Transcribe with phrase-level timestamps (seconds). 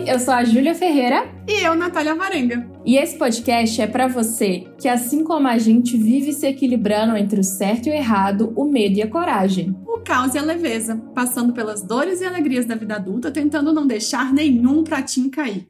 [0.00, 1.28] Oi, eu sou a Júlia Ferreira.
[1.46, 2.66] E eu, Natália Varenga.
[2.86, 7.40] E esse podcast é para você que, assim como a gente, vive se equilibrando entre
[7.40, 9.76] o certo e o errado, o medo e a coragem.
[9.86, 13.86] O caos e a leveza, passando pelas dores e alegrias da vida adulta, tentando não
[13.86, 15.66] deixar nenhum pratinho cair.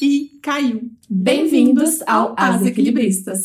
[0.00, 0.90] E caiu.
[1.08, 3.42] Bem-vindos ao As Equilibristas.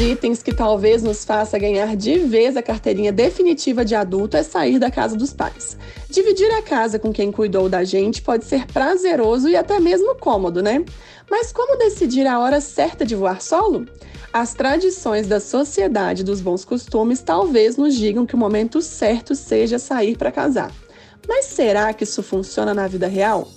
[0.00, 4.78] Itens que talvez nos faça ganhar de vez a carteirinha definitiva de adulto é sair
[4.78, 5.76] da casa dos pais.
[6.08, 10.62] Dividir a casa com quem cuidou da gente pode ser prazeroso e até mesmo cômodo,
[10.62, 10.84] né?
[11.28, 13.86] Mas como decidir a hora certa de voar solo?
[14.32, 19.78] As tradições da sociedade dos bons costumes talvez nos digam que o momento certo seja
[19.78, 20.72] sair para casar.
[21.26, 23.48] Mas será que isso funciona na vida real?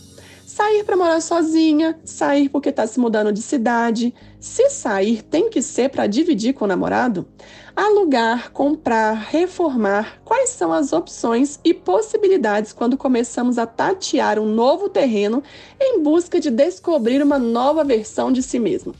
[0.53, 4.13] Sair para morar sozinha, sair porque está se mudando de cidade.
[4.37, 7.25] Se sair, tem que ser para dividir com o namorado?
[7.73, 10.19] Alugar, comprar, reformar.
[10.25, 15.41] Quais são as opções e possibilidades quando começamos a tatear um novo terreno
[15.79, 18.93] em busca de descobrir uma nova versão de si mesmo?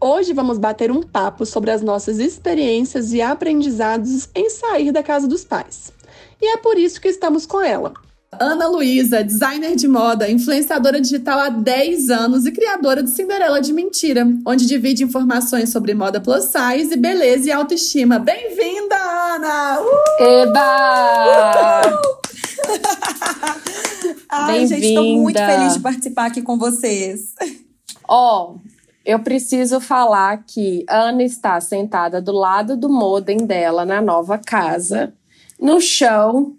[0.00, 5.28] Hoje vamos bater um papo sobre as nossas experiências e aprendizados em sair da casa
[5.28, 5.92] dos pais.
[6.40, 7.92] E é por isso que estamos com ela,
[8.30, 13.72] Ana Luísa, designer de moda, influenciadora digital há 10 anos e criadora do Cinderela de
[13.72, 18.18] Mentira, onde divide informações sobre moda plus size, beleza e autoestima.
[18.18, 19.80] Bem-vinda, Ana!
[19.80, 20.22] Uh!
[20.22, 21.80] Eba!
[24.30, 27.34] Ai, gente, tô muito feliz de participar aqui com vocês.
[28.06, 28.58] Ó, oh,
[29.06, 35.14] eu preciso falar que Ana está sentada do lado do modem dela na nova casa,
[35.58, 36.58] no chão,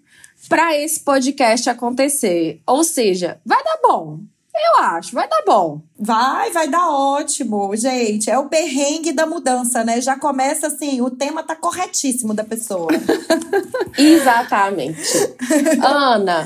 [0.49, 2.59] para esse podcast acontecer.
[2.65, 4.19] Ou seja, vai dar bom.
[4.53, 5.81] Eu acho, vai dar bom.
[5.97, 8.29] Vai, vai dar ótimo, gente.
[8.29, 10.01] É o perrengue da mudança, né?
[10.01, 12.89] Já começa assim, o tema tá corretíssimo da pessoa.
[13.97, 14.99] Exatamente.
[15.81, 16.45] Ana,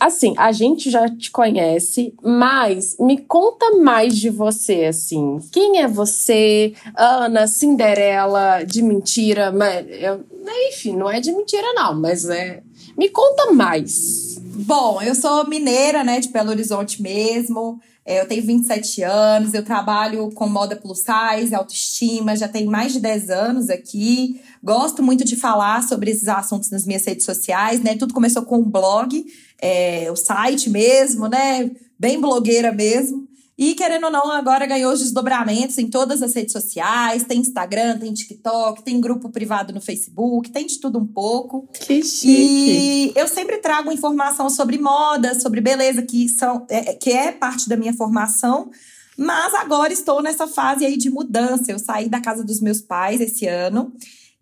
[0.00, 5.38] assim, a gente já te conhece, mas me conta mais de você, assim.
[5.52, 6.72] Quem é você?
[6.96, 10.24] Ana, Cinderela, de mentira, mas eu,
[10.68, 12.62] enfim, não é de mentira não, mas é
[12.96, 14.38] me conta mais.
[14.40, 17.80] Bom, eu sou mineira, né, de Belo Horizonte mesmo.
[18.04, 22.92] É, eu tenho 27 anos, eu trabalho com moda plus size, autoestima, já tem mais
[22.92, 24.40] de 10 anos aqui.
[24.62, 27.96] Gosto muito de falar sobre esses assuntos nas minhas redes sociais, né?
[27.96, 29.24] Tudo começou com um blog,
[29.60, 31.70] é, o site mesmo, né?
[31.98, 33.29] Bem blogueira mesmo.
[33.60, 37.24] E, querendo ou não, agora ganhou os desdobramentos em todas as redes sociais.
[37.24, 41.68] Tem Instagram, tem TikTok, tem grupo privado no Facebook, tem de tudo um pouco.
[41.74, 42.30] Que chique!
[42.30, 47.68] E eu sempre trago informação sobre moda, sobre beleza, que, são, é, que é parte
[47.68, 48.70] da minha formação.
[49.14, 51.70] Mas agora estou nessa fase aí de mudança.
[51.70, 53.92] Eu saí da casa dos meus pais esse ano.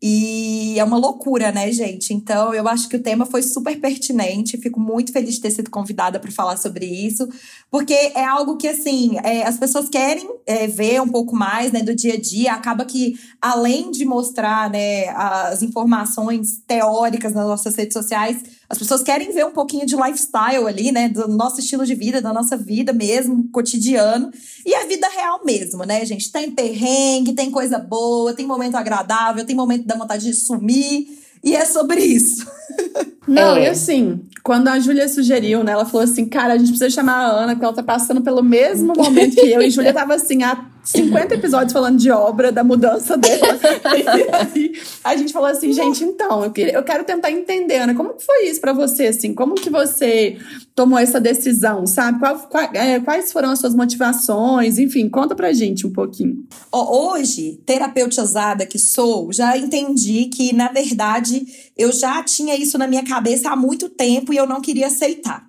[0.01, 2.15] E é uma loucura, né, gente?
[2.15, 4.57] Então, eu acho que o tema foi super pertinente.
[4.57, 7.29] Fico muito feliz de ter sido convidada para falar sobre isso,
[7.69, 11.83] porque é algo que, assim, é, as pessoas querem é, ver um pouco mais né,
[11.83, 12.53] do dia a dia.
[12.53, 19.03] Acaba que, além de mostrar né, as informações teóricas nas nossas redes sociais, as pessoas
[19.03, 21.09] querem ver um pouquinho de lifestyle ali, né?
[21.09, 24.31] Do nosso estilo de vida, da nossa vida mesmo, cotidiano.
[24.65, 26.31] E a vida real mesmo, né, gente?
[26.31, 31.19] Tem perrengue, tem coisa boa, tem momento agradável, tem momento da vontade de sumir.
[31.43, 32.47] E é sobre isso.
[33.27, 33.65] Não, é.
[33.65, 35.73] e assim, quando a Júlia sugeriu, né?
[35.73, 38.43] Ela falou assim, cara, a gente precisa chamar a Ana, porque ela tá passando pelo
[38.43, 39.61] mesmo momento que eu.
[39.61, 43.59] E Júlia tava assim, há 50 episódios falando de obra, da mudança dela.
[44.57, 44.73] e aí
[45.05, 48.25] a gente falou assim, gente, então, eu, queria, eu quero tentar entender, Ana, como que
[48.25, 49.35] foi isso para você, assim?
[49.35, 50.39] Como que você
[50.75, 52.19] tomou essa decisão, sabe?
[52.19, 54.79] Qual, qual, é, quais foram as suas motivações?
[54.79, 56.47] Enfim, conta pra gente um pouquinho.
[56.73, 61.28] Hoje, terapeutizada que sou, já entendi que, na verdade,
[61.77, 65.49] eu já tinha isso na minha cabeça há muito tempo e eu não queria aceitar.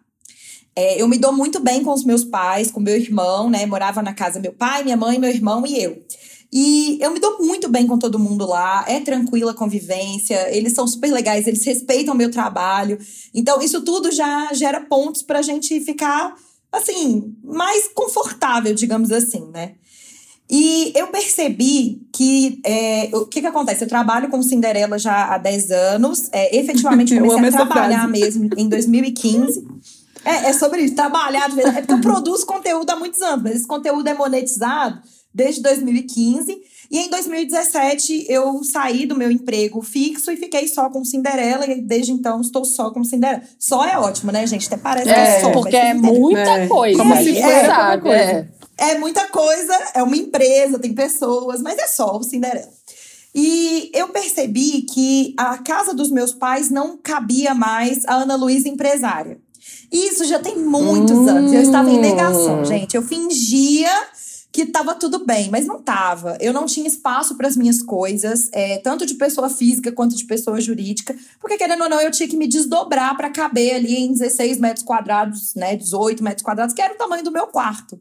[0.75, 3.66] É, eu me dou muito bem com os meus pais, com meu irmão, né?
[3.66, 6.01] Morava na casa meu pai, minha mãe, meu irmão e eu.
[6.51, 10.74] E eu me dou muito bem com todo mundo lá, é tranquila a convivência, eles
[10.74, 12.98] são super legais, eles respeitam o meu trabalho.
[13.33, 16.33] Então, isso tudo já gera pontos pra gente ficar,
[16.71, 19.75] assim, mais confortável, digamos assim, né?
[20.50, 23.84] E eu percebi que é, o que, que acontece?
[23.84, 26.28] Eu trabalho com Cinderela já há 10 anos.
[26.31, 29.63] É, efetivamente comecei a trabalhar mesmo em 2015.
[30.25, 31.50] É, é sobre isso, trabalhar.
[31.60, 35.00] É porque eu produzo conteúdo há muitos anos, mas esse conteúdo é monetizado
[35.31, 36.57] desde 2015.
[36.91, 41.65] E em 2017 eu saí do meu emprego fixo e fiquei só com Cinderela.
[41.65, 43.44] E desde então estou só com Cinderela.
[43.59, 44.65] Só é ótimo, né, gente?
[44.68, 45.51] Até parece é, que é só.
[45.51, 46.68] Porque é muita é.
[46.68, 46.97] coisa.
[46.97, 48.50] Como se fosse é, sabe, coisa.
[48.77, 48.91] É.
[48.91, 52.69] é muita coisa, é uma empresa, tem pessoas, mas é só o Cinderela.
[53.35, 58.68] E eu percebi que a casa dos meus pais não cabia mais a Ana Luísa
[58.68, 59.38] empresária.
[59.92, 61.30] Isso já tem muitos hum.
[61.30, 61.53] anos.
[61.53, 62.95] Eu estava em negação, gente.
[62.95, 63.89] Eu fingia
[64.51, 66.38] que estava tudo bem, mas não estava.
[66.40, 70.25] Eu não tinha espaço para as minhas coisas, é, tanto de pessoa física quanto de
[70.25, 74.12] pessoa jurídica, porque querendo ou não, eu tinha que me desdobrar para caber ali em
[74.12, 78.00] 16 metros quadrados, né, 18 metros quadrados, que era o tamanho do meu quarto.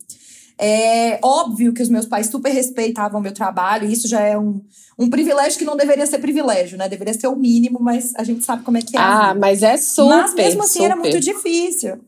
[0.60, 4.36] É óbvio que os meus pais super respeitavam o meu trabalho, e isso já é
[4.36, 4.60] um,
[4.98, 6.88] um privilégio que não deveria ser privilégio, né?
[6.88, 9.00] Deveria ser o mínimo, mas a gente sabe como é que é.
[9.00, 10.16] Ah, mas é super.
[10.16, 10.84] Mas mesmo assim super.
[10.86, 12.00] era muito difícil.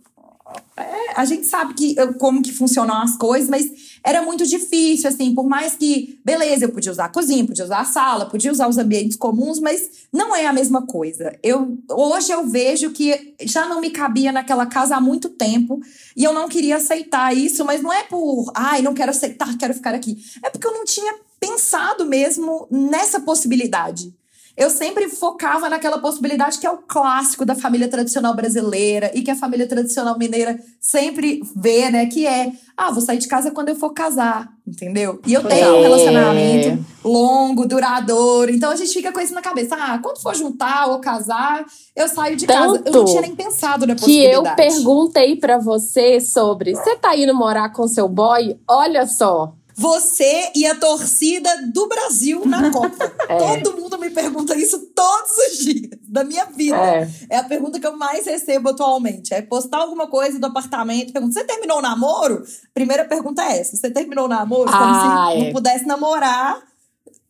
[0.76, 5.34] É, a gente sabe que, como que funcionam as coisas, mas era muito difícil, assim,
[5.34, 8.68] por mais que, beleza, eu podia usar a cozinha, podia usar a sala, podia usar
[8.68, 11.36] os ambientes comuns, mas não é a mesma coisa.
[11.42, 15.80] Eu, hoje eu vejo que já não me cabia naquela casa há muito tempo
[16.16, 19.74] e eu não queria aceitar isso, mas não é por, ai, não quero aceitar, quero
[19.74, 20.18] ficar aqui.
[20.44, 24.14] É porque eu não tinha pensado mesmo nessa possibilidade
[24.56, 29.30] eu sempre focava naquela possibilidade que é o clássico da família tradicional brasileira e que
[29.30, 32.06] a família tradicional mineira sempre vê, né?
[32.06, 35.20] Que é, ah, vou sair de casa quando eu for casar, entendeu?
[35.26, 35.72] E eu tenho é.
[35.72, 38.50] um relacionamento longo, duradouro.
[38.50, 39.76] Então a gente fica com isso na cabeça.
[39.76, 41.64] Ah, quando for juntar ou casar,
[41.94, 42.82] eu saio de Tanto casa.
[42.86, 44.30] Eu não tinha nem pensado na possibilidade.
[44.30, 48.58] Que eu perguntei para você sobre, você tá indo morar com seu boy?
[48.68, 53.12] Olha só, você e a torcida do Brasil na Copa.
[53.30, 53.60] É.
[53.60, 56.76] Todo mundo me pergunta isso todos os dias da minha vida.
[56.76, 57.08] É.
[57.30, 57.36] é.
[57.38, 59.32] a pergunta que eu mais recebo atualmente.
[59.32, 61.14] É postar alguma coisa do apartamento.
[61.14, 62.44] Pergunta, você terminou o namoro?
[62.74, 63.74] Primeira pergunta é essa.
[63.74, 64.70] Você terminou o namoro?
[64.70, 65.44] Como ah, se é.
[65.44, 66.62] não pudesse namorar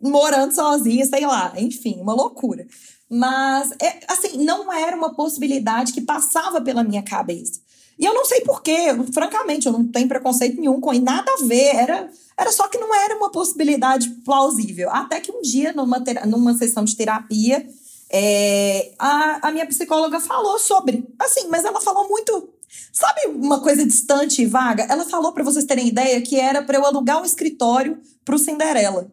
[0.03, 1.53] morando sozinha, sei lá.
[1.57, 2.67] Enfim, uma loucura.
[3.09, 7.61] Mas, é, assim, não era uma possibilidade que passava pela minha cabeça.
[7.97, 11.77] E eu não sei porquê, francamente, eu não tenho preconceito nenhum com nada a ver.
[11.77, 12.11] Era,
[12.41, 14.89] era só que não era uma possibilidade plausível.
[14.91, 17.67] Até que um dia, numa, numa sessão de terapia,
[18.11, 21.07] é, a, a minha psicóloga falou sobre.
[21.19, 22.49] Assim, mas ela falou muito.
[22.91, 24.85] Sabe uma coisa distante e vaga?
[24.85, 29.13] Ela falou, para vocês terem ideia, que era para eu alugar um escritório pro Cinderela.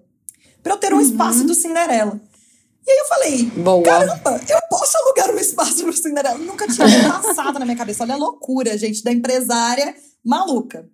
[0.63, 1.01] Pra eu ter um uhum.
[1.01, 2.21] espaço do Cinderela.
[2.87, 3.83] E aí eu falei, Boa.
[3.83, 6.37] caramba, eu posso alugar um espaço pro Cinderela?
[6.37, 6.87] Nunca tinha
[7.21, 8.03] passado na minha cabeça.
[8.03, 9.93] Olha a loucura, gente, da empresária
[10.23, 10.89] maluca.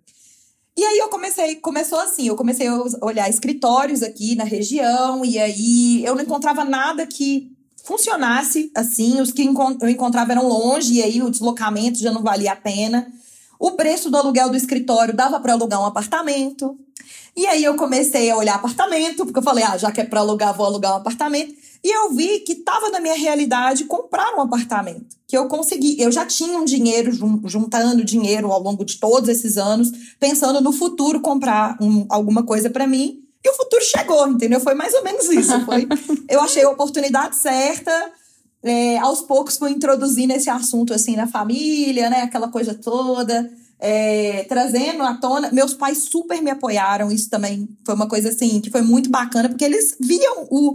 [0.76, 5.38] E aí eu comecei, começou assim, eu comecei a olhar escritórios aqui na região, e
[5.38, 7.52] aí eu não encontrava nada que
[7.84, 9.42] funcionasse assim, os que
[9.80, 13.06] eu encontrava eram longe, e aí o deslocamento já não valia a pena.
[13.58, 16.76] O preço do aluguel do escritório dava para alugar um apartamento.
[17.36, 20.20] E aí eu comecei a olhar apartamento, porque eu falei, ah, já que é para
[20.20, 21.54] alugar, vou alugar um apartamento.
[21.82, 25.16] E eu vi que estava na minha realidade comprar um apartamento.
[25.26, 26.00] Que eu consegui.
[26.00, 27.12] Eu já tinha um dinheiro,
[27.44, 32.70] juntando dinheiro ao longo de todos esses anos, pensando no futuro comprar um, alguma coisa
[32.70, 33.20] para mim.
[33.44, 34.60] E o futuro chegou, entendeu?
[34.60, 35.60] Foi mais ou menos isso.
[35.66, 35.86] Foi,
[36.30, 38.12] eu achei a oportunidade certa.
[38.62, 42.22] É, aos poucos fui introduzindo esse assunto assim na família, né?
[42.22, 43.50] Aquela coisa toda.
[43.78, 45.50] É, trazendo à tona.
[45.52, 47.10] Meus pais super me apoiaram.
[47.10, 50.74] Isso também foi uma coisa assim que foi muito bacana, porque eles viam o,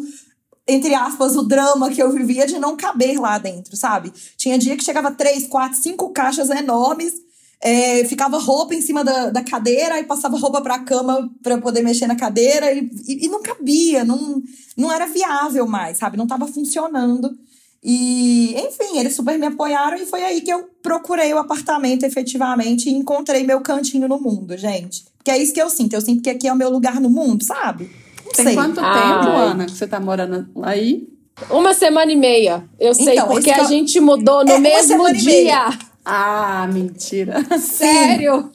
[0.67, 4.13] entre aspas, o drama que eu vivia de não caber lá dentro, sabe?
[4.37, 7.13] Tinha dia que chegava três, quatro, cinco caixas enormes,
[7.61, 11.81] é, ficava roupa em cima da, da cadeira e passava roupa pra cama para poder
[11.81, 14.41] mexer na cadeira e, e, e, não cabia, não,
[14.77, 16.17] não era viável mais, sabe?
[16.17, 17.37] Não tava funcionando.
[17.83, 22.89] E, enfim, eles super me apoiaram e foi aí que eu procurei o apartamento efetivamente
[22.89, 25.05] e encontrei meu cantinho no mundo, gente.
[25.23, 25.93] Que é isso que eu sinto.
[25.93, 27.89] Eu sinto que aqui é o meu lugar no mundo, sabe?
[28.35, 28.55] Tem sei.
[28.55, 29.23] quanto Ai.
[29.23, 31.07] tempo, Ana, que você tá morando aí?
[31.49, 32.65] Uma semana e meia.
[32.79, 35.69] Eu sei, então, porque a gente mudou no é mesmo dia.
[36.03, 37.43] Ah, mentira.
[37.59, 38.51] Sério?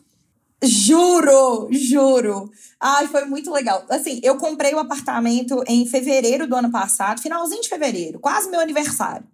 [0.62, 2.50] Juro, juro.
[2.80, 3.84] Ai, foi muito legal.
[3.88, 8.61] Assim, eu comprei o apartamento em fevereiro do ano passado, finalzinho de fevereiro, quase meu
[8.61, 9.26] aniversário.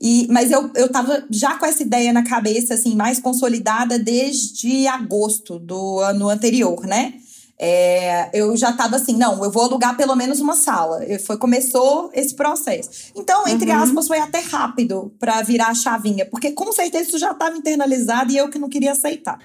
[0.00, 4.86] E, mas eu, eu tava já com essa ideia na cabeça, assim, mais consolidada desde
[4.88, 7.14] agosto do ano anterior, né?
[7.64, 11.00] É, eu já estava assim, não, eu vou alugar pelo menos uma sala.
[11.24, 13.12] Foi, começou esse processo.
[13.14, 13.80] Então, entre uhum.
[13.80, 18.32] aspas, foi até rápido para virar a chavinha, porque com certeza isso já estava internalizado
[18.32, 19.38] e eu que não queria aceitar.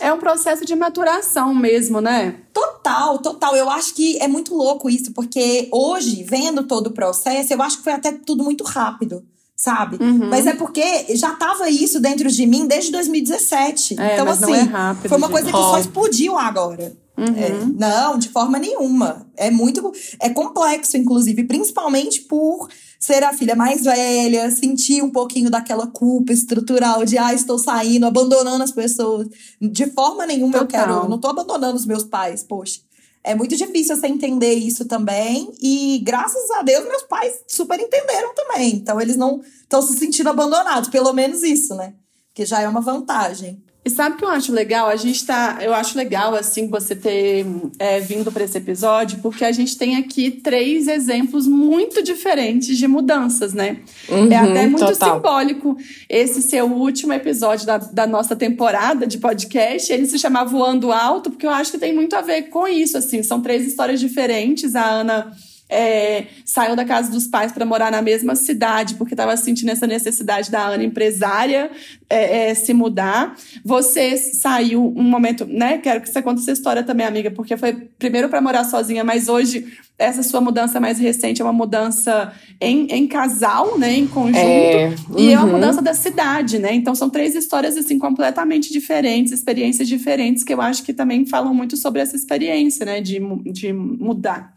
[0.00, 2.36] É um processo de maturação mesmo, né?
[2.52, 3.54] Total, total.
[3.54, 7.78] Eu acho que é muito louco isso, porque hoje, vendo todo o processo, eu acho
[7.78, 9.22] que foi até tudo muito rápido
[9.60, 9.98] sabe?
[10.00, 10.30] Uhum.
[10.30, 14.00] Mas é porque já tava isso dentro de mim desde 2017.
[14.00, 15.34] É, então, assim, é rápido, foi uma gente.
[15.34, 16.94] coisa que só explodiu agora.
[17.18, 17.26] Uhum.
[17.36, 19.26] É, não, de forma nenhuma.
[19.36, 19.92] É muito.
[20.18, 22.68] É complexo, inclusive, principalmente por
[23.00, 28.04] ser a filha mais velha, sentir um pouquinho daquela culpa estrutural de, ah, estou saindo,
[28.04, 29.26] abandonando as pessoas.
[29.58, 30.80] De forma nenhuma Total.
[30.80, 31.08] eu quero.
[31.08, 32.80] Não tô abandonando os meus pais, poxa.
[33.24, 35.50] é muito difícil você entender isso também.
[35.60, 38.74] E graças a Deus, meus pais super entenderam também.
[38.74, 41.94] Então, eles não estão se sentindo abandonados, pelo menos isso, né?
[42.34, 43.62] Que já é uma vantagem.
[43.82, 44.88] E sabe o que eu acho legal?
[44.88, 45.58] A gente tá.
[45.62, 47.46] Eu acho legal, assim, você ter
[47.78, 52.86] é, vindo para esse episódio, porque a gente tem aqui três exemplos muito diferentes de
[52.86, 53.78] mudanças, né?
[54.06, 55.16] Uhum, é até muito total.
[55.16, 55.78] simbólico
[56.10, 59.90] esse seu último episódio da, da nossa temporada de podcast.
[59.90, 62.98] Ele se chama Voando Alto, porque eu acho que tem muito a ver com isso,
[62.98, 63.22] assim.
[63.22, 64.76] São três histórias diferentes.
[64.76, 65.32] A Ana
[65.70, 69.86] é, saiu da casa dos pais para morar na mesma cidade, porque estava sentindo essa
[69.86, 71.70] necessidade da Ana empresária
[72.10, 73.36] é, é, se mudar.
[73.64, 75.78] Você saiu um momento, né?
[75.78, 79.28] Quero que você conte essa história também, amiga, porque foi primeiro para morar sozinha, mas
[79.28, 84.38] hoje essa sua mudança mais recente é uma mudança em, em casal, né, em conjunto,
[84.38, 85.18] é, uhum.
[85.18, 85.52] e é uma uhum.
[85.52, 86.74] mudança da cidade, né?
[86.74, 91.52] Então são três histórias assim completamente diferentes, experiências diferentes que eu acho que também falam
[91.52, 93.20] muito sobre essa experiência, né, de,
[93.52, 94.54] de mudar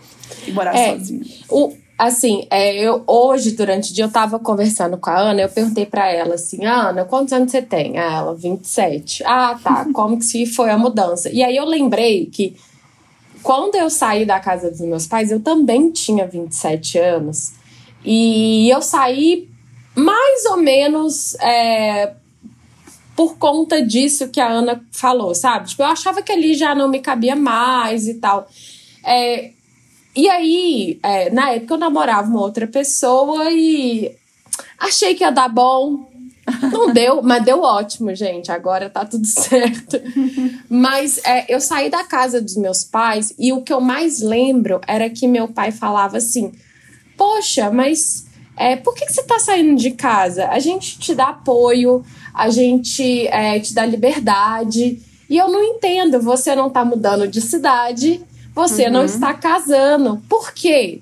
[0.48, 1.26] e morar é, sozinha.
[1.50, 5.50] O, assim, é, eu hoje durante o dia eu tava conversando com a Ana, eu
[5.50, 9.24] perguntei para ela assim: "Ana, quantos anos você tem?" Ah, ela, 27.
[9.26, 9.86] Ah, tá.
[9.94, 11.30] Como que se foi a mudança?
[11.30, 12.56] E aí eu lembrei que
[13.42, 17.52] quando eu saí da casa dos meus pais, eu também tinha 27 anos.
[18.06, 19.50] E eu saí
[19.96, 22.14] mais ou menos é,
[23.16, 25.70] por conta disso que a Ana falou, sabe?
[25.70, 28.48] Tipo, eu achava que ali já não me cabia mais e tal.
[29.06, 29.52] É,
[30.16, 34.16] e aí, é, na época, eu namorava uma outra pessoa e
[34.78, 36.12] achei que ia dar bom.
[36.72, 38.52] Não deu, mas deu ótimo, gente.
[38.52, 40.00] Agora tá tudo certo.
[40.70, 44.80] Mas é, eu saí da casa dos meus pais e o que eu mais lembro
[44.88, 46.52] era que meu pai falava assim:
[47.18, 50.48] Poxa, mas é, por que, que você tá saindo de casa?
[50.50, 52.04] A gente te dá apoio,
[52.34, 55.02] a gente é, te dá liberdade.
[55.30, 58.22] E eu não entendo, você não tá mudando de cidade,
[58.54, 58.92] você uhum.
[58.92, 60.22] não está casando.
[60.30, 61.02] Por quê?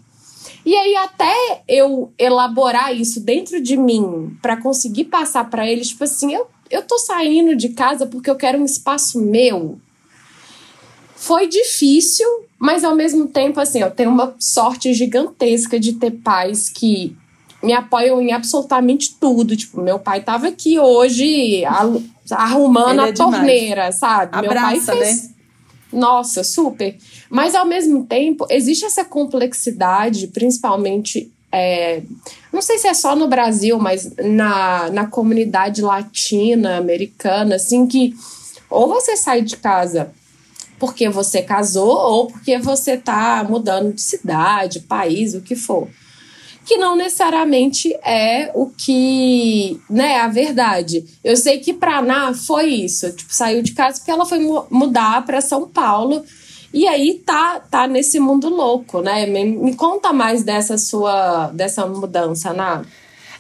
[0.66, 6.04] E aí, até eu elaborar isso dentro de mim para conseguir passar para eles, tipo
[6.04, 9.80] assim, eu, eu tô saindo de casa porque eu quero um espaço meu.
[11.16, 12.28] Foi difícil,
[12.60, 17.16] mas ao mesmo tempo, assim, eu tenho uma sorte gigantesca de ter pais que
[17.64, 19.56] me apoiam em absolutamente tudo.
[19.56, 21.64] Tipo, meu pai tava aqui hoje
[22.32, 24.36] arrumando é a torneira, sabe?
[24.36, 25.24] Abraça, meu pai fez.
[25.24, 25.41] Né?
[25.92, 26.98] Nossa, super.
[27.30, 31.32] Mas ao mesmo tempo, existe essa complexidade, principalmente.
[31.52, 32.02] É,
[32.52, 38.16] não sei se é só no Brasil, mas na, na comunidade latina, americana, assim, que
[38.70, 40.12] ou você sai de casa
[40.80, 45.88] porque você casou ou porque você tá mudando de cidade, país, o que for.
[46.66, 51.04] Que não necessariamente é o que, né, a verdade.
[51.24, 54.40] Eu sei que para Ná foi isso, tipo, saiu de casa porque ela foi
[54.70, 56.24] mudar para São Paulo
[56.74, 59.26] e aí tá, tá nesse mundo louco, né?
[59.26, 62.84] Me, me conta mais dessa sua dessa mudança, Ná.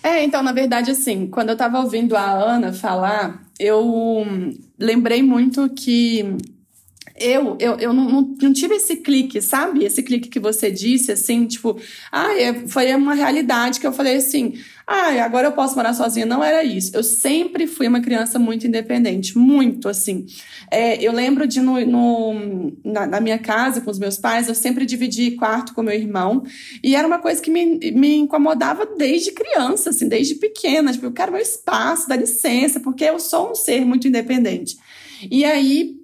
[0.04, 4.26] É, então, na verdade, assim, quando eu tava ouvindo a Ana falar, eu
[4.78, 6.26] lembrei muito que
[7.22, 9.86] eu, eu, eu não, não, tive esse clique, sabe?
[9.86, 11.80] Esse clique que você disse, assim, tipo,
[12.12, 14.54] ah, é, foi uma realidade que eu falei assim,
[14.88, 16.26] ah, agora eu posso morar sozinha.
[16.26, 16.92] Não era isso.
[16.94, 20.26] Eu sempre fui uma criança muito independente, muito, assim.
[20.70, 24.56] É, eu lembro de, no, no na, na, minha casa, com os meus pais, eu
[24.56, 26.44] sempre dividi quarto com meu irmão,
[26.84, 30.92] e era uma coisa que me, me incomodava desde criança, assim, desde pequena.
[30.92, 34.78] Tipo, eu quero meu espaço, dá licença, porque eu sou um ser muito independente.
[35.30, 36.01] E aí,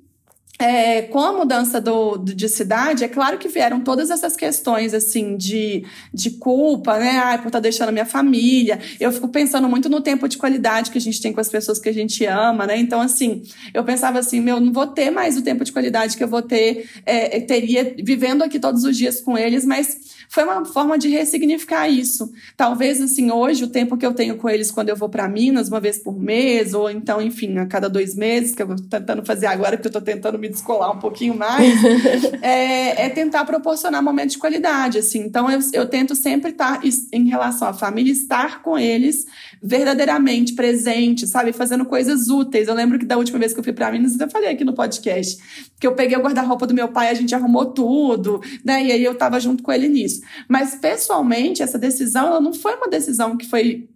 [0.60, 4.94] é, com a mudança do, do, de cidade, é claro que vieram todas essas questões,
[4.94, 7.20] assim, de, de culpa, né?
[7.20, 8.80] Ai, por estar tá deixando a minha família.
[9.00, 11.80] Eu fico pensando muito no tempo de qualidade que a gente tem com as pessoas
[11.80, 12.78] que a gente ama, né?
[12.78, 16.24] Então, assim, eu pensava assim, meu, não vou ter mais o tempo de qualidade que
[16.24, 20.66] eu vou ter, é, teria vivendo aqui todos os dias com eles, mas foi uma
[20.66, 22.32] forma de ressignificar isso.
[22.56, 25.70] Talvez, assim, hoje, o tempo que eu tenho com eles quando eu vou para Minas,
[25.70, 29.26] uma vez por mês, ou então, enfim, a cada dois meses, que eu tô tentando
[29.26, 31.74] fazer agora, porque eu tô tentando me descolar um pouquinho mais,
[32.42, 35.20] é, é, tentar proporcionar momentos de qualidade, assim.
[35.20, 36.82] Então, eu, eu tento sempre estar,
[37.12, 39.26] em relação à família, estar com eles
[39.62, 41.52] verdadeiramente presente, sabe?
[41.52, 42.68] Fazendo coisas úteis.
[42.68, 44.74] Eu lembro que da última vez que eu fui para Minas, eu falei aqui no
[44.74, 45.38] podcast,
[45.80, 48.84] que eu peguei o guarda-roupa do meu pai, a gente arrumou tudo, né?
[48.86, 50.22] E aí eu tava junto com ele nisso.
[50.48, 53.90] Mas pessoalmente, essa decisão ela não foi uma decisão que foi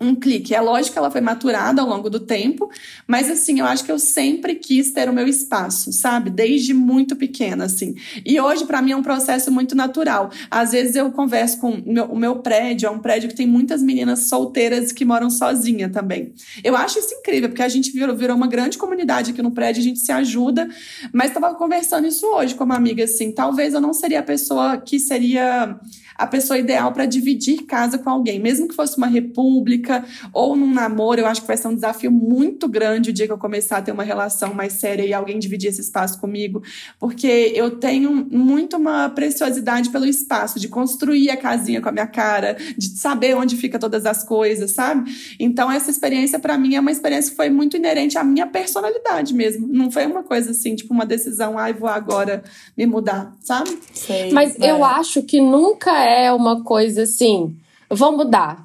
[0.00, 0.54] um clique.
[0.54, 2.70] É lógico que ela foi maturada ao longo do tempo,
[3.06, 6.30] mas assim, eu acho que eu sempre quis ter o meu espaço, sabe?
[6.30, 7.94] Desde muito pequena, assim.
[8.24, 10.30] E hoje, para mim, é um processo muito natural.
[10.50, 13.46] Às vezes eu converso com o meu, o meu prédio, é um prédio que tem
[13.46, 16.32] muitas meninas solteiras que moram sozinha também.
[16.62, 19.80] Eu acho isso incrível, porque a gente virou, virou uma grande comunidade aqui no prédio,
[19.80, 20.68] a gente se ajuda,
[21.12, 24.76] mas estava conversando isso hoje com uma amiga, assim, talvez eu não seria a pessoa
[24.76, 25.78] que seria
[26.16, 30.72] a pessoa ideal para dividir casa com alguém, mesmo que fosse uma república ou num
[30.72, 33.78] namoro, eu acho que vai ser um desafio muito grande o dia que eu começar
[33.78, 36.62] a ter uma relação mais séria e alguém dividir esse espaço comigo,
[36.98, 42.06] porque eu tenho muito uma preciosidade pelo espaço, de construir a casinha com a minha
[42.06, 45.10] cara, de saber onde fica todas as coisas, sabe?
[45.38, 49.34] Então essa experiência para mim é uma experiência que foi muito inerente à minha personalidade
[49.34, 49.66] mesmo.
[49.68, 52.42] Não foi uma coisa assim, tipo uma decisão, ai, ah, vou agora
[52.76, 53.78] me mudar, sabe?
[53.92, 54.70] Sei, Mas é.
[54.70, 57.56] eu acho que nunca é uma coisa assim,
[57.90, 58.64] vou mudar.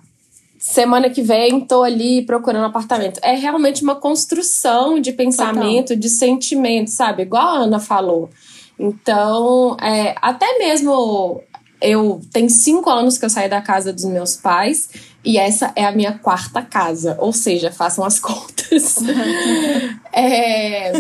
[0.60, 3.20] Semana que vem tô ali procurando apartamento.
[3.24, 5.98] É realmente uma construção de pensamento, Total.
[5.98, 7.24] de sentimento, sabe?
[7.24, 8.30] Igual a Ana falou.
[8.78, 11.42] Então, é, até mesmo
[11.82, 14.90] eu tenho cinco anos que eu saí da casa dos meus pais
[15.24, 17.16] e essa é a minha quarta casa.
[17.20, 18.98] Ou seja, façam as contas.
[20.12, 20.94] é, é,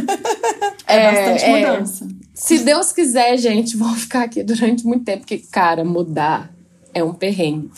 [0.88, 2.08] é, bastante é, mudança.
[2.40, 6.52] Se Deus quiser, gente, vou ficar aqui durante muito tempo, porque, cara, mudar
[6.94, 7.70] é um perrengue.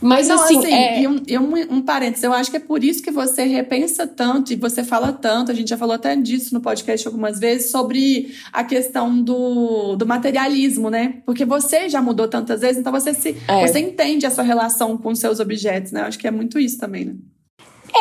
[0.00, 0.58] Mas Não, assim.
[0.58, 1.02] assim é...
[1.02, 4.06] e, um, e um, um parênteses, eu acho que é por isso que você repensa
[4.06, 7.70] tanto e você fala tanto, a gente já falou até disso no podcast algumas vezes,
[7.70, 11.16] sobre a questão do, do materialismo, né?
[11.26, 13.66] Porque você já mudou tantas vezes, então você se é.
[13.66, 16.00] você entende a sua relação com os seus objetos, né?
[16.00, 17.14] Eu acho que é muito isso também, né?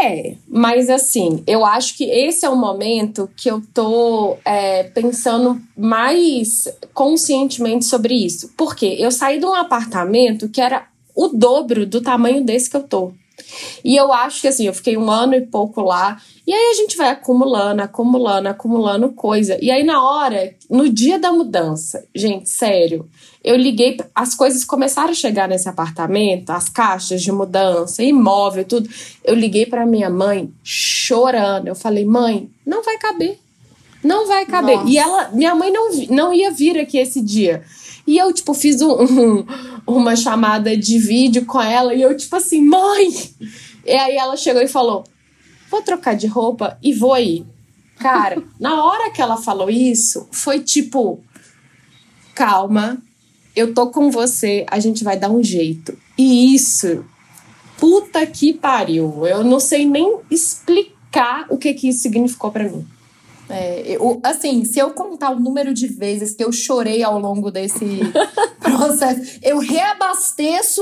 [0.02, 5.62] É, mas assim, eu acho que esse é o momento que eu tô é, pensando
[5.78, 8.52] mais conscientemente sobre isso.
[8.56, 12.84] Porque eu saí de um apartamento que era o dobro do tamanho desse que eu
[12.84, 13.14] tô.
[13.84, 16.74] E eu acho que assim, eu fiquei um ano e pouco lá, e aí a
[16.76, 19.58] gente vai acumulando, acumulando, acumulando coisa.
[19.62, 23.08] E aí na hora, no dia da mudança, gente, sério,
[23.44, 28.90] eu liguei, as coisas começaram a chegar nesse apartamento, as caixas de mudança, imóvel, tudo.
[29.24, 31.68] Eu liguei para minha mãe chorando.
[31.68, 33.40] Eu falei: "Mãe, não vai caber.
[34.04, 34.76] Não vai caber".
[34.78, 34.90] Nossa.
[34.90, 37.64] E ela, minha mãe não não ia vir aqui esse dia.
[38.10, 39.46] E eu, tipo, fiz um, um,
[39.86, 43.08] uma chamada de vídeo com ela e eu, tipo assim, mãe!
[43.86, 45.04] E aí ela chegou e falou:
[45.70, 47.46] vou trocar de roupa e vou aí.
[48.00, 51.24] Cara, na hora que ela falou isso, foi tipo:
[52.34, 52.98] calma,
[53.56, 55.96] eu tô com você, a gente vai dar um jeito.
[56.18, 57.06] E isso,
[57.78, 59.28] puta que pariu.
[59.28, 62.88] Eu não sei nem explicar o que, que isso significou para mim.
[63.50, 67.50] É, eu, assim, se eu contar o número de vezes que eu chorei ao longo
[67.50, 68.00] desse
[68.62, 70.82] processo, eu reabasteço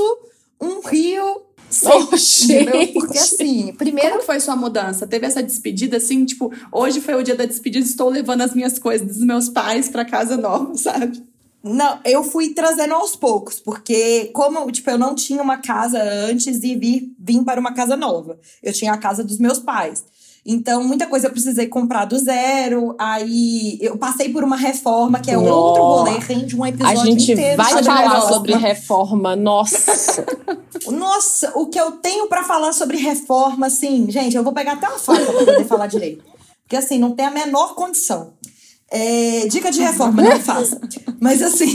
[0.60, 1.48] um rio
[1.84, 2.92] Oh, gente.
[2.92, 4.10] Porque assim, primeiro.
[4.12, 5.06] Como foi sua mudança?
[5.06, 8.78] Teve essa despedida, assim, tipo, hoje foi o dia da despedida, estou levando as minhas
[8.78, 11.22] coisas dos meus pais para casa nova, sabe?
[11.62, 16.62] Não, eu fui trazendo aos poucos, porque como, tipo, eu não tinha uma casa antes
[16.62, 18.38] e vim, vim para uma casa nova.
[18.62, 20.04] Eu tinha a casa dos meus pais.
[20.50, 22.96] Então, muita coisa eu precisei comprar do zero.
[22.98, 25.52] Aí eu passei por uma reforma, que é Nossa.
[25.52, 27.10] outro rolê, rende um episódio inteiro.
[27.10, 30.24] A gente inteiro vai falar sobre reforma, nossa.
[30.90, 34.88] nossa, o que eu tenho para falar sobre reforma, assim, gente, eu vou pegar até
[34.88, 36.24] uma foto pra poder falar direito.
[36.62, 38.32] Porque assim, não tem a menor condição.
[38.90, 40.80] É, dica de reforma, não faça.
[41.20, 41.66] Mas assim.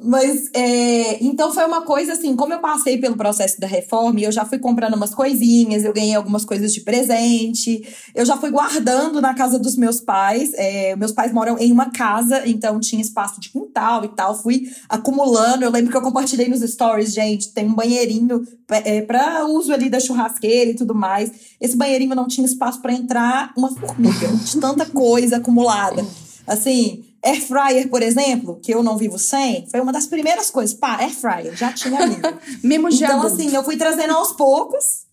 [0.00, 4.30] Mas, é, então foi uma coisa assim, como eu passei pelo processo da reforma, eu
[4.30, 7.82] já fui comprando umas coisinhas, eu ganhei algumas coisas de presente,
[8.14, 10.52] eu já fui guardando na casa dos meus pais.
[10.54, 14.70] É, meus pais moram em uma casa, então tinha espaço de quintal e tal, fui
[14.88, 15.64] acumulando.
[15.64, 19.90] Eu lembro que eu compartilhei nos stories, gente, tem um banheirinho é, para uso ali
[19.90, 21.32] da churrasqueira e tudo mais.
[21.60, 26.06] Esse banheirinho não tinha espaço para entrar uma formiga, de tanta coisa acumulada.
[26.46, 30.74] Assim, Air fryer, por exemplo, que eu não vivo sem, foi uma das primeiras coisas.
[30.74, 32.16] Pá, air fryer, já tinha ali.
[32.62, 33.06] Mesmo já.
[33.06, 35.06] Então, assim, eu fui trazendo aos poucos.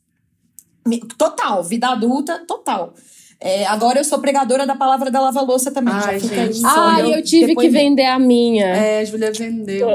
[1.18, 2.94] Total, vida adulta, total.
[3.40, 5.94] É, agora eu sou pregadora da palavra da lava-louça também.
[5.94, 6.62] Ai, já gente.
[6.64, 8.68] Ai, eu, eu tive que vender a minha.
[8.68, 9.88] É, Júlia vendeu.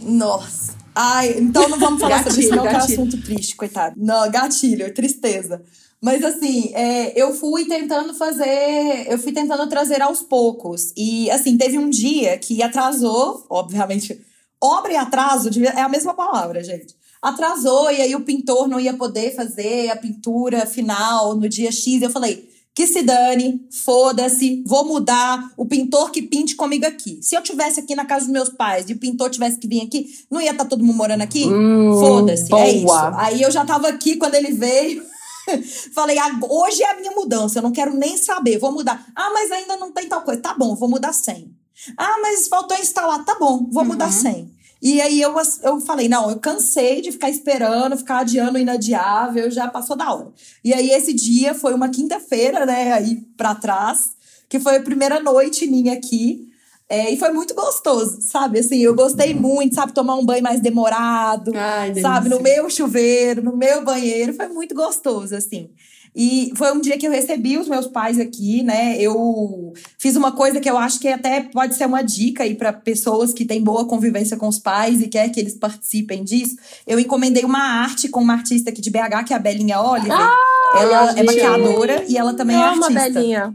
[0.00, 0.74] Nossa.
[0.94, 2.86] Ai, então não vamos falar gatilho, sobre isso, não, gatilho.
[2.86, 3.94] que é um assunto triste, coitado.
[3.96, 5.62] Não, gatilho, tristeza.
[6.02, 10.92] Mas assim, é, eu fui tentando fazer, eu fui tentando trazer aos poucos.
[10.96, 14.18] E assim, teve um dia que atrasou, obviamente,
[14.62, 16.94] obra e atraso é a mesma palavra, gente.
[17.20, 22.00] Atrasou e aí o pintor não ia poder fazer a pintura final no dia X.
[22.00, 27.18] Eu falei, que se dane, foda-se, vou mudar, o pintor que pinte comigo aqui.
[27.20, 29.82] Se eu tivesse aqui na casa dos meus pais e o pintor tivesse que vir
[29.82, 31.44] aqui, não ia estar tá todo mundo morando aqui?
[31.44, 32.92] Hum, foda-se, é isso.
[33.16, 35.02] Aí eu já tava aqui quando ele veio.
[35.94, 36.16] Falei,
[36.48, 39.06] hoje é a minha mudança, eu não quero nem saber, vou mudar.
[39.14, 40.40] Ah, mas ainda não tem tal coisa.
[40.40, 41.54] Tá bom, vou mudar 100.
[41.96, 43.24] Ah, mas faltou instalar.
[43.24, 43.88] Tá bom, vou uhum.
[43.90, 44.60] mudar 100.
[44.82, 49.50] E aí eu, eu falei, não, eu cansei de ficar esperando, ficar adiando o inadiável,
[49.50, 50.32] já passou da hora.
[50.64, 54.12] E aí esse dia foi uma quinta-feira, né, aí pra trás,
[54.48, 56.49] que foi a primeira noite minha aqui.
[56.90, 58.58] É, e foi muito gostoso, sabe?
[58.58, 59.92] Assim, eu gostei muito, sabe?
[59.92, 62.28] Tomar um banho mais demorado, Ai, sabe?
[62.28, 64.34] No meu chuveiro, no meu banheiro.
[64.34, 65.70] Foi muito gostoso, assim.
[66.16, 69.00] E foi um dia que eu recebi os meus pais aqui, né?
[69.00, 72.72] Eu fiz uma coisa que eu acho que até pode ser uma dica aí para
[72.72, 76.56] pessoas que têm boa convivência com os pais e quer que eles participem disso.
[76.84, 80.10] Eu encomendei uma arte com uma artista aqui de BH, que é a Belinha Oliver.
[80.12, 80.36] Ah,
[80.80, 82.86] ela é maquiadora e ela também eu é artista.
[82.88, 83.54] Amo a Belinha.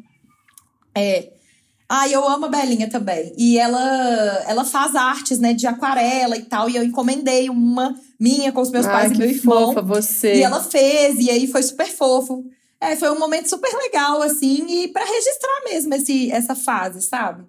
[0.95, 1.34] É.
[1.87, 3.31] Ah, eu amo a Belinha também.
[3.37, 6.69] E ela, ela faz artes, né, de aquarela e tal.
[6.69, 9.67] E eu encomendei uma minha com os meus Ai, pais e meu irmão.
[9.67, 10.35] Fofa você.
[10.35, 12.43] E ela fez, e aí foi super fofo.
[12.81, 17.43] É, foi um momento super legal, assim, e para registrar mesmo esse, essa fase, sabe?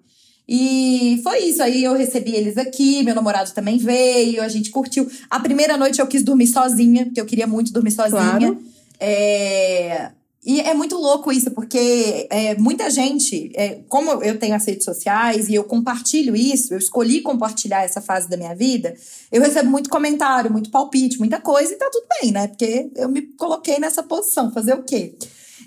[0.47, 1.61] E foi isso.
[1.61, 5.09] Aí eu recebi eles aqui, meu namorado também veio, a gente curtiu.
[5.29, 8.21] A primeira noite eu quis dormir sozinha, porque eu queria muito dormir sozinha.
[8.39, 8.63] Claro.
[8.99, 10.11] É,
[10.47, 14.85] e é muito louco isso, porque é, muita gente, é, como eu tenho as redes
[14.85, 18.95] sociais e eu compartilho isso, eu escolhi compartilhar essa fase da minha vida,
[19.29, 22.47] eu recebo muito comentário, muito palpite, muita coisa e tá tudo bem, né?
[22.47, 25.17] Porque eu me coloquei nessa posição, fazer o quê?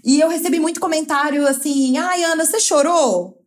[0.03, 3.40] E eu recebi muito comentário assim: ai, Ana, você chorou?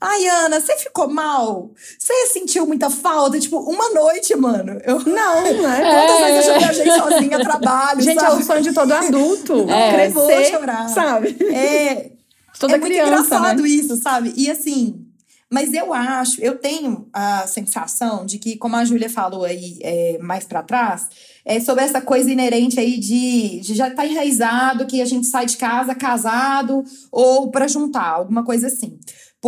[0.00, 1.70] Ai, Ana, você ficou mal?
[1.98, 3.38] Você sentiu muita falta?
[3.38, 4.80] Tipo, uma noite, mano.
[4.84, 5.00] Eu...
[5.00, 5.80] Não, né?
[5.80, 6.32] Quantas é...
[6.32, 8.36] vezes eu já viajei sozinha, trabalho, Gente, sabe?
[8.36, 9.66] é o sonho de todo adulto.
[9.68, 10.88] É, crescer, chorar.
[10.88, 11.36] sabe?
[11.52, 12.10] É,
[12.58, 13.68] Toda é criança, muito engraçado né?
[13.68, 14.32] isso, sabe?
[14.36, 15.08] E assim,
[15.50, 20.18] mas eu acho, eu tenho a sensação de que, como a Júlia falou aí é,
[20.20, 21.08] mais para trás,
[21.44, 25.26] é sobre essa coisa inerente aí de, de já estar tá enraizado que a gente
[25.26, 28.98] sai de casa casado ou para juntar, alguma coisa assim.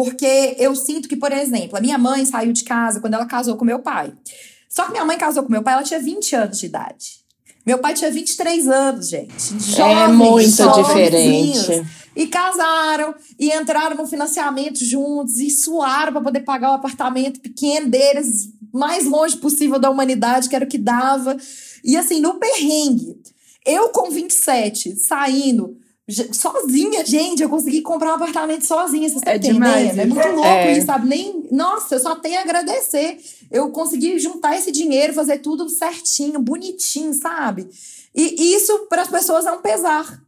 [0.02, 3.54] Porque eu sinto que, por exemplo, a minha mãe saiu de casa quando ela casou
[3.58, 4.10] com meu pai.
[4.66, 7.20] Só que minha mãe casou com meu pai, ela tinha 20 anos de idade.
[7.66, 9.60] Meu pai tinha 23 anos, gente.
[9.60, 11.86] Jovens, é muito diferente.
[12.16, 17.90] E casaram, e entraram no financiamento juntos, e suaram para poder pagar o apartamento pequeno
[17.90, 21.36] deles, mais longe possível da humanidade, que era o que dava.
[21.84, 23.20] E assim, no perrengue,
[23.66, 25.76] eu com 27, saindo
[26.32, 29.54] sozinha, gente, eu consegui comprar um apartamento sozinha, vocês estão é entendendo?
[29.54, 30.72] Demais, é muito louco é.
[30.76, 31.08] isso, sabe?
[31.08, 33.18] Nem, nossa, eu só tenho a agradecer.
[33.50, 37.68] Eu consegui juntar esse dinheiro, fazer tudo certinho, bonitinho, sabe?
[38.14, 40.20] E isso para as pessoas é um pesar.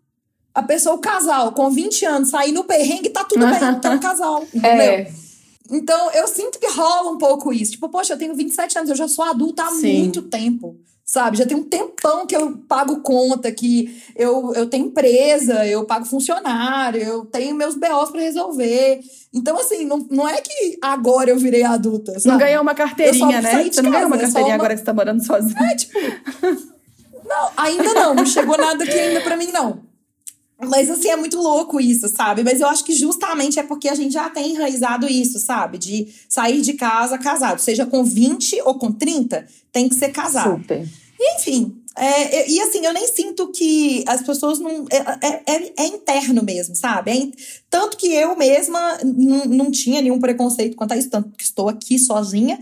[0.54, 3.98] A pessoa, o casal, com 20 anos, sair no perrengue, tá tudo bem, tá um
[4.00, 4.56] casal, é.
[4.56, 4.92] entendeu?
[4.92, 5.12] É.
[5.70, 7.72] Então, eu sinto que rola um pouco isso.
[7.72, 10.00] Tipo, poxa, eu tenho 27 anos, eu já sou adulta há Sim.
[10.00, 11.38] muito tempo sabe?
[11.38, 16.04] Já tem um tempão que eu pago conta, que eu, eu tenho empresa, eu pago
[16.04, 19.00] funcionário, eu tenho meus BOs para resolver.
[19.34, 22.28] Então, assim, não, não é que agora eu virei adulta, sabe?
[22.28, 23.64] Não ganhou uma carteirinha, né?
[23.70, 24.54] Você não ganhou uma carteirinha uma...
[24.54, 25.60] agora que você tá morando sozinha.
[25.60, 25.98] É, tipo...
[27.24, 28.14] não, ainda não.
[28.14, 29.92] Não chegou nada aqui ainda para mim, não.
[30.64, 32.44] Mas assim, é muito louco isso, sabe?
[32.44, 35.76] Mas eu acho que justamente é porque a gente já tem enraizado isso, sabe?
[35.76, 37.58] De sair de casa casado.
[37.58, 40.60] Seja com 20 ou com 30, tem que ser casado.
[40.60, 40.86] Super.
[41.34, 44.86] Enfim, é, e assim, eu nem sinto que as pessoas não.
[44.90, 47.10] É, é, é, é interno mesmo, sabe?
[47.10, 47.30] É,
[47.68, 51.68] tanto que eu mesma não, não tinha nenhum preconceito quanto a isso, tanto que estou
[51.68, 52.58] aqui sozinha.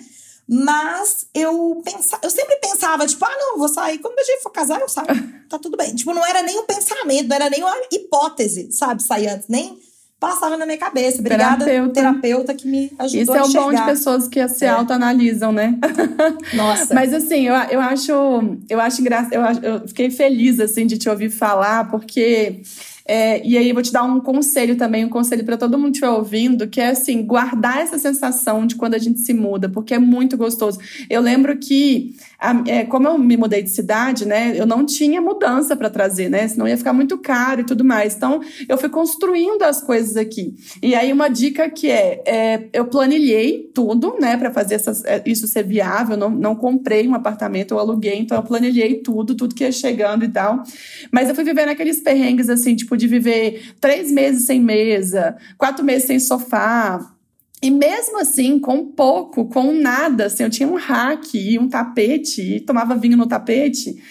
[0.53, 3.99] Mas eu pensava, eu sempre pensava, tipo, ah, não, vou sair.
[3.99, 5.07] Quando a gente for casar, eu saio.
[5.51, 5.93] Tá tudo bem.
[5.97, 9.03] Tipo, não era nem um pensamento, não era nem uma hipótese, sabe?
[9.03, 9.49] Sair antes.
[9.49, 9.77] Nem
[10.21, 11.19] passava na minha cabeça.
[11.19, 14.69] Obrigada, terapeuta, terapeuta que me ajudou Isso é o bom de pessoas que se é.
[14.69, 15.79] autoanalisam, né?
[16.55, 16.95] Nossa.
[16.95, 18.13] Mas assim, eu, eu acho,
[18.69, 22.61] eu acho engraçado, eu, eu fiquei feliz assim de te ouvir falar, porque
[23.13, 25.87] é, e aí eu vou te dar um conselho também, um conselho para todo mundo
[25.87, 29.69] que estiver ouvindo, que é assim, guardar essa sensação de quando a gente se muda,
[29.69, 30.79] porque é muito gostoso.
[31.09, 35.21] Eu lembro que, a, é, como eu me mudei de cidade, né, eu não tinha
[35.21, 38.17] mudança para trazer, né, senão ia ficar muito caro e tudo mais.
[38.17, 40.55] Então, eu fui construindo as coisas aqui.
[40.83, 45.23] E aí, uma dica que é, é eu planilhei tudo, né, para fazer essas, é,
[45.27, 46.17] isso ser viável.
[46.17, 50.25] não, não comprei um apartamento, eu aluguei, então eu planilhei tudo, tudo que ia chegando
[50.25, 50.63] e tal.
[51.13, 55.85] Mas eu fui vivendo aqueles perrengues, assim, tipo, de viver três meses sem mesa, quatro
[55.85, 57.15] meses sem sofá.
[57.63, 62.57] E mesmo assim, com pouco, com nada, assim, eu tinha um rack e um tapete,
[62.57, 64.03] e tomava vinho no tapete.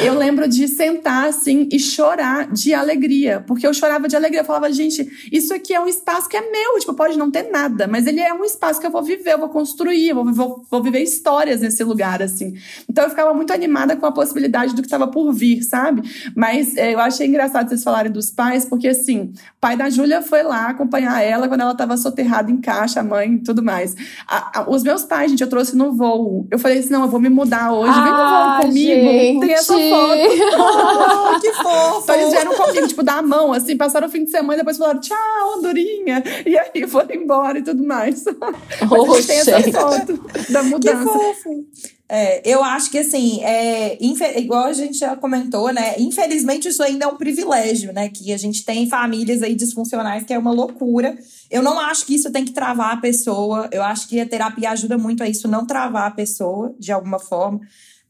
[0.00, 4.40] Eu lembro de sentar assim e chorar de alegria, porque eu chorava de alegria.
[4.40, 7.44] Eu falava, gente, isso aqui é um espaço que é meu, tipo, pode não ter
[7.50, 10.32] nada, mas ele é um espaço que eu vou viver, eu vou construir, eu vou,
[10.32, 12.54] vou, vou viver histórias nesse lugar, assim.
[12.88, 16.02] Então eu ficava muito animada com a possibilidade do que estava por vir, sabe?
[16.34, 20.22] Mas é, eu achei engraçado vocês falarem dos pais, porque assim, o pai da Júlia
[20.22, 23.94] foi lá acompanhar ela quando ela estava soterrada em caixa, a mãe e tudo mais.
[24.26, 26.46] A, a, os meus pais, gente, eu trouxe no voo.
[26.50, 28.78] Eu falei assim: não, eu vou me mudar hoje, vem no voo Ah, comigo.
[28.88, 29.40] gente.
[29.40, 30.18] Tem essa foto.
[31.38, 32.02] Oh, que fofo!
[32.02, 34.58] Então eles vieram comigo, tipo, dar a mão, assim, passaram o fim de semana e
[34.58, 36.22] depois falaram tchau, Andorinha.
[36.46, 38.24] E aí foram embora e tudo mais.
[38.24, 41.04] Mas a gente tem essa foto da Que mudança.
[41.04, 41.66] fofo!
[42.10, 43.98] É, eu acho que assim, é,
[44.40, 45.94] igual a gente já comentou, né?
[45.98, 48.08] Infelizmente, isso ainda é um privilégio, né?
[48.08, 51.18] Que a gente tem famílias aí disfuncionais, que é uma loucura.
[51.50, 53.68] Eu não acho que isso tem que travar a pessoa.
[53.70, 57.18] Eu acho que a terapia ajuda muito a isso não travar a pessoa, de alguma
[57.18, 57.60] forma.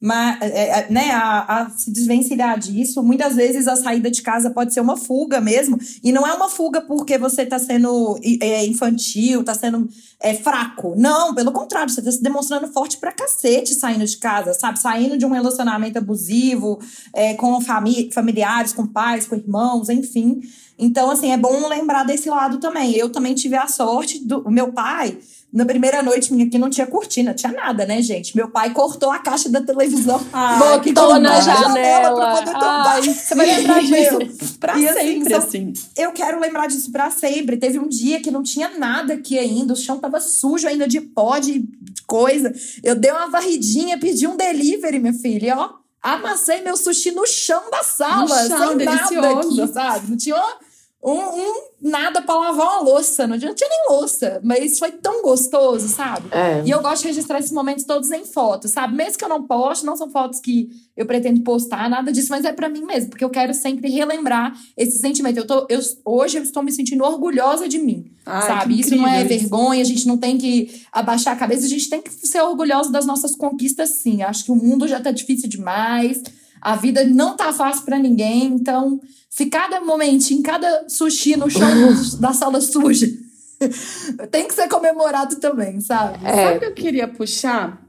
[0.00, 4.50] Mas, é, é, né, a, a se desvencilhar disso, muitas vezes a saída de casa
[4.50, 5.78] pode ser uma fuga mesmo.
[6.04, 9.88] E não é uma fuga porque você tá sendo é, infantil, tá sendo
[10.20, 10.94] é, fraco.
[10.96, 14.78] Não, pelo contrário, você tá se demonstrando forte pra cacete saindo de casa, sabe?
[14.78, 16.78] Saindo de um relacionamento abusivo,
[17.12, 20.40] é, com fami familiares, com pais, com irmãos, enfim.
[20.78, 22.92] Então, assim, é bom lembrar desse lado também.
[22.94, 25.18] Eu também tive a sorte do o meu pai.
[25.50, 28.36] Na primeira noite minha aqui não tinha cortina, tinha nada, né, gente?
[28.36, 30.20] Meu pai cortou a caixa da televisão.
[30.84, 31.58] Que Botou na demais.
[31.60, 32.14] janela.
[32.42, 32.52] pra poder.
[32.64, 35.72] Ai, Você vai lembrar disso pra E sempre, assim.
[35.96, 37.56] Eu quero lembrar disso pra sempre.
[37.56, 41.00] Teve um dia que não tinha nada aqui ainda, o chão tava sujo ainda de
[41.00, 41.64] pó, de
[42.06, 42.52] coisa.
[42.84, 45.70] Eu dei uma varridinha, pedi um delivery, minha filha, ó.
[46.02, 49.62] Amassei meu sushi no chão da sala, No chão, sem nada delicioso.
[49.62, 50.10] aqui, sabe?
[50.10, 50.67] Não tinha uma-
[51.02, 55.88] um, um nada pra lavar uma louça, não tinha, nem louça, mas foi tão gostoso,
[55.88, 56.28] sabe?
[56.32, 56.62] É.
[56.66, 58.96] E eu gosto de registrar esses momentos todos em fotos, sabe?
[58.96, 62.44] Mesmo que eu não poste, não são fotos que eu pretendo postar, nada disso, mas
[62.44, 65.36] é pra mim mesmo, porque eu quero sempre relembrar esse sentimento.
[65.36, 68.80] Eu tô, eu, hoje eu estou me sentindo orgulhosa de mim, Ai, sabe?
[68.80, 69.28] Isso não é isso.
[69.28, 72.90] vergonha, a gente não tem que abaixar a cabeça, a gente tem que ser orgulhoso
[72.90, 74.22] das nossas conquistas, sim.
[74.22, 76.20] Acho que o mundo já tá difícil demais,
[76.60, 81.68] a vida não tá fácil pra ninguém, então, se cada momentinho, cada sushi no chão
[82.20, 83.06] da sala suja.
[84.30, 86.24] Tem que ser comemorado também, sabe?
[86.24, 86.44] É.
[86.44, 87.82] Sabe o que eu queria puxar?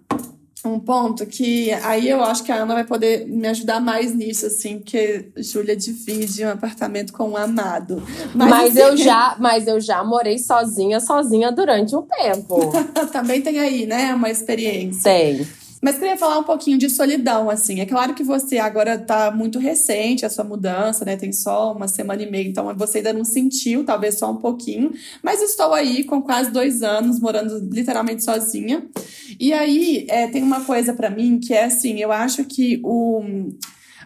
[0.65, 4.45] Um ponto que aí eu acho que a Ana vai poder me ajudar mais nisso,
[4.45, 8.03] assim, porque Júlia divide um apartamento com um amado.
[8.35, 12.73] Mas, assim, eu já, mas eu já morei sozinha, sozinha durante um tempo.
[13.13, 15.03] também tem aí, né, uma experiência.
[15.03, 15.47] Tem.
[15.81, 17.79] Mas queria falar um pouquinho de solidão, assim.
[17.79, 21.15] É claro que você agora tá muito recente a sua mudança, né?
[21.15, 24.91] Tem só uma semana e meia, então você ainda não sentiu, talvez só um pouquinho.
[25.23, 28.85] Mas estou aí com quase dois anos, morando literalmente sozinha.
[29.39, 33.49] E aí é, tem uma coisa pra mim que é assim, eu acho que o.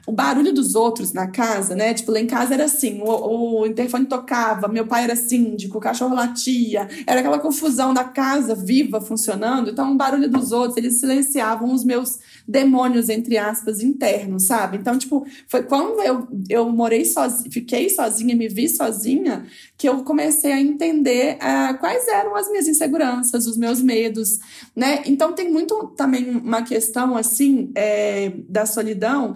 [0.05, 1.93] O barulho dos outros na casa, né?
[1.93, 5.81] Tipo, lá em casa era assim: o, o interfone tocava, meu pai era síndico, o
[5.81, 9.69] cachorro latia, era aquela confusão da casa viva funcionando.
[9.69, 14.77] Então, o barulho dos outros, eles silenciavam os meus demônios, entre aspas, internos, sabe?
[14.77, 19.45] Então, tipo, foi quando eu, eu morei sozinha, fiquei sozinha, me vi sozinha,
[19.77, 24.39] que eu comecei a entender ah, quais eram as minhas inseguranças, os meus medos,
[24.75, 25.01] né?
[25.05, 29.33] Então, tem muito também uma questão, assim, é, da solidão,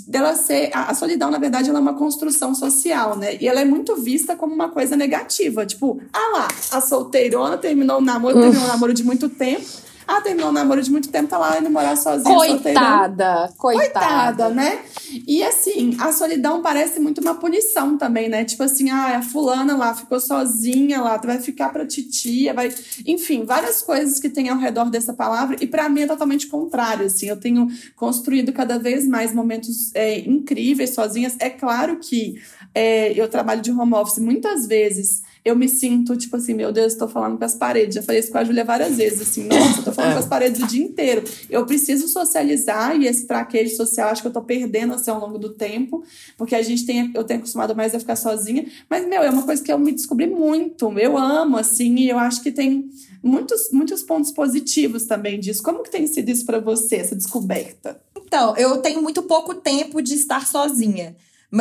[0.00, 0.70] dela ser.
[0.72, 3.36] A, a solidão, na verdade, ela é uma construção social, né?
[3.40, 5.64] E ela é muito vista como uma coisa negativa.
[5.64, 9.64] Tipo, ah lá, a solteirona terminou o namoro, terminou o namoro de muito tempo.
[10.06, 12.34] Ah, terminou o namoro de muito tempo, tá lá indo morar sozinha.
[12.34, 13.88] Coitada, coitada.
[13.88, 14.80] Coitada, né?
[15.26, 18.44] E assim, a solidão parece muito uma punição também, né?
[18.44, 22.72] Tipo assim, ah, a fulana lá ficou sozinha lá, vai ficar pra titia, vai.
[23.06, 25.56] Enfim, várias coisas que tem ao redor dessa palavra.
[25.60, 27.26] E pra mim é totalmente contrário, assim.
[27.26, 31.36] Eu tenho construído cada vez mais momentos é, incríveis sozinhas.
[31.38, 32.40] É claro que
[32.74, 35.22] é, eu trabalho de home office muitas vezes.
[35.44, 37.96] Eu me sinto, tipo assim, meu Deus, tô falando com as paredes.
[37.96, 40.62] Já falei isso com a Júlia várias vezes, assim, nossa, tô falando com as paredes
[40.62, 41.22] o dia inteiro.
[41.50, 45.38] Eu preciso socializar e esse traquejo social acho que eu tô perdendo assim ao longo
[45.38, 46.02] do tempo,
[46.38, 48.66] porque a gente tem, eu tenho acostumado mais a ficar sozinha.
[48.88, 50.98] Mas, meu, é uma coisa que eu me descobri muito.
[50.98, 52.88] Eu amo, assim, e eu acho que tem
[53.22, 55.62] muitos, muitos pontos positivos também disso.
[55.62, 58.00] Como que tem sido isso pra você, essa descoberta?
[58.16, 61.14] Então, eu tenho muito pouco tempo de estar sozinha.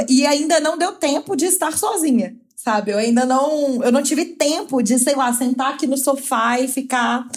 [0.09, 2.91] E ainda não deu tempo de estar sozinha, sabe?
[2.91, 3.83] Eu ainda não.
[3.83, 7.27] Eu não tive tempo de, sei lá, sentar aqui no sofá e ficar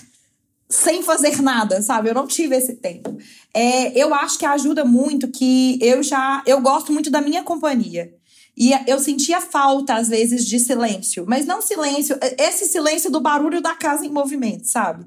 [0.69, 2.09] sem fazer nada, sabe?
[2.09, 3.17] Eu não tive esse tempo.
[3.55, 6.43] É, eu acho que ajuda muito que eu já.
[6.47, 8.13] Eu gosto muito da minha companhia.
[8.57, 11.27] E eu sentia falta, às vezes, de silêncio.
[11.29, 15.05] Mas não silêncio, esse silêncio do barulho da casa em movimento, sabe?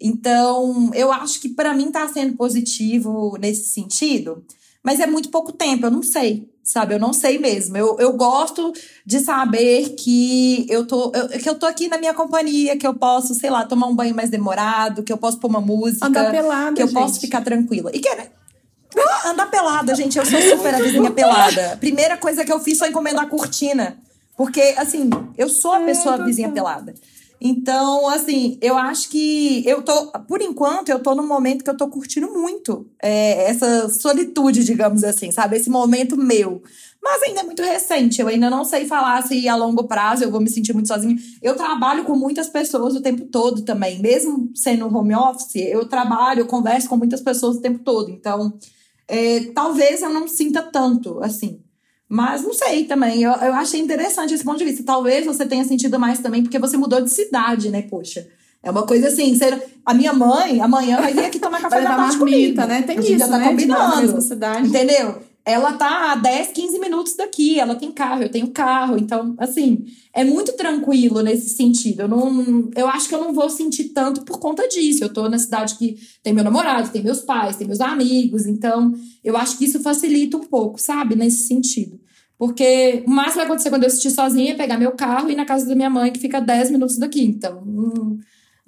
[0.00, 4.44] Então, eu acho que para mim tá sendo positivo nesse sentido.
[4.82, 6.94] mas é muito pouco tempo, eu não sei, sabe?
[6.94, 7.76] Eu não sei mesmo.
[7.76, 8.72] Eu, eu gosto
[9.04, 12.92] de saber que eu tô eu, que eu tô aqui na minha companhia, que eu
[12.94, 16.30] posso, sei lá, tomar um banho mais demorado, que eu posso pôr uma música, Andar
[16.30, 16.98] pelada, que eu gente.
[16.98, 17.90] posso ficar tranquila.
[17.94, 21.76] E que ah, andar pelada, gente, eu sou super a vizinha pelada.
[21.80, 23.98] Primeira coisa que eu fiz foi encomendar a cortina,
[24.36, 26.94] porque assim, eu sou a pessoa vizinha pelada.
[27.40, 31.76] Então, assim, eu acho que eu tô, por enquanto, eu tô num momento que eu
[31.76, 35.56] tô curtindo muito é, essa solitude, digamos assim, sabe?
[35.56, 36.62] Esse momento meu.
[37.00, 40.30] Mas ainda é muito recente, eu ainda não sei falar se a longo prazo eu
[40.32, 41.16] vou me sentir muito sozinha.
[41.40, 46.40] Eu trabalho com muitas pessoas o tempo todo também, mesmo sendo home office, eu trabalho,
[46.40, 48.10] eu converso com muitas pessoas o tempo todo.
[48.10, 48.58] Então,
[49.06, 51.60] é, talvez eu não sinta tanto, assim.
[52.08, 53.22] Mas não sei também.
[53.22, 54.82] Eu, eu achei interessante esse ponto de vista.
[54.82, 57.82] Talvez você tenha sentido mais também porque você mudou de cidade, né?
[57.82, 58.26] Poxa.
[58.62, 61.84] É uma coisa assim, ser, a minha mãe amanhã vai vir aqui tomar café Vai
[61.84, 62.66] da tarde marmita, comigo.
[62.66, 62.82] né?
[62.82, 63.48] Tem isso, já tá né?
[63.48, 64.20] Combinando.
[64.20, 64.66] cidade.
[64.68, 65.22] Entendeu?
[65.48, 68.98] Ela tá a 10, 15 minutos daqui, ela tem carro, eu tenho carro.
[68.98, 72.02] Então, assim, é muito tranquilo nesse sentido.
[72.02, 75.02] Eu, não, eu acho que eu não vou sentir tanto por conta disso.
[75.02, 78.44] Eu tô na cidade que tem meu namorado, tem meus pais, tem meus amigos.
[78.44, 78.92] Então,
[79.24, 81.16] eu acho que isso facilita um pouco, sabe?
[81.16, 81.98] Nesse sentido.
[82.36, 85.36] Porque o máximo vai acontecer quando eu assistir sozinha, é pegar meu carro e ir
[85.36, 87.24] na casa da minha mãe, que fica 10 minutos daqui.
[87.24, 88.18] Então, não,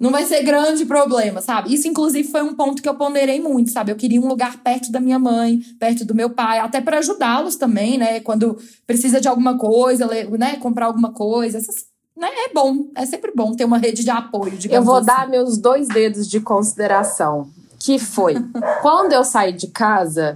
[0.01, 1.71] não vai ser grande problema, sabe?
[1.71, 3.91] Isso, inclusive, foi um ponto que eu ponderei muito, sabe?
[3.91, 7.55] Eu queria um lugar perto da minha mãe, perto do meu pai, até para ajudá-los
[7.55, 8.19] também, né?
[8.19, 10.55] Quando precisa de alguma coisa, né?
[10.55, 11.59] Comprar alguma coisa.
[11.59, 11.85] Essas,
[12.17, 12.27] né?
[12.47, 15.05] É bom, é sempre bom ter uma rede de apoio, digamos Eu vou assim.
[15.05, 17.47] dar meus dois dedos de consideração.
[17.79, 18.33] Que foi
[18.81, 20.35] quando eu saí de casa.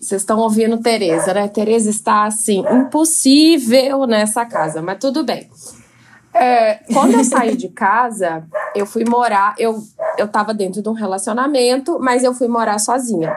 [0.00, 1.48] Vocês estão ouvindo Tereza, né?
[1.48, 5.50] Tereza está assim, impossível nessa casa, mas tudo bem.
[6.34, 9.54] É, quando eu saí de casa, eu fui morar.
[9.58, 9.82] Eu,
[10.16, 13.36] eu tava dentro de um relacionamento, mas eu fui morar sozinha.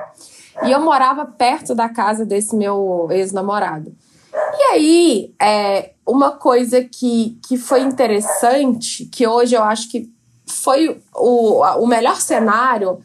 [0.63, 3.95] E eu morava perto da casa desse meu ex-namorado.
[4.33, 10.09] E aí, é, uma coisa que, que foi interessante, que hoje eu acho que
[10.45, 12.99] foi o, o melhor cenário,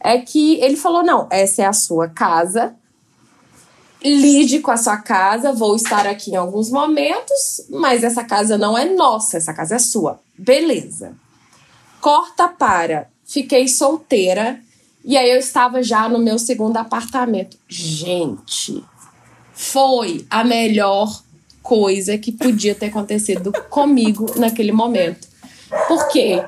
[0.00, 2.74] é que ele falou: não, essa é a sua casa,
[4.04, 8.76] lide com a sua casa, vou estar aqui em alguns momentos, mas essa casa não
[8.76, 10.20] é nossa, essa casa é sua.
[10.36, 11.14] Beleza.
[12.00, 13.08] Corta para.
[13.24, 14.60] Fiquei solteira
[15.04, 17.56] e aí eu estava já no meu segundo apartamento.
[17.68, 18.84] Gente,
[19.52, 21.22] foi a melhor
[21.62, 25.28] coisa que podia ter acontecido comigo naquele momento.
[25.88, 26.44] Por quê?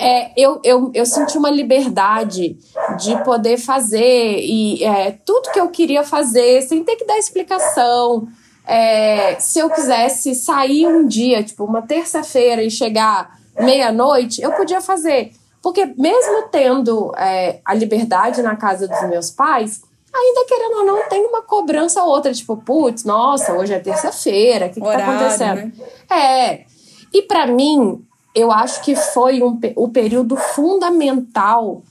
[0.00, 2.56] É, eu, eu, eu senti uma liberdade
[2.98, 8.28] de poder fazer e é, tudo que eu queria fazer sem ter que dar explicação.
[8.64, 14.80] É, se eu quisesse sair um dia, tipo uma terça-feira e chegar meia-noite, eu podia
[14.80, 15.32] fazer.
[15.60, 19.82] Porque mesmo tendo é, a liberdade na casa dos meus pais,
[20.14, 24.66] ainda querendo ou não, tem uma cobrança ou outra, tipo, putz, nossa, hoje é terça-feira,
[24.66, 25.56] o que, que tá Horário, acontecendo?
[25.56, 25.72] né?
[26.10, 26.64] É.
[27.12, 31.82] E para mim, eu acho que foi um, o período fundamental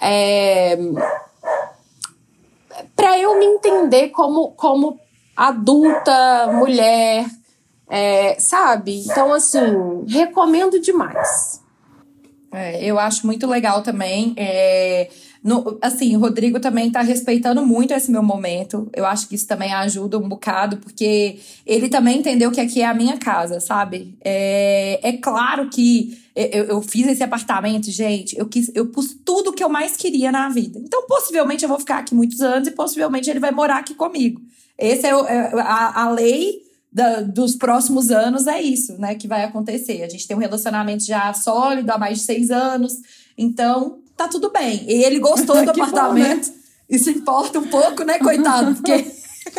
[0.00, 0.78] é,
[2.94, 4.98] para eu me entender como, como
[5.36, 7.26] adulta, mulher,
[7.88, 9.04] é, sabe?
[9.04, 9.60] Então, assim,
[10.08, 11.62] recomendo demais.
[12.52, 14.34] É, eu acho muito legal também.
[14.36, 15.10] É,
[15.46, 18.90] no- assim, o Rodrigo também tá respeitando muito esse meu momento.
[18.92, 22.86] Eu acho que isso também ajuda um bocado, porque ele também entendeu que aqui é
[22.86, 24.18] a minha casa, sabe?
[24.24, 28.36] É, é claro que eu, eu fiz esse apartamento, gente.
[28.36, 30.78] Eu, quis, eu pus tudo que eu mais queria na vida.
[30.78, 34.40] Então, possivelmente, eu vou ficar aqui muitos anos e possivelmente ele vai morar aqui comigo.
[34.76, 36.60] Esse é, é a, a lei
[36.92, 40.02] da- dos próximos anos é isso, né, que vai acontecer.
[40.02, 42.94] A gente tem um relacionamento já sólido há mais de seis anos,
[43.38, 44.84] então tá tudo bem.
[44.88, 46.52] E ele gostou do Que bom, apartamento.
[46.88, 48.74] Isso importa um pouco, né, coitado?
[48.74, 49.04] Porque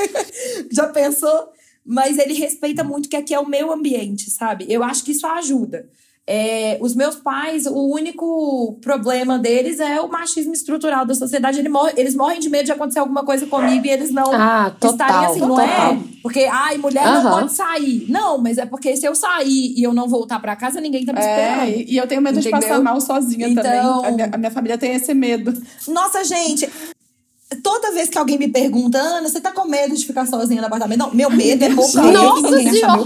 [0.72, 1.50] já pensou?
[1.86, 4.66] Mas ele respeita muito que aqui é o meu ambiente, sabe?
[4.68, 5.90] Eu acho que isso ajuda.
[6.30, 11.60] É, os meus pais, o único problema deles é o machismo estrutural da sociedade.
[11.60, 14.70] Ele morre- eles morrem de medo de acontecer alguma coisa comigo e eles não Ah,
[14.74, 15.66] estarem total, assim, não total.
[15.94, 16.00] é?
[16.22, 17.30] Porque, ai, mulher não Aham.
[17.32, 18.06] pode sair.
[18.10, 21.14] Não, mas é porque se eu sair e eu não voltar pra casa, ninguém tá
[21.14, 21.70] me É, esperando.
[21.80, 22.68] e e eu tenho medo de Entendeu?
[22.68, 23.80] passar mal sozinha Então- também.
[23.80, 25.54] A minha, a minha família tem esse medo.
[25.88, 26.70] Nossa, gente,
[27.56, 30.68] toda vez que alguém me pergunta, Ana, você tá com medo de ficar sozinha no
[30.68, 31.00] apartamento?
[31.00, 33.04] Não, meu medo é e Nossa Senhora!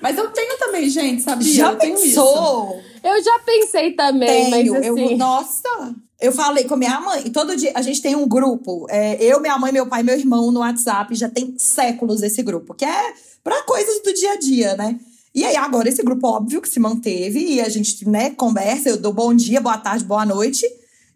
[0.00, 1.52] Mas eu tenho também, gente, sabia?
[1.52, 2.80] Já eu pensou?
[3.02, 4.74] Eu já pensei também, Tenho.
[4.74, 5.12] mas assim.
[5.12, 7.22] Eu, nossa, eu falei com minha mãe.
[7.26, 8.86] E todo dia a gente tem um grupo.
[8.90, 11.14] é, eu, minha mãe, meu pai meu irmão no WhatsApp.
[11.14, 12.74] Já tem séculos esse grupo.
[12.74, 14.98] Que é pra coisas do dia a dia, né?
[15.34, 17.54] E aí, agora, esse grupo, óbvio, que se manteve.
[17.54, 18.90] E a gente, né, conversa.
[18.90, 20.66] Eu dou bom dia, boa tarde, boa noite.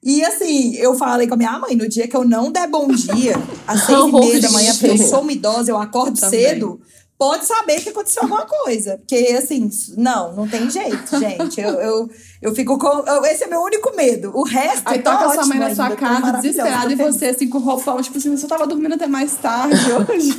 [0.05, 2.89] E assim, eu falei com a minha mãe, no dia que eu não der bom
[2.89, 3.35] dia,
[3.67, 6.41] às seis e meia da manhã, porque eu sou uma idosa, eu acordo Também.
[6.41, 6.79] cedo,
[7.19, 8.99] pode saber que aconteceu alguma coisa.
[8.99, 11.59] Porque, assim, não, não tem jeito, gente.
[11.59, 12.11] Eu, eu,
[12.43, 12.87] eu fico com.
[13.09, 14.31] Eu, esse é meu único medo.
[14.35, 14.83] O resto.
[14.85, 18.19] Aí tá toca sua mãe na sua casa, desesperada, e você, assim, com roupão, tipo
[18.19, 19.75] assim, você tava dormindo até mais tarde
[20.13, 20.39] hoje.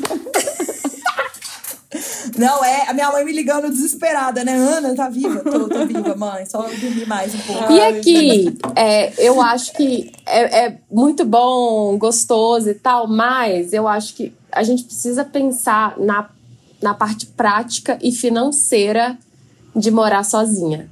[2.37, 4.53] Não, é a minha mãe me ligando desesperada, né?
[4.53, 5.39] Ana, tá viva?
[5.39, 6.45] Tô, tô viva, mãe.
[6.45, 7.71] Só dormir mais um pouco.
[7.71, 13.87] E aqui, é, eu acho que é, é muito bom, gostoso e tal, mas eu
[13.87, 16.29] acho que a gente precisa pensar na,
[16.81, 19.17] na parte prática e financeira
[19.75, 20.89] de morar sozinha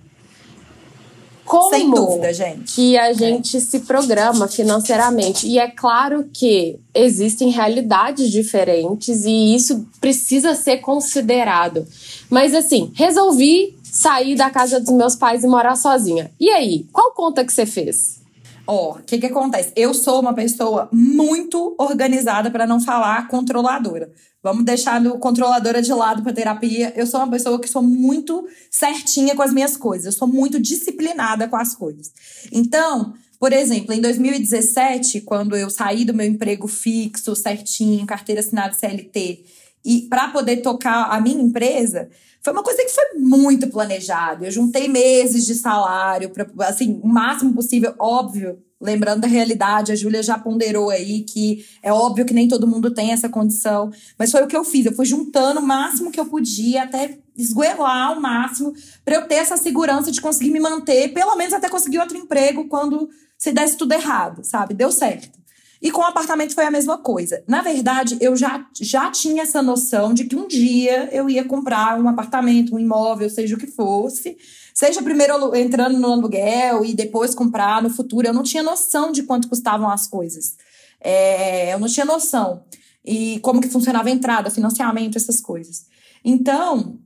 [1.46, 2.76] como Sem dúvida, gente.
[2.76, 3.60] que a gente é.
[3.60, 5.48] se programa financeiramente.
[5.48, 11.86] E é claro que existem realidades diferentes e isso precisa ser considerado.
[12.30, 16.32] Mas assim, resolvi sair da casa dos meus pais e morar sozinha.
[16.40, 18.24] E aí, qual conta que você fez?
[18.66, 19.74] Ó, oh, o que que acontece?
[19.76, 24.10] Eu sou uma pessoa muito organizada, para não falar controladora.
[24.44, 26.92] Vamos deixar no controladora de lado para terapia.
[26.98, 30.08] Eu sou uma pessoa que sou muito certinha com as minhas coisas.
[30.08, 32.12] Eu sou muito disciplinada com as coisas.
[32.52, 38.74] Então, por exemplo, em 2017, quando eu saí do meu emprego fixo, certinho, carteira assinada
[38.74, 39.46] CLT,
[39.86, 42.10] e para poder tocar a minha empresa,
[42.42, 44.46] foi uma coisa que foi muito planejada.
[44.46, 49.96] Eu juntei meses de salário para assim, o máximo possível, óbvio, lembrando da realidade, a
[49.96, 54.32] Júlia já ponderou aí que é óbvio que nem todo mundo tem essa condição, mas
[54.32, 54.86] foi o que eu fiz.
[54.86, 58.74] Eu fui juntando o máximo que eu podia até esgoelar o máximo
[59.04, 62.68] para eu ter essa segurança de conseguir me manter, pelo menos até conseguir outro emprego
[62.68, 64.74] quando se desse tudo errado, sabe?
[64.74, 65.43] Deu certo.
[65.84, 67.44] E com o apartamento foi a mesma coisa.
[67.46, 72.00] Na verdade, eu já, já tinha essa noção de que um dia eu ia comprar
[72.00, 74.38] um apartamento, um imóvel, seja o que fosse.
[74.74, 78.26] Seja primeiro entrando no aluguel e depois comprar no futuro.
[78.26, 80.56] Eu não tinha noção de quanto custavam as coisas.
[81.02, 82.64] É, eu não tinha noção.
[83.04, 85.88] E como que funcionava a entrada, financiamento, essas coisas.
[86.24, 86.98] Então,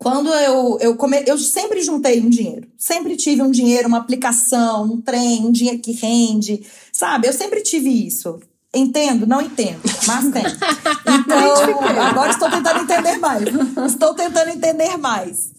[0.00, 2.66] quando eu, eu, come, eu sempre juntei um dinheiro.
[2.78, 6.66] Sempre tive um dinheiro, uma aplicação, um trem, um dinheiro que rende.
[6.90, 7.28] Sabe?
[7.28, 8.40] Eu sempre tive isso.
[8.74, 10.42] Entendo, não entendo, mas tem.
[11.20, 13.42] Então, agora estou tentando entender mais.
[13.86, 15.52] Estou tentando entender mais.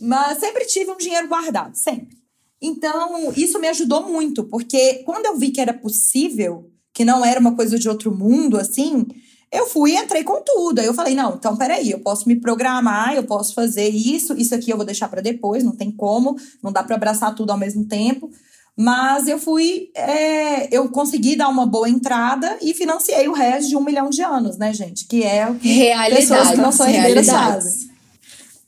[0.00, 2.18] Mas sempre tive um dinheiro guardado, sempre.
[2.60, 7.40] Então, isso me ajudou muito, porque quando eu vi que era possível, que não era
[7.40, 9.06] uma coisa de outro mundo, assim,
[9.52, 10.80] eu fui e entrei com tudo.
[10.80, 14.54] Aí eu falei, não, então peraí, eu posso me programar, eu posso fazer isso, isso
[14.54, 17.58] aqui eu vou deixar para depois, não tem como, não dá para abraçar tudo ao
[17.58, 18.30] mesmo tempo.
[18.78, 23.76] Mas eu fui, é, eu consegui dar uma boa entrada e financiei o resto de
[23.76, 25.06] um milhão de anos, né, gente?
[25.06, 27.90] Que é o que Realidade, pessoas que não são herdeiras fazem.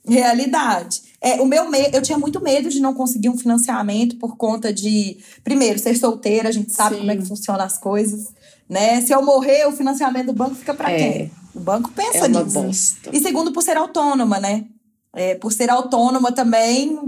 [0.08, 1.02] Realidade.
[1.20, 1.90] É, o meu me...
[1.92, 6.48] Eu tinha muito medo de não conseguir um financiamento por conta de, primeiro, ser solteira,
[6.48, 7.00] a gente sabe Sim.
[7.00, 8.28] como é que funcionam as coisas.
[8.68, 9.00] Né?
[9.00, 10.98] Se eu morrer, o financiamento do banco fica para é.
[10.98, 11.32] quem?
[11.54, 12.44] O banco pensa é nisso.
[12.44, 13.10] Bosta.
[13.12, 14.66] E segundo, por ser autônoma, né?
[15.14, 16.98] É, por ser autônoma também,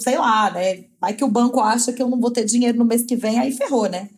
[0.00, 0.84] sei lá, né?
[1.00, 3.38] Vai que o banco acha que eu não vou ter dinheiro no mês que vem,
[3.38, 4.08] aí ferrou, né?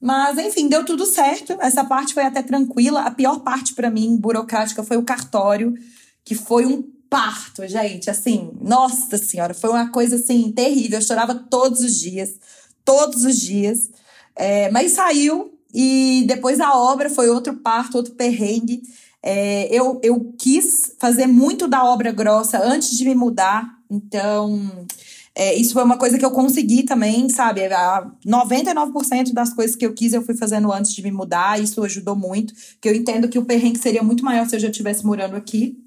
[0.00, 1.56] Mas, enfim, deu tudo certo.
[1.60, 3.02] Essa parte foi até tranquila.
[3.02, 5.74] A pior parte para mim, burocrática, foi o cartório,
[6.24, 8.08] que foi um parto, gente.
[8.08, 10.98] Assim, nossa senhora, foi uma coisa assim terrível.
[10.98, 12.34] Eu chorava todos os dias,
[12.84, 13.90] todos os dias.
[14.36, 18.82] É, mas saiu e depois a obra foi outro parto, outro perrengue.
[19.22, 24.86] É, eu, eu quis fazer muito da obra grossa antes de me mudar, então
[25.38, 27.64] é, isso foi uma coisa que eu consegui também, sabe?
[27.66, 31.82] A 99% das coisas que eu quis eu fui fazendo antes de me mudar, isso
[31.84, 35.06] ajudou muito, porque eu entendo que o perrengue seria muito maior se eu já estivesse
[35.06, 35.78] morando aqui.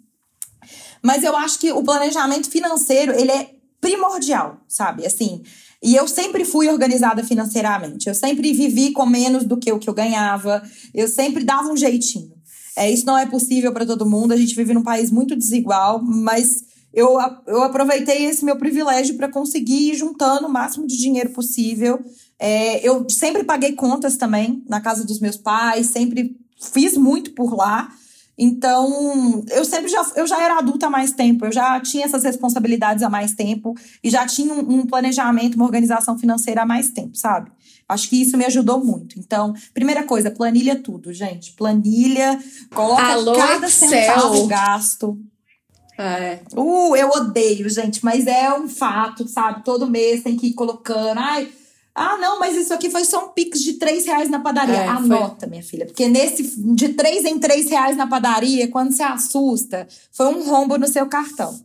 [1.02, 5.06] Mas eu acho que o planejamento financeiro, ele é primordial, sabe?
[5.06, 5.42] Assim,
[5.84, 8.08] e eu sempre fui organizada financeiramente.
[8.08, 10.62] Eu sempre vivi com menos do que o que eu ganhava.
[10.94, 12.34] Eu sempre dava um jeitinho.
[12.76, 14.32] É, isso não é possível para todo mundo.
[14.32, 16.64] A gente vive num país muito desigual, mas
[16.94, 17.18] eu,
[17.48, 22.00] eu aproveitei esse meu privilégio para conseguir ir juntando o máximo de dinheiro possível.
[22.38, 27.56] É, eu sempre paguei contas também na casa dos meus pais, sempre fiz muito por
[27.56, 27.92] lá.
[28.44, 32.24] Então, eu sempre já, eu já era adulta há mais tempo, eu já tinha essas
[32.24, 36.90] responsabilidades há mais tempo e já tinha um, um planejamento, uma organização financeira há mais
[36.90, 37.52] tempo, sabe?
[37.88, 39.20] Acho que isso me ajudou muito.
[39.20, 41.54] Então, primeira coisa, planilha tudo, gente.
[41.54, 42.40] Planilha,
[42.74, 45.20] coloca Alô, cada centavo gasto.
[45.96, 46.40] É.
[46.56, 49.64] Uh, eu odeio, gente, mas é um fato, sabe?
[49.64, 51.20] Todo mês tem que ir colocando.
[51.20, 51.48] Ai,
[51.94, 54.76] ah, não, mas isso aqui foi só um pix de três reais na padaria.
[54.76, 55.50] É, Anota, foi...
[55.50, 55.86] minha filha.
[55.86, 60.78] Porque nesse de três em três reais na padaria, quando você assusta, foi um rombo
[60.78, 61.60] no seu cartão.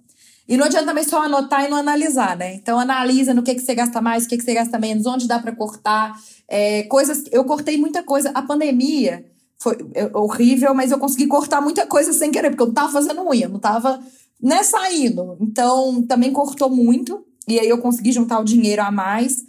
[0.49, 2.55] E não adianta também só anotar e não analisar, né?
[2.55, 5.27] Então analisa no que, que você gasta mais, o que, que você gasta menos, onde
[5.29, 6.14] dá para cortar.
[6.49, 7.24] É, coisas.
[7.31, 8.31] Eu cortei muita coisa.
[8.31, 9.24] A pandemia
[9.59, 9.77] foi
[10.12, 13.49] horrível, mas eu consegui cortar muita coisa sem querer, porque eu não tava fazendo unha,
[13.49, 14.01] não tava
[14.41, 15.37] né, saindo.
[15.41, 17.24] Então também cortou muito.
[17.49, 19.45] E aí eu consegui juntar o dinheiro a mais.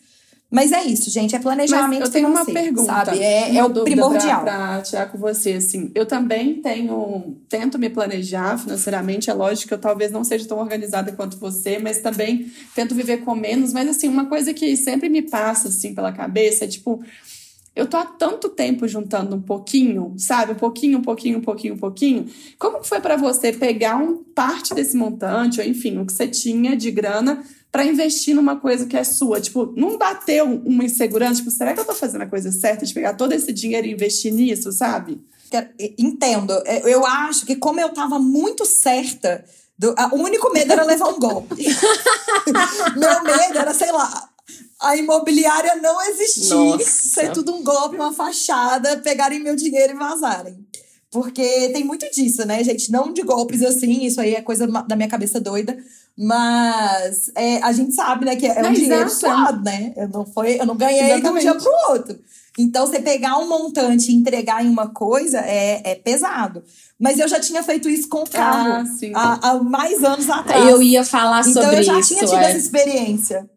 [0.49, 1.35] Mas é isso, gente.
[1.35, 3.05] É planejamento Mas eu tenho uma pergunta.
[3.05, 3.19] Sabe?
[3.19, 4.43] É, é o primordial.
[4.43, 5.91] Pra, tirar com você, assim.
[5.93, 7.35] Eu também tenho...
[7.49, 9.29] Tento me planejar financeiramente.
[9.29, 13.17] É lógico que eu talvez não seja tão organizada quanto você, mas também tento viver
[13.17, 13.73] com menos.
[13.73, 17.03] Mas, assim, uma coisa que sempre me passa, assim, pela cabeça é, tipo...
[17.77, 20.53] Eu tô há tanto tempo juntando um pouquinho, sabe?
[20.53, 22.27] Um pouquinho, um pouquinho, um pouquinho, um pouquinho.
[22.57, 26.75] Como foi para você pegar um parte desse montante, ou enfim, o que você tinha
[26.75, 29.39] de grana para investir numa coisa que é sua.
[29.39, 32.93] Tipo, não bateu uma insegurança, tipo, será que eu tô fazendo a coisa certa de
[32.93, 35.21] pegar todo esse dinheiro e investir nisso, sabe?
[35.97, 36.53] Entendo.
[36.65, 39.45] É, eu acho que como eu tava muito certa,
[39.77, 41.55] do, a, o único medo era levar um golpe.
[42.97, 44.29] Meu medo era, sei lá,
[44.81, 46.85] a imobiliária não existir, Nossa.
[46.85, 50.65] ser tudo um golpe, uma fachada, pegarem meu dinheiro e vazarem.
[51.09, 52.91] Porque tem muito disso, né, gente?
[52.91, 55.77] Não de golpes assim, isso aí é coisa da minha cabeça doida.
[56.17, 59.93] Mas é, a gente sabe, né, que é um dinheiro suado, né?
[59.95, 61.43] Eu não, foi, eu não ganhei Exatamente.
[61.43, 62.19] de um dia pro outro.
[62.57, 66.63] Então, você pegar um montante e entregar em uma coisa é, é pesado.
[66.99, 70.67] Mas eu já tinha feito isso com o carro ah, há, há, mais anos atrás.
[70.67, 71.59] Eu ia falar sobre isso.
[71.59, 72.49] Então, eu já tinha tido é.
[72.49, 73.49] essa experiência.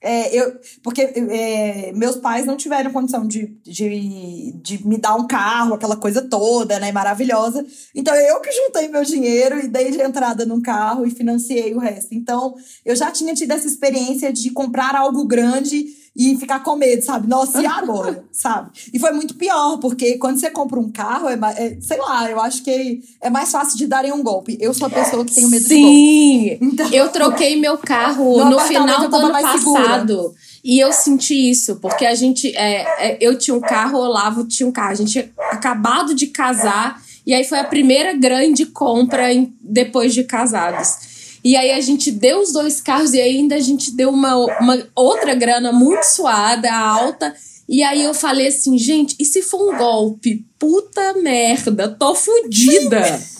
[0.00, 5.26] É, eu, porque é, meus pais não tiveram condição de, de, de me dar um
[5.26, 6.92] carro, aquela coisa toda, né?
[6.92, 7.66] Maravilhosa.
[7.94, 11.80] Então eu que juntei meu dinheiro e dei de entrada num carro e financiei o
[11.80, 12.14] resto.
[12.14, 15.86] Então eu já tinha tido essa experiência de comprar algo grande
[16.16, 17.28] e ficar com medo, sabe?
[17.28, 18.24] Nossa, e agora?
[18.32, 18.70] sabe?
[18.92, 22.40] E foi muito pior, porque quando você compra um carro, é, é, sei lá, eu
[22.40, 24.56] acho que é mais fácil de darem um golpe.
[24.60, 25.74] Eu sou a pessoa que tenho medo Sim.
[25.74, 25.96] de golpe.
[25.96, 26.58] Sim!
[26.60, 30.08] Então, eu troquei meu carro no, no final do ano passado.
[30.08, 30.32] Segura.
[30.64, 32.54] E eu senti isso, porque a gente.
[32.56, 34.92] É, é, eu tinha um carro, o Olavo tinha um carro.
[34.92, 37.00] A gente tinha acabado de casar.
[37.26, 41.07] E aí foi a primeira grande compra em, depois de casados.
[41.48, 44.86] E aí a gente deu os dois carros e ainda a gente deu uma, uma
[44.94, 47.34] outra grana muito suada, alta.
[47.66, 50.44] E aí eu falei assim, gente, e se for um golpe?
[50.58, 53.00] Puta merda, tô fodida.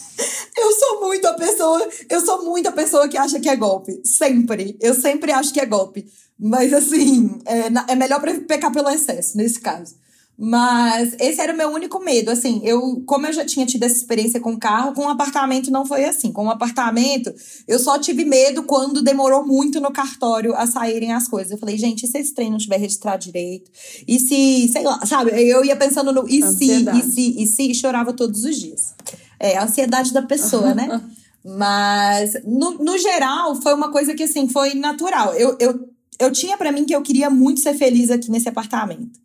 [0.56, 4.00] Eu sou muito a pessoa, eu sou muito a pessoa que acha que é golpe.
[4.04, 4.76] Sempre.
[4.80, 6.08] Eu sempre acho que é golpe.
[6.36, 9.94] Mas assim, é, é melhor pecar pelo excesso, nesse caso.
[10.40, 12.30] Mas esse era o meu único medo.
[12.30, 15.84] Assim, eu, como eu já tinha tido essa experiência com carro, com um apartamento não
[15.84, 16.30] foi assim.
[16.30, 17.34] Com um apartamento,
[17.66, 21.50] eu só tive medo quando demorou muito no cartório a saírem as coisas.
[21.50, 23.68] Eu falei, gente, e se esse trem não tiver registrado direito?
[24.06, 25.32] E se, sei lá, sabe?
[25.32, 28.94] Eu ia pensando no e se, e se, e se, e chorava todos os dias.
[29.40, 31.00] É a ansiedade da pessoa, né?
[31.44, 35.34] Mas, no, no geral, foi uma coisa que, assim, foi natural.
[35.34, 35.88] Eu, eu,
[36.20, 39.18] eu tinha para mim que eu queria muito ser feliz aqui nesse apartamento.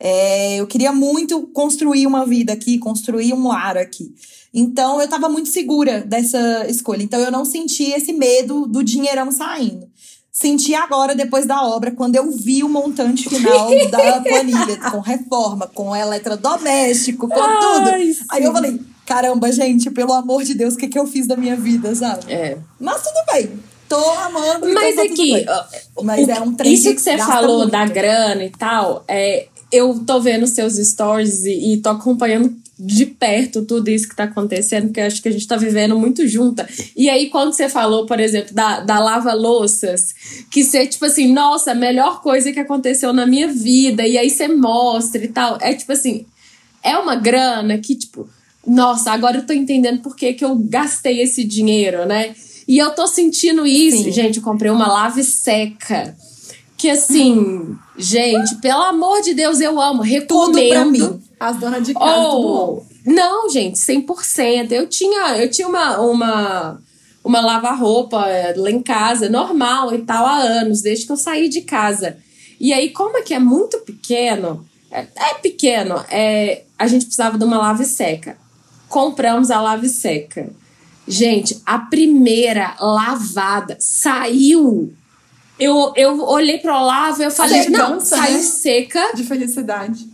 [0.00, 4.14] É, eu queria muito construir uma vida aqui, construir um lar aqui.
[4.52, 7.02] Então eu estava muito segura dessa escolha.
[7.02, 9.88] Então eu não senti esse medo do dinheirão saindo.
[10.32, 15.66] Senti agora, depois da obra, quando eu vi o montante final da planilha, com reforma,
[15.66, 17.90] com eletrodoméstico, com tudo.
[18.30, 21.36] Aí eu falei, caramba, gente, pelo amor de Deus, o que, que eu fiz da
[21.36, 22.32] minha vida, sabe?
[22.32, 22.56] É.
[22.78, 23.50] Mas tudo bem.
[23.88, 24.72] Tô amando.
[24.72, 25.46] Mas então tá aqui,
[26.02, 27.72] Mas o, é um trem Isso que você falou muito.
[27.72, 33.06] da grana e tal, é, eu tô vendo seus stories e, e tô acompanhando de
[33.06, 36.68] perto tudo isso que tá acontecendo, porque acho que a gente tá vivendo muito junta.
[36.96, 40.14] E aí, quando você falou, por exemplo, da, da lava-louças,
[40.48, 44.30] que você, tipo assim, nossa, a melhor coisa que aconteceu na minha vida, e aí
[44.30, 45.58] você mostra e tal.
[45.60, 46.24] É tipo assim,
[46.82, 48.28] é uma grana que, tipo,
[48.64, 52.34] nossa, agora eu tô entendendo por que, que eu gastei esse dinheiro, né?
[52.68, 54.04] E eu tô sentindo isso.
[54.04, 54.12] Sim.
[54.12, 56.14] Gente, eu comprei uma lave seca
[56.78, 60.52] que assim, gente, pelo amor de Deus, eu amo, recomendo.
[60.52, 61.22] Tudo pra mim.
[61.40, 64.70] As donas de casa, oh, Não, gente, 100%.
[64.70, 66.80] Eu tinha, eu tinha uma, uma,
[67.24, 68.24] uma lava-roupa
[68.56, 72.16] lá em casa, normal e tal, há anos, desde que eu saí de casa.
[72.60, 77.36] E aí, como é que é muito pequeno, é, é pequeno, é, a gente precisava
[77.36, 78.38] de uma lave seca.
[78.88, 80.48] Compramos a lave seca.
[81.08, 84.92] Gente, a primeira lavada saiu
[85.58, 88.42] eu, eu olhei pro Olavo e eu falei, não, saiu né?
[88.42, 89.12] seca.
[89.14, 90.08] De felicidade.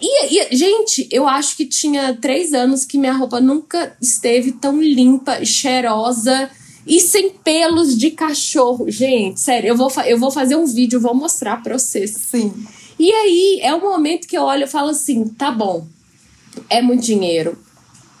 [0.00, 4.80] E, e, gente, eu acho que tinha três anos que minha roupa nunca esteve tão
[4.80, 6.50] limpa, cheirosa
[6.86, 8.90] e sem pelos de cachorro.
[8.90, 12.10] Gente, sério, eu vou, eu vou fazer um vídeo, vou mostrar pra vocês.
[12.10, 12.52] Sim.
[12.98, 15.86] E aí, é o momento que eu olho e falo assim: tá bom,
[16.68, 17.58] é muito dinheiro,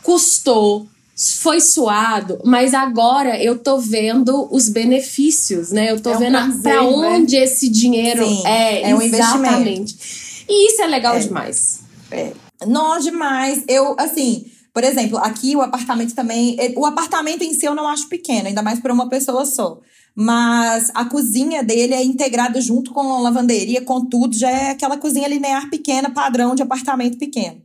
[0.02, 0.86] custou,
[1.16, 5.90] foi suado, mas agora eu tô vendo os benefícios, né?
[5.90, 6.88] Eu tô É um vendo para né?
[6.88, 9.96] onde esse dinheiro Sim, é, é um exatamente.
[10.48, 11.80] E isso é legal demais.
[12.66, 13.64] Não, demais.
[13.66, 16.54] Eu, assim, por exemplo, aqui o apartamento também.
[16.60, 19.80] eh, O apartamento em si eu não acho pequeno, ainda mais para uma pessoa só.
[20.14, 24.96] Mas a cozinha dele é integrada junto com a lavanderia, com tudo, já é aquela
[24.96, 27.60] cozinha linear pequena, padrão de apartamento pequeno.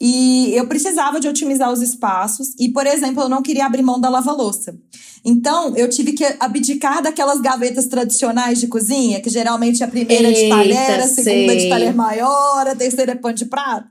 [0.00, 2.48] E eu precisava de otimizar os espaços.
[2.58, 4.76] E, por exemplo, eu não queria abrir mão da lava-louça.
[5.24, 10.32] Então, eu tive que abdicar daquelas gavetas tradicionais de cozinha, que geralmente a primeira é
[10.32, 11.70] de Eita, talher, a segunda é de sei.
[11.70, 13.88] talher maior, a terceira é pano de prato.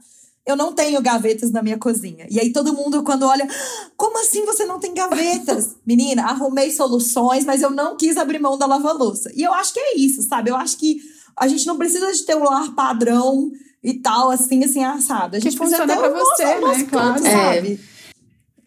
[0.48, 2.28] Eu não tenho gavetas na minha cozinha.
[2.30, 5.76] E aí todo mundo, quando olha, "Ah, como assim você não tem gavetas?
[5.86, 9.32] Menina, arrumei soluções, mas eu não quis abrir mão da lava-louça.
[9.36, 10.52] E eu acho que é isso, sabe?
[10.52, 11.00] Eu acho que
[11.36, 13.52] a gente não precisa de ter um lar padrão
[13.86, 15.38] e tal, assim, assim, assado.
[15.38, 16.86] A gente precisa funciona pra você, nosso né?
[16.86, 17.26] Claro.
[17.26, 17.54] É.
[17.54, 17.80] sabe?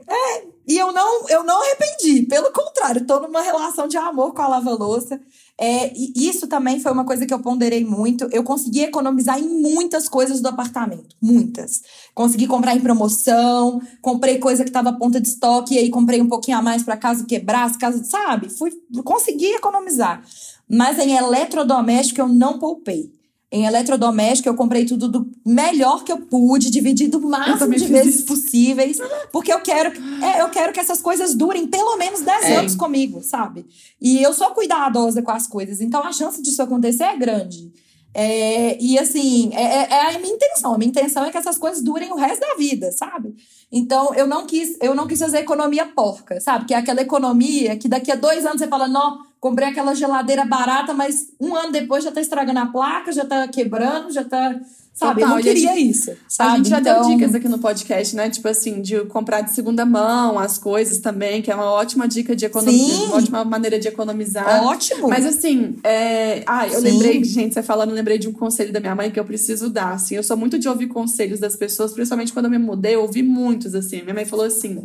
[0.09, 2.23] É, e eu não, eu não arrependi.
[2.23, 5.21] Pelo contrário, tô numa relação de amor com a lava-louça.
[5.61, 8.29] É, e isso também foi uma coisa que eu ponderei muito.
[8.31, 11.16] Eu consegui economizar em muitas coisas do apartamento.
[11.21, 11.83] Muitas.
[12.14, 16.23] Consegui comprar em promoção, comprei coisa que tava à ponta de estoque, e aí comprei
[16.23, 18.49] um pouquinho a mais para caso quebrasse, caso, sabe?
[18.49, 18.71] Fui,
[19.05, 20.23] consegui economizar.
[20.71, 23.18] Mas em eletrodoméstico eu não poupei.
[23.51, 28.16] Em eletrodoméstico, eu comprei tudo do melhor que eu pude, dividido o máximo de vezes
[28.16, 28.26] isso.
[28.26, 28.99] possíveis,
[29.32, 29.90] porque eu quero,
[30.22, 32.57] é, eu quero que essas coisas durem pelo menos 10 É.
[32.57, 33.64] anos comigo, sabe?
[34.01, 37.72] E eu sou cuidadosa com as coisas, então a chance disso acontecer é grande.
[38.12, 40.74] É, e assim, é, é- é a minha intenção.
[40.74, 43.34] A minha intenção é que essas coisas durem o resto da vida, sabe?
[43.71, 46.64] Então eu não quis, eu não quis fazer economia porca, sabe?
[46.64, 50.45] Que é aquela economia que daqui a dois anos você fala, não, comprei aquela geladeira
[50.45, 54.59] barata, mas um ano depois já tá estragando a placa, já tá quebrando, já tá.
[54.99, 55.20] Sabe?
[55.20, 56.11] Total, eu e não queria gente- isso.
[56.26, 56.51] Sabe?
[56.53, 58.28] A gente já Então- deu dicas aqui no podcast, né?
[58.28, 62.34] Tipo assim, de comprar de segunda mão as coisas também, que é uma ótima dica
[62.34, 64.64] de economizar, uma ótima maneira de economizar.
[64.66, 65.09] Ótimo.
[65.09, 66.42] Mas assim, é...
[66.46, 66.90] ah, eu Sim.
[66.90, 69.70] lembrei, gente, você falando, eu lembrei de um conselho da minha mãe que eu preciso
[69.70, 69.92] dar.
[69.92, 73.03] Assim, eu sou muito de ouvir conselhos das pessoas, principalmente quando eu me mudei, eu
[73.03, 74.03] ouvi muitos assim.
[74.03, 74.84] Minha mãe falou assim: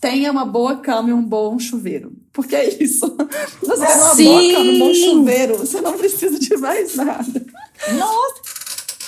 [0.00, 2.12] tenha uma boa cama e um bom chuveiro.
[2.32, 3.14] Porque é isso.
[3.60, 3.84] Você
[4.16, 7.44] tem uma boa cama, um bom chuveiro, você não precisa de mais nada.
[7.98, 8.49] Nossa!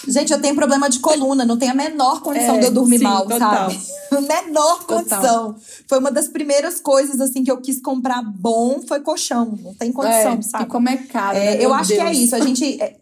[0.07, 2.99] Gente, eu tenho problema de coluna, não tenho a menor condição É, de eu dormir
[2.99, 3.71] sim, mal, total.
[3.71, 3.81] sabe?
[4.27, 5.57] menor condição.
[5.87, 9.59] Foi uma das primeiras coisas assim que eu quis comprar bom, foi colchão.
[9.63, 10.65] Não tem condição, é, sabe?
[10.65, 11.37] E como é caro.
[11.39, 11.65] É, né?
[11.65, 12.19] eu acho que é Deus.
[12.19, 12.35] isso.
[12.37, 12.83] A gente.
[12.83, 12.97] é-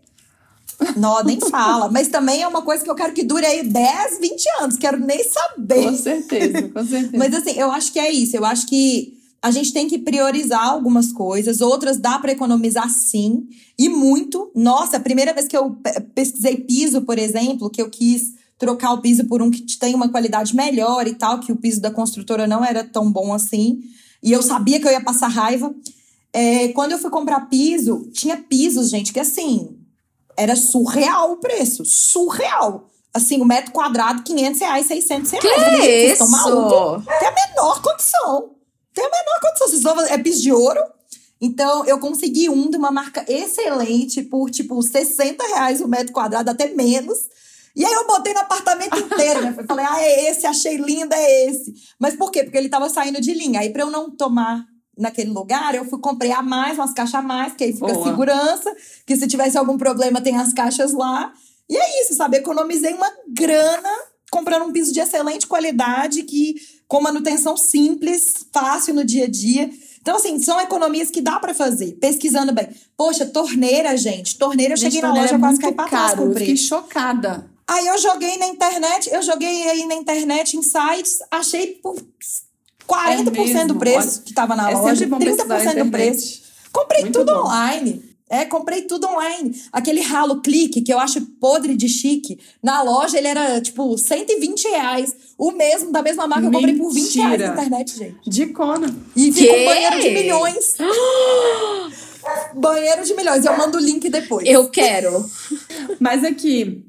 [0.97, 1.91] Não, nem fala.
[1.91, 4.77] Mas também é uma coisa que eu quero que dure aí 10, 20 anos.
[4.77, 5.85] Quero nem saber.
[5.85, 7.11] Com certeza, com certeza.
[7.19, 8.35] Mas assim, eu acho que é isso.
[8.37, 13.49] Eu acho que a gente tem que priorizar algumas coisas, outras dá para economizar sim,
[13.79, 14.51] e muito.
[14.55, 18.93] Nossa, a primeira vez que eu pe- pesquisei piso, por exemplo, que eu quis trocar
[18.93, 21.91] o piso por um que tem uma qualidade melhor e tal, que o piso da
[21.91, 23.81] construtora não era tão bom assim,
[24.23, 25.75] e eu sabia que eu ia passar raiva.
[26.33, 29.79] É, quando eu fui comprar piso, tinha pisos, gente, que assim,
[30.37, 32.89] era surreal o preço, surreal.
[33.13, 35.45] Assim, o metro quadrado, 500 reais, 600 reais.
[35.45, 36.13] Que vocês isso?
[36.13, 37.05] estão malucos?
[37.19, 38.51] tem a menor condição.
[39.01, 39.69] Tem a menor condição.
[39.69, 40.81] Vocês vão fazer- é piso de ouro.
[41.41, 46.51] Então, eu consegui um de uma marca excelente por, tipo, 60 reais o metro quadrado,
[46.51, 47.17] até menos.
[47.75, 49.57] E aí eu botei no apartamento inteiro, né?
[49.67, 51.73] Falei, ah, é esse, achei lindo, é esse.
[51.99, 52.43] Mas por quê?
[52.45, 53.61] Porque ele tava saindo de linha.
[53.61, 54.67] Aí, pra eu não tomar
[54.99, 58.07] naquele lugar, eu fui comprei a mais, umas caixas a mais, que aí fica Boa.
[58.07, 58.77] segurança,
[59.07, 61.33] que se tivesse algum problema tem as caixas lá.
[61.71, 62.37] E é isso, sabe?
[62.37, 63.89] Economizei uma grana
[64.31, 66.55] comprando um piso de excelente qualidade, que
[66.91, 69.71] com manutenção simples, fácil no dia a dia.
[70.03, 72.69] Então, assim, são economias que dá pra fazer, pesquisando bem.
[72.97, 74.37] Poxa, torneira, gente.
[74.37, 76.23] Torneira, eu Gente, cheguei na torneira loja é quase caí pra trás caro.
[76.23, 77.49] com o Eu fiquei chocada.
[77.69, 81.95] Aí eu joguei na internet, eu joguei aí na internet, em sites, achei por
[82.89, 85.85] 40% É do preço Olha, que tava na é loja, sempre bom pesquisar na 30%
[85.85, 86.43] do preço.
[86.73, 87.41] Comprei Muito tudo bom.
[87.43, 88.03] online.
[88.29, 89.63] É, comprei tudo online.
[89.71, 94.65] Aquele ralo clique, que eu acho podre de chique, na loja ele era, tipo, 120
[94.69, 95.15] reais.
[95.43, 98.17] O mesmo, da mesma marca, eu comprei por 20 reais na internet, gente.
[98.29, 98.95] De cona.
[99.17, 100.75] E fica um banheiro de milhões.
[102.55, 103.47] banheiro de milhões.
[103.47, 104.47] Eu mando o link depois.
[104.47, 105.25] Eu quero.
[105.99, 106.85] Mas aqui,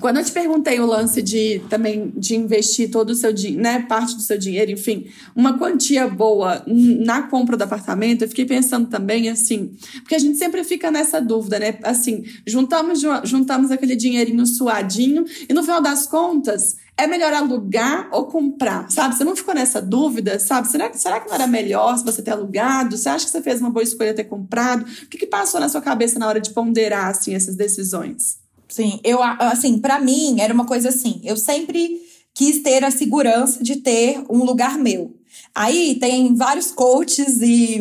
[0.00, 3.84] quando eu te perguntei o lance de também de investir todo o seu dinheiro, né,
[3.88, 8.88] parte do seu dinheiro, enfim, uma quantia boa na compra do apartamento, eu fiquei pensando
[8.88, 11.76] também assim, porque a gente sempre fica nessa dúvida, né?
[11.82, 18.08] Assim, juntamos ju- juntamos aquele dinheirinho suadinho e no final das contas é melhor alugar
[18.12, 19.14] ou comprar, sabe?
[19.14, 20.68] Você não ficou nessa dúvida, sabe?
[20.68, 22.98] Será, será que não era melhor se você ter alugado?
[22.98, 24.82] Você acha que você fez uma boa escolha ter comprado?
[24.82, 28.38] O que, que passou na sua cabeça na hora de ponderar, assim, essas decisões?
[28.68, 31.20] Sim, eu, assim, pra mim, era uma coisa assim.
[31.22, 32.02] Eu sempre
[32.34, 35.14] quis ter a segurança de ter um lugar meu.
[35.54, 37.80] Aí tem vários coaches e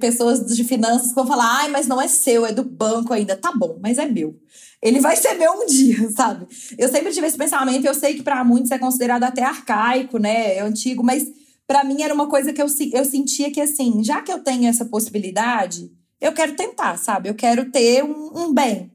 [0.00, 3.36] pessoas de finanças que vão falar: ai, mas não é seu, é do banco ainda.
[3.36, 4.36] Tá bom, mas é meu.
[4.82, 6.46] Ele vai ser meu um dia, sabe?
[6.76, 10.56] Eu sempre tive esse pensamento, eu sei que para muitos é considerado até arcaico, né?
[10.56, 11.24] É antigo, mas
[11.66, 14.66] para mim era uma coisa que eu, eu sentia que, assim, já que eu tenho
[14.66, 17.28] essa possibilidade, eu quero tentar, sabe?
[17.28, 18.90] Eu quero ter um, um bem.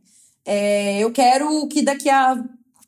[0.46, 2.42] É, eu quero que daqui a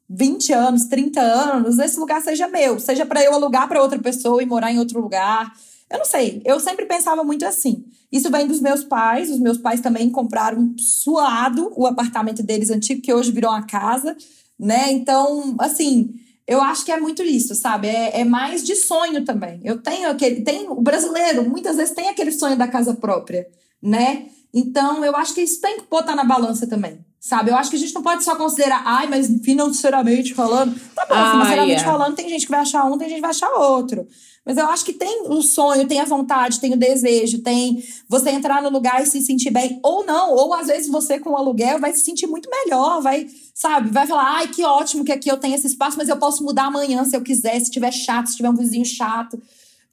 [0.09, 4.41] 20 anos, 30 anos, esse lugar seja meu, seja para eu alugar para outra pessoa
[4.41, 5.53] e morar em outro lugar.
[5.91, 7.83] Eu não sei, eu sempre pensava muito assim.
[8.11, 13.01] Isso vem dos meus pais, os meus pais também compraram suado o apartamento deles antigo,
[13.01, 14.15] que hoje virou uma casa,
[14.59, 14.91] né?
[14.91, 16.13] Então, assim,
[16.47, 17.87] eu acho que é muito isso, sabe?
[17.87, 19.61] É, é mais de sonho também.
[19.63, 20.41] Eu tenho aquele.
[20.41, 23.47] Tem, o brasileiro muitas vezes tem aquele sonho da casa própria,
[23.81, 24.25] né?
[24.53, 27.05] Então, eu acho que isso tem que botar na balança também.
[27.19, 27.51] Sabe?
[27.51, 30.73] Eu acho que a gente não pode só considerar, ai, mas financeiramente falando.
[30.95, 31.91] Tá bom, ah, financeiramente yeah.
[31.91, 34.07] falando, tem gente que vai achar um, tem gente que vai achar outro.
[34.45, 38.31] Mas eu acho que tem o sonho, tem a vontade, tem o desejo, tem você
[38.31, 41.37] entrar no lugar e se sentir bem, ou não, ou às vezes você com o
[41.37, 45.29] aluguel vai se sentir muito melhor, vai, sabe, vai falar, ai, que ótimo que aqui
[45.29, 48.27] eu tenho esse espaço, mas eu posso mudar amanhã se eu quiser, se tiver chato,
[48.27, 49.39] se tiver um vizinho chato.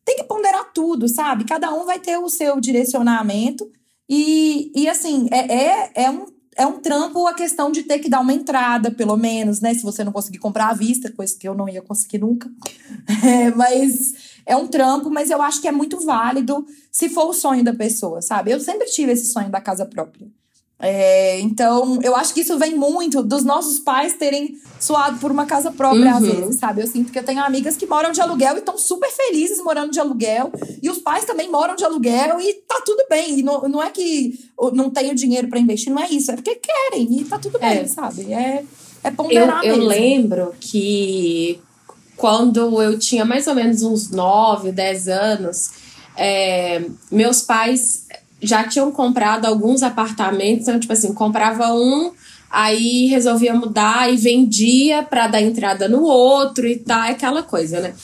[0.04, 1.44] Tem que ponderar tudo, sabe?
[1.44, 3.68] Cada um vai ter o seu direcionamento.
[4.08, 6.26] E, e assim, é, é, é um
[6.56, 9.74] é um trampo a questão de ter que dar uma entrada, pelo menos, né?
[9.74, 12.50] Se você não conseguir comprar à vista, coisa que eu não ia conseguir nunca.
[13.24, 17.34] É, mas é um trampo, mas eu acho que é muito válido se for o
[17.34, 18.52] sonho da pessoa, sabe?
[18.52, 20.28] Eu sempre tive esse sonho da casa própria.
[20.78, 25.46] É, então, eu acho que isso vem muito dos nossos pais terem suado por uma
[25.46, 26.16] casa própria, uhum.
[26.16, 26.82] às vezes, sabe?
[26.82, 29.90] Eu sinto que eu tenho amigas que moram de aluguel e estão super felizes morando
[29.90, 30.52] de aluguel.
[30.82, 33.38] E os pais também moram de aluguel e tá tudo bem.
[33.38, 34.38] E não, não é que
[34.74, 36.30] não tenho dinheiro para investir, não é isso.
[36.30, 37.86] É porque querem e tá tudo bem, é.
[37.86, 38.30] sabe?
[38.32, 38.62] É,
[39.02, 41.58] é ponderar eu, eu lembro que
[42.16, 45.70] quando eu tinha mais ou menos uns 9, 10 anos,
[46.16, 48.06] é, meus pais
[48.40, 52.12] já tinham comprado alguns apartamentos, então, tipo assim, comprava um,
[52.50, 57.94] aí resolvia mudar e vendia para dar entrada no outro e tal, aquela coisa, né?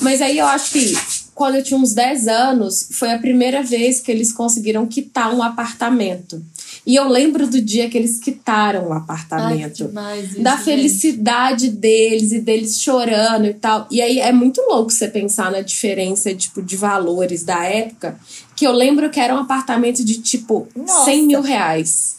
[0.00, 0.96] Mas aí eu acho que
[1.34, 5.42] quando eu tinha uns 10 anos, foi a primeira vez que eles conseguiram quitar um
[5.42, 6.42] apartamento.
[6.84, 9.90] E eu lembro do dia que eles quitaram o apartamento.
[9.94, 11.76] Ai, isso, da felicidade gente.
[11.76, 13.86] deles e deles chorando e tal.
[13.90, 18.18] E aí é muito louco você pensar na diferença tipo, de valores da época.
[18.56, 21.04] Que eu lembro que era um apartamento de tipo Nossa.
[21.04, 22.16] 100 mil reais.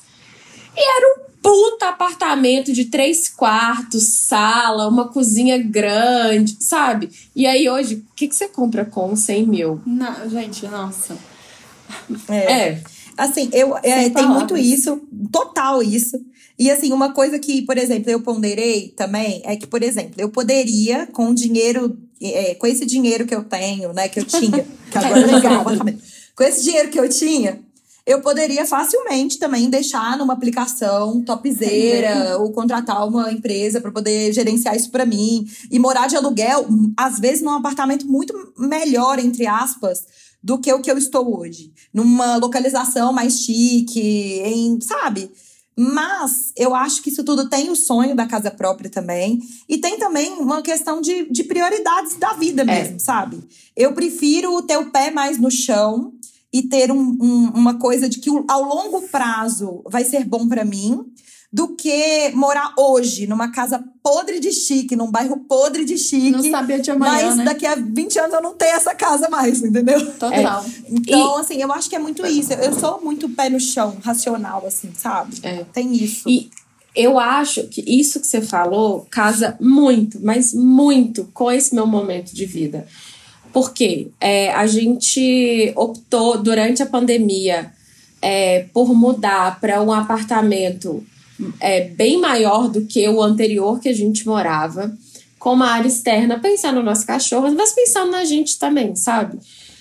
[0.76, 7.10] E era um puta apartamento de três quartos, sala, uma cozinha grande, sabe?
[7.36, 9.82] E aí hoje, o que, que você compra com 100 mil?
[9.86, 11.18] Não, gente, nossa.
[12.30, 12.54] É.
[12.54, 12.84] é.
[13.18, 15.02] Assim, eu é, tem muito isso,
[15.32, 16.20] total isso.
[16.58, 20.30] E assim, uma coisa que, por exemplo, eu ponderei também é que, por exemplo, eu
[20.30, 24.98] poderia, com dinheiro, é, com esse dinheiro que eu tenho, né, que eu tinha, que
[24.98, 25.66] agora é legal,
[26.36, 27.60] com esse dinheiro que eu tinha,
[28.06, 34.76] eu poderia facilmente também deixar numa aplicação topzeira ou contratar uma empresa para poder gerenciar
[34.76, 40.04] isso para mim e morar de aluguel, às vezes num apartamento muito melhor entre aspas
[40.44, 45.32] do que o que eu estou hoje, numa localização mais chique, em, sabe?
[45.76, 49.42] Mas eu acho que isso tudo tem o sonho da casa própria também.
[49.68, 52.66] E tem também uma questão de, de prioridades da vida é.
[52.66, 53.00] mesmo, é.
[53.00, 53.44] sabe?
[53.76, 56.14] Eu prefiro ter o pé mais no chão
[56.52, 60.64] e ter um, um, uma coisa de que ao longo prazo vai ser bom para
[60.64, 61.04] mim
[61.54, 66.32] do que morar hoje numa casa podre de chique, num bairro podre de chique.
[66.32, 67.44] Não sabia de amanhã, Mas né?
[67.46, 70.04] daqui a 20 anos eu não tenho essa casa mais, entendeu?
[70.14, 70.66] Total.
[70.66, 70.68] É.
[70.90, 71.42] Então, e...
[71.42, 72.54] assim, eu acho que é muito isso.
[72.54, 75.38] Eu sou muito pé no chão, racional, assim, sabe?
[75.44, 75.64] É.
[75.72, 76.28] Tem isso.
[76.28, 76.50] E
[76.96, 82.34] eu acho que isso que você falou casa muito, mas muito com esse meu momento
[82.34, 82.88] de vida.
[83.54, 87.72] Porque é, a gente optou durante a pandemia
[88.20, 91.06] é, por mudar para um apartamento
[91.60, 94.96] é, bem maior do que o anterior que a gente morava,
[95.40, 99.40] com uma área externa, pensando no nosso cachorro, mas pensando na gente também, sabe?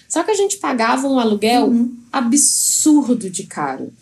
[0.09, 1.97] Só que a gente pagava um aluguel uhum.
[2.13, 3.93] absurdo de caro.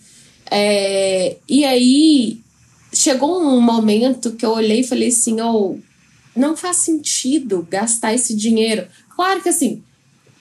[0.51, 2.41] É, e aí
[2.93, 5.79] chegou um momento que eu olhei e falei assim: oh,
[6.35, 8.87] não faz sentido gastar esse dinheiro.
[9.15, 9.83] Claro que assim,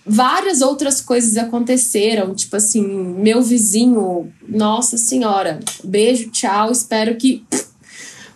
[0.10, 7.46] várias outras coisas aconteceram, tipo assim, meu vizinho, nossa senhora, beijo, tchau, espero que.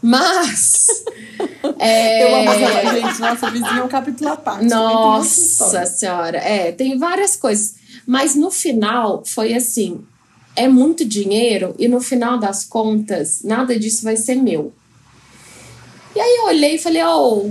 [0.02, 0.88] Mas.
[1.80, 2.24] é...
[2.24, 3.20] Eu amo ela, gente.
[3.20, 4.66] Nossa, vizinho é um capítulo à parte.
[4.66, 6.38] Nossa senhora.
[6.38, 7.76] É, tem várias coisas.
[8.06, 10.02] Mas no final, foi assim:
[10.56, 14.72] é muito dinheiro e no final das contas, nada disso vai ser meu.
[16.16, 17.50] E aí eu olhei e falei: oh,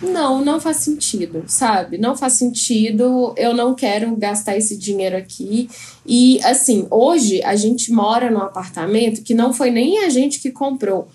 [0.00, 1.96] não, não faz sentido, sabe?
[1.96, 5.68] Não faz sentido, eu não quero gastar esse dinheiro aqui.
[6.04, 10.50] E assim, hoje a gente mora num apartamento que não foi nem a gente que
[10.50, 11.08] comprou.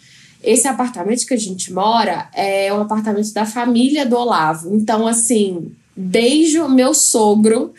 [0.43, 4.73] Esse apartamento que a gente mora é um apartamento da família do Olavo.
[4.75, 7.73] Então, assim, beijo meu sogro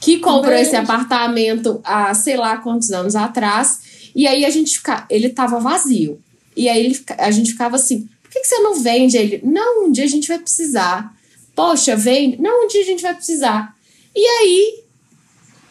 [0.00, 3.80] que comprou esse apartamento há sei lá quantos anos atrás.
[4.14, 6.20] E aí a gente fica, ele tava vazio.
[6.56, 9.40] E aí ele, a gente ficava assim: por que, que você não vende ele?
[9.42, 11.12] Não, um dia a gente vai precisar.
[11.52, 12.40] Poxa, vende.
[12.40, 13.74] Não, um dia a gente vai precisar.
[14.14, 14.84] E aí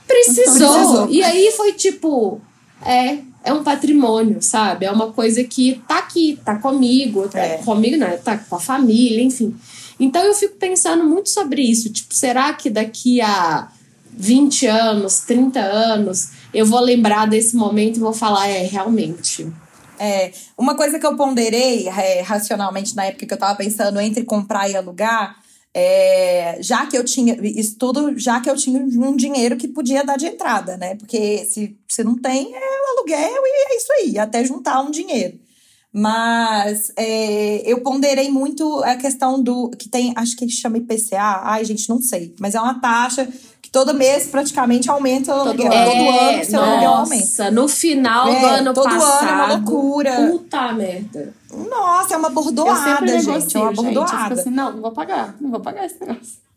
[0.05, 0.73] precisou.
[0.73, 1.09] precisou.
[1.09, 2.41] E aí foi tipo,
[2.85, 4.85] é, é um patrimônio, sabe?
[4.85, 7.57] É uma coisa que tá aqui, tá comigo, tá é.
[7.59, 9.55] comigo, não, tá com a família, enfim.
[9.97, 11.89] Então eu fico pensando muito sobre isso.
[11.89, 13.69] Tipo, será que daqui a
[14.11, 19.47] 20 anos, 30 anos, eu vou lembrar desse momento e vou falar, é, realmente.
[19.99, 24.23] É, uma coisa que eu ponderei é, racionalmente na época que eu tava pensando entre
[24.23, 25.37] comprar e alugar,
[25.73, 30.03] é, já que eu tinha isso tudo, já que eu tinha um dinheiro que podia
[30.03, 30.95] dar de entrada, né?
[30.95, 34.89] Porque se, se não tem, é o aluguel e é isso aí, até juntar um
[34.89, 35.39] dinheiro.
[35.91, 39.69] Mas é, eu ponderei muito a questão do.
[39.71, 43.27] que tem, acho que chama IPCA, ai, gente, não sei, mas é uma taxa
[43.71, 45.71] todo mês praticamente aumenta o aluguel.
[45.71, 47.51] É, todo ano seu aluguel aumenta.
[47.51, 49.19] No final é, do ano todo passado.
[49.19, 50.31] Todo ano é uma loucura.
[50.31, 51.33] Puta merda.
[51.69, 53.27] Nossa, é uma bordoada, gente.
[53.27, 54.35] Negocio, é uma bordoada.
[54.35, 55.35] Gente, assim, não, não vou pagar.
[55.39, 56.49] Não vou pagar esse negócio.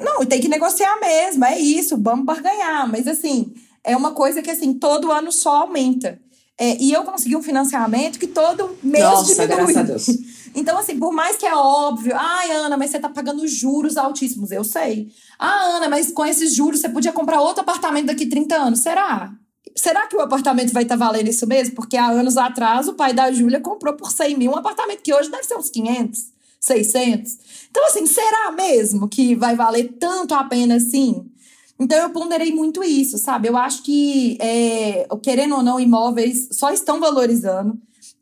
[0.00, 2.88] Não, tem que negociar mesmo, é isso, vamos barganhar.
[2.88, 6.20] Mas assim, é uma coisa que assim, todo ano só aumenta.
[6.56, 9.46] É, e eu consegui um financiamento que todo mês Nossa, diminui.
[9.46, 10.06] graças a Deus.
[10.54, 14.50] Então, assim, por mais que é óbvio, ai, Ana, mas você tá pagando juros altíssimos,
[14.50, 15.08] eu sei.
[15.38, 18.80] Ah, Ana, mas com esses juros você podia comprar outro apartamento daqui 30 anos.
[18.80, 19.32] Será?
[19.76, 21.74] Será que o apartamento vai estar tá valendo isso mesmo?
[21.74, 25.14] Porque há anos atrás o pai da Júlia comprou por 100 mil um apartamento que
[25.14, 26.20] hoje deve ser uns 500,
[26.60, 27.38] 600.
[27.70, 31.30] Então, assim, será mesmo que vai valer tanto a pena assim?
[31.78, 33.48] Então eu ponderei muito isso, sabe?
[33.48, 37.78] Eu acho que, é, querendo ou não, imóveis só estão valorizando.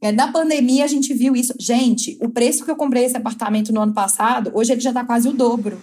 [0.07, 1.53] É, na pandemia a gente viu isso.
[1.59, 5.05] Gente, o preço que eu comprei esse apartamento no ano passado, hoje ele já tá
[5.05, 5.83] quase o dobro.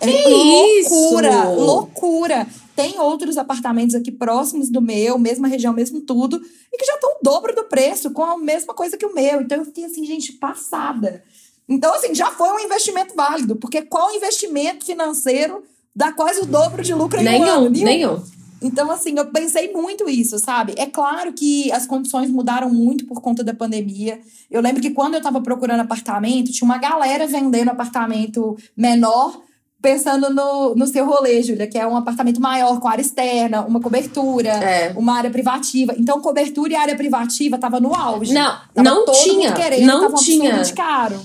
[0.00, 1.60] É que loucura, isso?
[1.60, 2.46] loucura.
[2.74, 6.42] Tem outros apartamentos aqui próximos do meu, mesma região, mesmo tudo,
[6.72, 9.42] e que já estão o dobro do preço, com a mesma coisa que o meu.
[9.42, 11.22] Então eu fiquei assim, gente, passada.
[11.68, 15.62] Então, assim, já foi um investimento válido, porque qual investimento financeiro
[15.94, 17.70] dá quase o dobro de lucro em nenhum, um ano.
[17.70, 18.22] Nenhum, nenhum.
[18.62, 20.74] Então, assim, eu pensei muito isso, sabe?
[20.76, 24.20] É claro que as condições mudaram muito por conta da pandemia.
[24.50, 29.40] Eu lembro que quando eu tava procurando apartamento, tinha uma galera vendendo apartamento menor,
[29.80, 33.80] pensando no, no seu rolê, Júlia, que é um apartamento maior, com área externa, uma
[33.80, 34.92] cobertura, é.
[34.94, 35.94] uma área privativa.
[35.96, 38.32] Então, cobertura e área privativa tava no auge.
[38.32, 39.52] Não, tava não tinha.
[39.52, 40.62] Querendo, não tinha.
[40.62, 41.20] de caro.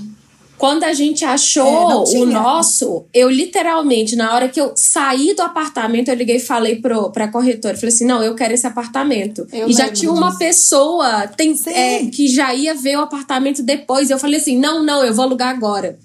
[0.58, 5.42] Quando a gente achou é, o nosso, eu literalmente, na hora que eu saí do
[5.42, 7.76] apartamento, eu liguei e falei pro, pra corretora.
[7.76, 9.46] Falei assim: não, eu quero esse apartamento.
[9.52, 10.40] Eu e já tinha uma disso.
[10.40, 14.10] pessoa tem, é, que já ia ver o apartamento depois.
[14.10, 16.00] Eu falei assim: não, não, eu vou alugar agora.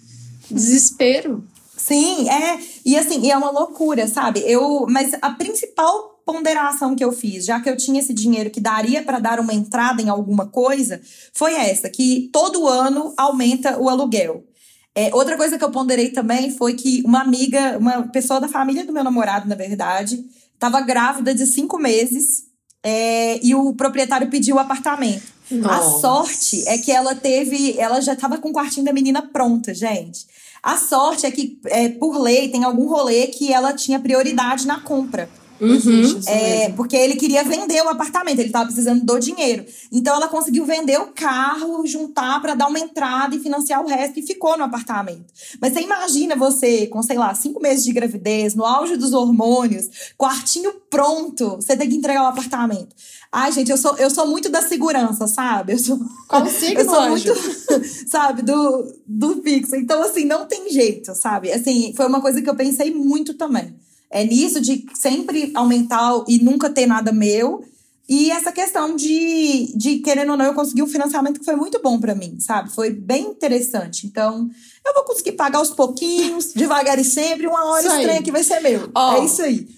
[0.51, 1.45] Desespero.
[1.77, 2.59] Sim, é.
[2.85, 4.43] E assim, e é uma loucura, sabe?
[4.45, 8.61] Eu, mas a principal ponderação que eu fiz, já que eu tinha esse dinheiro que
[8.61, 11.01] daria para dar uma entrada em alguma coisa,
[11.33, 14.45] foi essa, que todo ano aumenta o aluguel.
[14.95, 18.85] É, outra coisa que eu ponderei também foi que uma amiga, uma pessoa da família
[18.85, 22.45] do meu namorado, na verdade, estava grávida de cinco meses
[22.83, 25.41] é, e o proprietário pediu o apartamento.
[25.51, 25.75] Nossa.
[25.75, 29.75] A sorte é que ela teve, ela já estava com o quartinho da menina pronta,
[29.75, 30.27] gente.
[30.63, 34.81] A sorte é que, é, por lei, tem algum rolê que ela tinha prioridade na
[34.81, 35.29] compra.
[35.61, 36.21] Uhum.
[36.27, 39.65] É, porque ele queria vender o apartamento, ele estava precisando do dinheiro.
[39.93, 44.19] Então ela conseguiu vender o carro, juntar para dar uma entrada e financiar o resto
[44.19, 45.27] e ficou no apartamento.
[45.61, 50.13] Mas você imagina você com, sei lá, cinco meses de gravidez, no auge dos hormônios,
[50.17, 52.95] quartinho pronto, você tem que entregar o apartamento.
[53.33, 55.75] Ai, gente, eu sou, eu sou muito da segurança, sabe?
[55.75, 57.33] Eu sou, Qual signo, eu sou muito,
[58.09, 59.77] sabe, do, do fixo.
[59.77, 61.53] Então, assim, não tem jeito, sabe?
[61.53, 63.79] Assim, foi uma coisa que eu pensei muito também.
[64.11, 67.65] É nisso de sempre aumentar e nunca ter nada meu.
[68.09, 71.81] E essa questão de, de querendo ou não, eu consegui um financiamento que foi muito
[71.81, 72.69] bom para mim, sabe?
[72.73, 74.05] Foi bem interessante.
[74.05, 74.51] Então,
[74.85, 78.01] eu vou conseguir pagar aos pouquinhos, devagar e sempre, uma hora Isso aí.
[78.01, 78.91] estranha que vai ser meu.
[78.97, 79.69] Ó, é isso aí.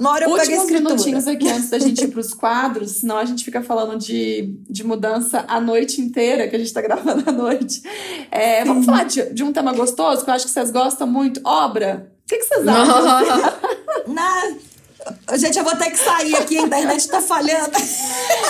[0.00, 3.44] Uma hora eu Últimos minutinhos aqui antes da gente ir pros quadros, senão a gente
[3.44, 7.82] fica falando de, de mudança a noite inteira, que a gente tá gravando à noite.
[8.30, 11.42] É, vamos falar de, de um tema gostoso, que eu acho que vocês gostam muito.
[11.44, 12.10] Obra.
[12.24, 13.02] O que, que vocês acham?
[14.08, 14.54] Na...
[15.36, 17.72] Gente, eu vou ter que sair aqui, a internet tá falhando.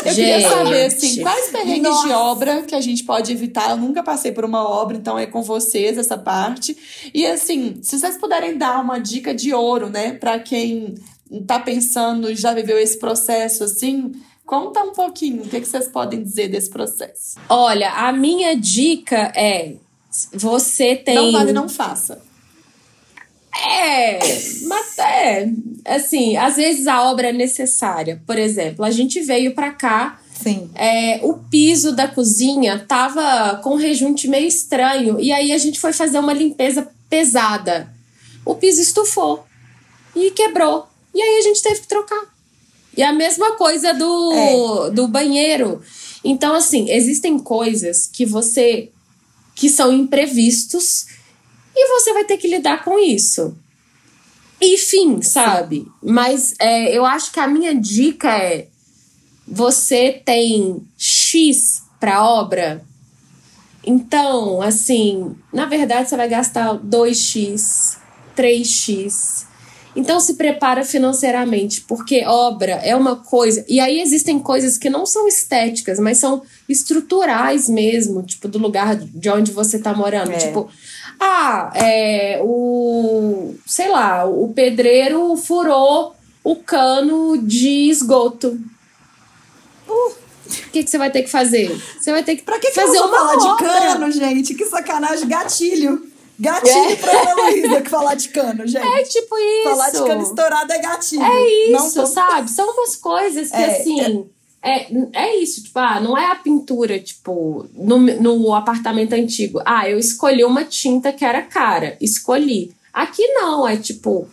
[0.04, 0.14] Eu gente.
[0.14, 2.06] queria saber, assim, quais perrengues Nossa.
[2.06, 3.70] de obra que a gente pode evitar?
[3.70, 6.76] Eu nunca passei por uma obra, então é com vocês essa parte.
[7.14, 10.94] E assim, se vocês puderem dar uma dica de ouro, né, para quem
[11.46, 14.12] tá pensando e já viveu esse processo, assim,
[14.44, 17.38] conta um pouquinho, o que, que vocês podem dizer desse processo?
[17.48, 19.76] Olha, a minha dica é,
[20.32, 21.14] você tem...
[21.14, 22.20] Não vale, não faça.
[23.54, 24.18] É,
[24.66, 25.48] mas é,
[25.84, 28.22] assim, às vezes a obra é necessária.
[28.26, 30.70] Por exemplo, a gente veio para cá, Sim.
[30.74, 35.78] É, o piso da cozinha tava com um rejunte meio estranho e aí a gente
[35.78, 37.92] foi fazer uma limpeza pesada.
[38.44, 39.44] O piso estufou
[40.16, 40.88] e quebrou.
[41.14, 42.32] E aí a gente teve que trocar.
[42.96, 44.90] E a mesma coisa do, é.
[44.90, 45.80] do banheiro.
[46.24, 48.90] Então, assim, existem coisas que você
[49.54, 51.06] que são imprevistos
[51.74, 53.56] e você vai ter que lidar com isso.
[54.60, 55.86] Enfim, sabe?
[56.02, 58.68] Mas é, eu acho que a minha dica é:
[59.46, 62.84] você tem X para obra,
[63.84, 67.96] então, assim, na verdade você vai gastar 2x,
[68.36, 69.44] 3x.
[69.94, 73.64] Então se prepara financeiramente, porque obra é uma coisa.
[73.68, 78.96] E aí existem coisas que não são estéticas, mas são estruturais mesmo, tipo, do lugar
[78.96, 80.32] de onde você tá morando.
[80.32, 80.38] É.
[80.38, 80.70] Tipo,
[81.20, 83.54] ah, é, o.
[83.66, 88.58] sei lá, o pedreiro furou o cano de esgoto.
[89.88, 91.70] Uh, o que, que você vai ter que fazer?
[91.98, 93.66] Você vai ter que pra que fazer que uma falar obra?
[93.66, 94.54] de cano, gente?
[94.54, 96.10] Que sacanagem, gatilho.
[96.38, 96.96] Gatilho é.
[96.96, 98.86] pra Ana Luísa que falar de cano, gente.
[98.86, 99.70] É tipo isso.
[99.70, 101.22] Falar de cano estourado é gatilho.
[101.22, 102.50] É isso, Não sabe?
[102.50, 104.00] São umas coisas que, é, assim.
[104.00, 104.24] É
[104.62, 109.60] é, é isso, tipo, ah, não é a pintura, tipo, no, no apartamento antigo.
[109.64, 112.72] Ah, eu escolhi uma tinta que era cara, escolhi.
[112.92, 114.28] Aqui não, é tipo,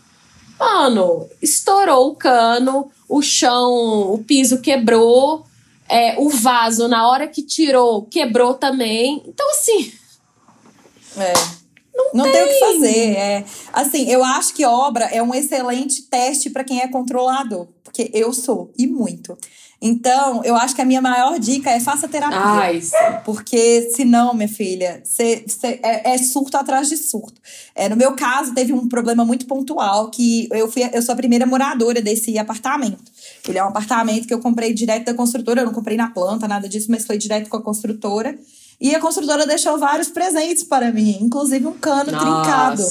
[0.60, 5.46] mano, estourou o cano, o chão, o piso quebrou,
[5.90, 9.24] é, o vaso, na hora que tirou, quebrou também.
[9.26, 9.92] Então, assim.
[11.18, 11.34] É.
[11.96, 12.34] Não, não tem.
[12.34, 12.44] tem.
[12.44, 13.16] o que fazer.
[13.16, 17.68] É, assim, eu acho que obra é um excelente teste para quem é controlador.
[17.84, 19.36] Porque eu sou, e muito.
[19.82, 22.38] Então, eu acho que a minha maior dica é faça terapia.
[22.38, 22.82] Ai,
[23.24, 27.40] porque senão, minha filha, cê, cê, é, é, surto atrás de surto.
[27.74, 31.16] É, no meu caso, teve um problema muito pontual que eu, fui, eu sou a
[31.16, 33.10] primeira moradora desse apartamento.
[33.48, 36.46] Ele é um apartamento que eu comprei direto da construtora, eu não comprei na planta,
[36.46, 38.38] nada disso, mas foi direto com a construtora.
[38.82, 42.26] E a construtora deixou vários presentes para mim, inclusive um cano Nossa.
[42.26, 42.84] trincado.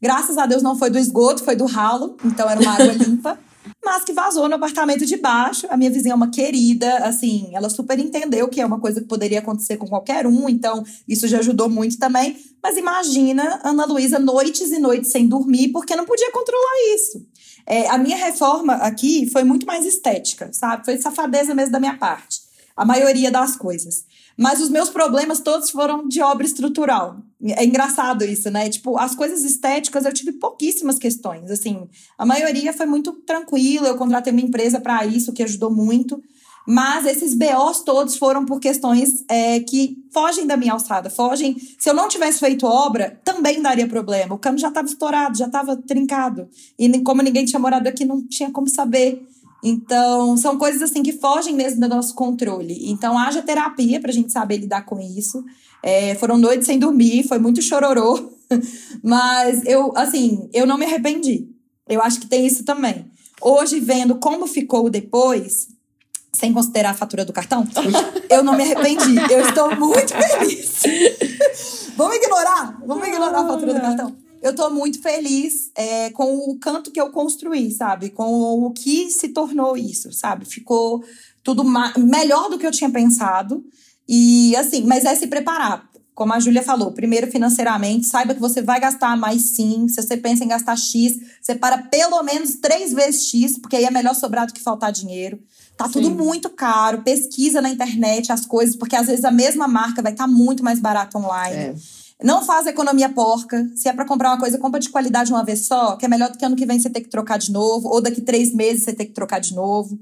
[0.00, 3.45] Graças a Deus não foi do esgoto, foi do ralo, então era uma água limpa
[3.84, 5.66] mas que vazou no apartamento de baixo.
[5.70, 9.06] A minha vizinha é uma querida, assim, ela super entendeu que é uma coisa que
[9.06, 12.36] poderia acontecer com qualquer um, então isso já ajudou muito também.
[12.62, 17.24] Mas imagina Ana Luísa noites e noites sem dormir, porque não podia controlar isso.
[17.66, 20.84] É, a minha reforma aqui foi muito mais estética, sabe?
[20.84, 22.40] Foi safadeza mesmo da minha parte.
[22.76, 24.04] A maioria das coisas.
[24.36, 27.18] Mas os meus problemas todos foram de obra estrutural.
[27.42, 28.68] É engraçado isso, né?
[28.70, 31.50] Tipo, as coisas estéticas eu tive pouquíssimas questões.
[31.50, 33.88] Assim, a maioria foi muito tranquila.
[33.88, 36.22] Eu contratei uma empresa para isso, que ajudou muito.
[36.66, 41.56] Mas esses BOs todos foram por questões é, que fogem da minha alçada, fogem.
[41.78, 44.34] Se eu não tivesse feito obra, também daria problema.
[44.34, 46.48] O cano já estava estourado, já estava trincado.
[46.76, 49.24] E como ninguém tinha morado aqui, não tinha como saber.
[49.62, 52.90] Então, são coisas assim que fogem mesmo do nosso controle.
[52.90, 55.44] Então, haja terapia para a gente saber lidar com isso.
[55.86, 58.32] É, foram noites sem dormir, foi muito chororô.
[59.04, 61.48] Mas eu, assim, eu não me arrependi.
[61.88, 63.08] Eu acho que tem isso também.
[63.40, 65.68] Hoje, vendo como ficou depois,
[66.32, 67.64] sem considerar a fatura do cartão,
[68.28, 69.14] eu não me arrependi.
[69.30, 70.82] Eu estou muito feliz.
[71.96, 72.80] Vamos ignorar?
[72.84, 74.16] Vamos ignorar a fatura do cartão?
[74.42, 78.10] eu tô muito feliz é, com o canto que eu construí, sabe?
[78.10, 80.44] Com o que se tornou isso, sabe?
[80.44, 81.02] Ficou
[81.42, 81.64] tudo
[81.98, 83.64] melhor do que eu tinha pensado.
[84.08, 85.88] E assim, mas é se preparar.
[86.14, 89.86] Como a Júlia falou, primeiro financeiramente, saiba que você vai gastar mais sim.
[89.86, 93.90] Se você pensa em gastar X, separa pelo menos três vezes X, porque aí é
[93.90, 95.38] melhor sobrar do que faltar dinheiro.
[95.76, 95.92] Tá sim.
[95.92, 97.02] tudo muito caro.
[97.02, 100.64] Pesquisa na internet as coisas, porque às vezes a mesma marca vai estar tá muito
[100.64, 101.56] mais barato online.
[101.56, 101.74] É.
[102.22, 103.68] Não faz economia porca.
[103.74, 106.30] Se é para comprar uma coisa, compra de qualidade uma vez só, que é melhor
[106.30, 108.84] do que ano que vem você ter que trocar de novo, ou daqui três meses
[108.84, 109.98] você ter que trocar de novo.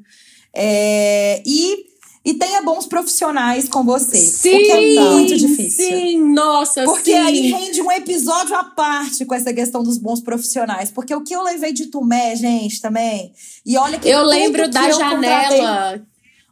[0.55, 1.87] É, e,
[2.25, 4.17] e tenha bons profissionais com você.
[4.17, 5.85] Sim, porque é muito difícil.
[5.85, 7.19] Sim, nossa, Porque sim.
[7.19, 10.91] aí rende um episódio à parte com essa questão dos bons profissionais.
[10.91, 13.33] Porque o que eu levei de Tumé, gente, também.
[13.67, 16.03] E olha que Eu lembro da janela.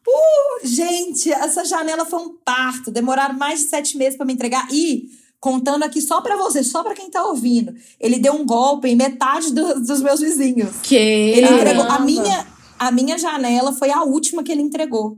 [0.06, 2.90] Uh, gente, essa janela foi um parto.
[2.90, 4.68] Demoraram mais de sete meses para me entregar.
[4.70, 5.08] E
[5.40, 7.74] contando aqui só para você, só para quem tá ouvindo.
[7.98, 10.70] Ele deu um golpe em metade do, dos meus vizinhos.
[10.82, 12.46] Que ele entregou a minha
[12.82, 15.16] a minha janela foi a última que ele entregou.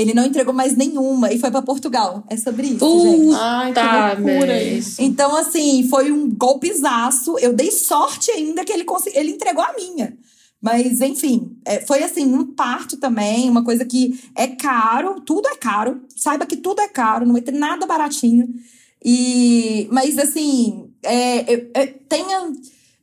[0.00, 2.24] Ele não entregou mais nenhuma e foi para Portugal.
[2.28, 3.34] É sobre isso, uh, gente.
[3.36, 5.02] Ai, tá, que loucura isso.
[5.02, 7.38] Então, assim, foi um golpezaço.
[7.38, 8.84] Eu dei sorte ainda que ele,
[9.14, 10.16] ele entregou a minha.
[10.60, 15.56] Mas, enfim, é, foi assim, um parto também, uma coisa que é caro, tudo é
[15.56, 16.02] caro.
[16.14, 18.48] Saiba que tudo é caro, não vai ter nada baratinho.
[19.02, 22.52] E, mas, assim, é, é, é tenha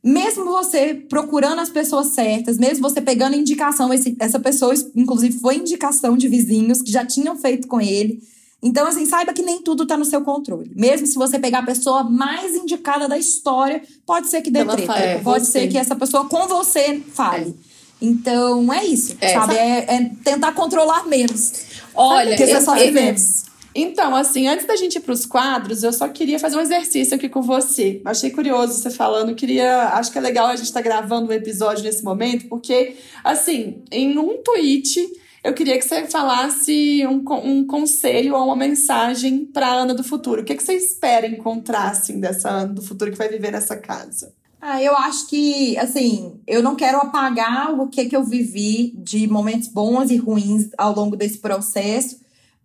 [0.02, 5.56] mesmo você procurando as pessoas certas, mesmo você pegando indicação, esse, essa pessoa, inclusive, foi
[5.56, 8.20] indicação de vizinhos que já tinham feito com ele.
[8.62, 10.72] Então, assim, saiba que nem tudo tá no seu controle.
[10.74, 14.92] Mesmo se você pegar a pessoa mais indicada da história, pode ser que dê treta.
[14.94, 15.52] É, pode você.
[15.52, 17.50] ser que essa pessoa com você fale.
[17.50, 17.68] É.
[18.00, 19.54] Então, é isso, é, sabe?
[19.54, 21.52] É, é, tentar controlar menos.
[21.94, 23.47] Olha, porque você só menos.
[23.74, 27.14] Então, assim, antes da gente ir para os quadros, eu só queria fazer um exercício
[27.14, 28.00] aqui com você.
[28.04, 31.34] Achei curioso você falando, queria, acho que é legal a gente estar tá gravando um
[31.34, 35.00] episódio nesse momento, porque, assim, em um tweet,
[35.44, 40.42] eu queria que você falasse um, um conselho ou uma mensagem para Ana do futuro.
[40.42, 43.76] O que, que você espera encontrar, assim, dessa Ana do futuro que vai viver nessa
[43.76, 44.34] casa?
[44.60, 49.28] Ah, eu acho que, assim, eu não quero apagar o que, que eu vivi de
[49.28, 52.18] momentos bons e ruins ao longo desse processo,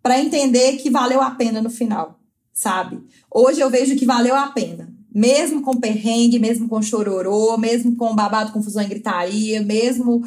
[0.04, 2.20] para entender que valeu a pena no final,
[2.52, 3.02] sabe?
[3.32, 4.94] Hoje eu vejo que valeu a pena.
[5.16, 10.24] Mesmo com perrengue, mesmo com chororô, mesmo com babado, confusão e gritaria, mesmo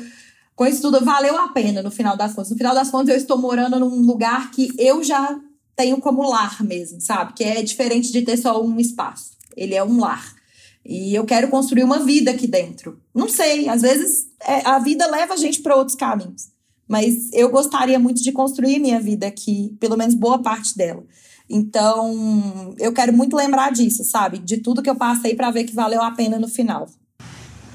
[0.55, 2.51] com isso tudo, valeu a pena no final das contas.
[2.51, 5.39] No final das contas, eu estou morando num lugar que eu já
[5.77, 7.35] tenho como lar mesmo, sabe?
[7.35, 9.33] Que é diferente de ter só um espaço.
[9.55, 10.35] Ele é um lar.
[10.83, 12.99] E eu quero construir uma vida aqui dentro.
[13.15, 16.49] Não sei, às vezes é, a vida leva a gente para outros caminhos.
[16.89, 21.05] Mas eu gostaria muito de construir minha vida aqui, pelo menos boa parte dela.
[21.49, 24.39] Então, eu quero muito lembrar disso, sabe?
[24.39, 26.89] De tudo que eu passei para ver que valeu a pena no final.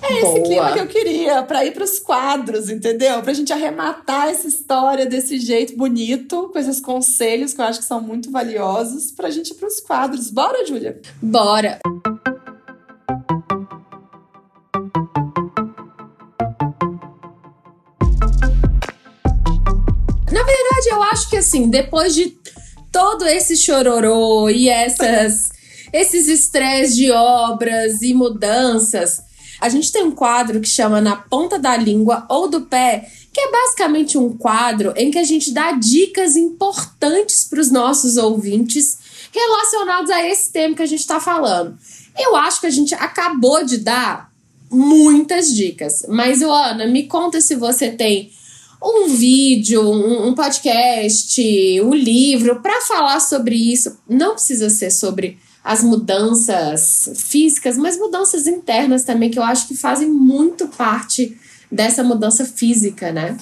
[0.01, 0.43] É esse Boa.
[0.43, 3.21] clima que eu queria, para ir para os quadros, entendeu?
[3.21, 7.85] Pra gente arrematar essa história desse jeito bonito, com esses conselhos que eu acho que
[7.85, 10.31] são muito valiosos, pra gente ir para os quadros.
[10.31, 10.99] Bora, Júlia?
[11.21, 11.79] Bora!
[21.01, 22.37] Eu acho que assim, depois de
[22.91, 25.49] todo esse chororô e essas
[25.91, 29.21] esses estresses de obras e mudanças,
[29.59, 33.41] a gente tem um quadro que chama Na Ponta da Língua ou do Pé, que
[33.41, 38.99] é basicamente um quadro em que a gente dá dicas importantes para os nossos ouvintes
[39.33, 41.77] relacionados a esse tema que a gente está falando.
[42.17, 44.31] Eu acho que a gente acabou de dar
[44.69, 48.31] muitas dicas, mas Ana, me conta se você tem
[48.81, 51.41] um vídeo, um, um podcast,
[51.81, 53.97] um livro para falar sobre isso.
[54.09, 59.75] Não precisa ser sobre as mudanças físicas, mas mudanças internas também, que eu acho que
[59.75, 61.37] fazem muito parte
[61.71, 63.37] dessa mudança física, né?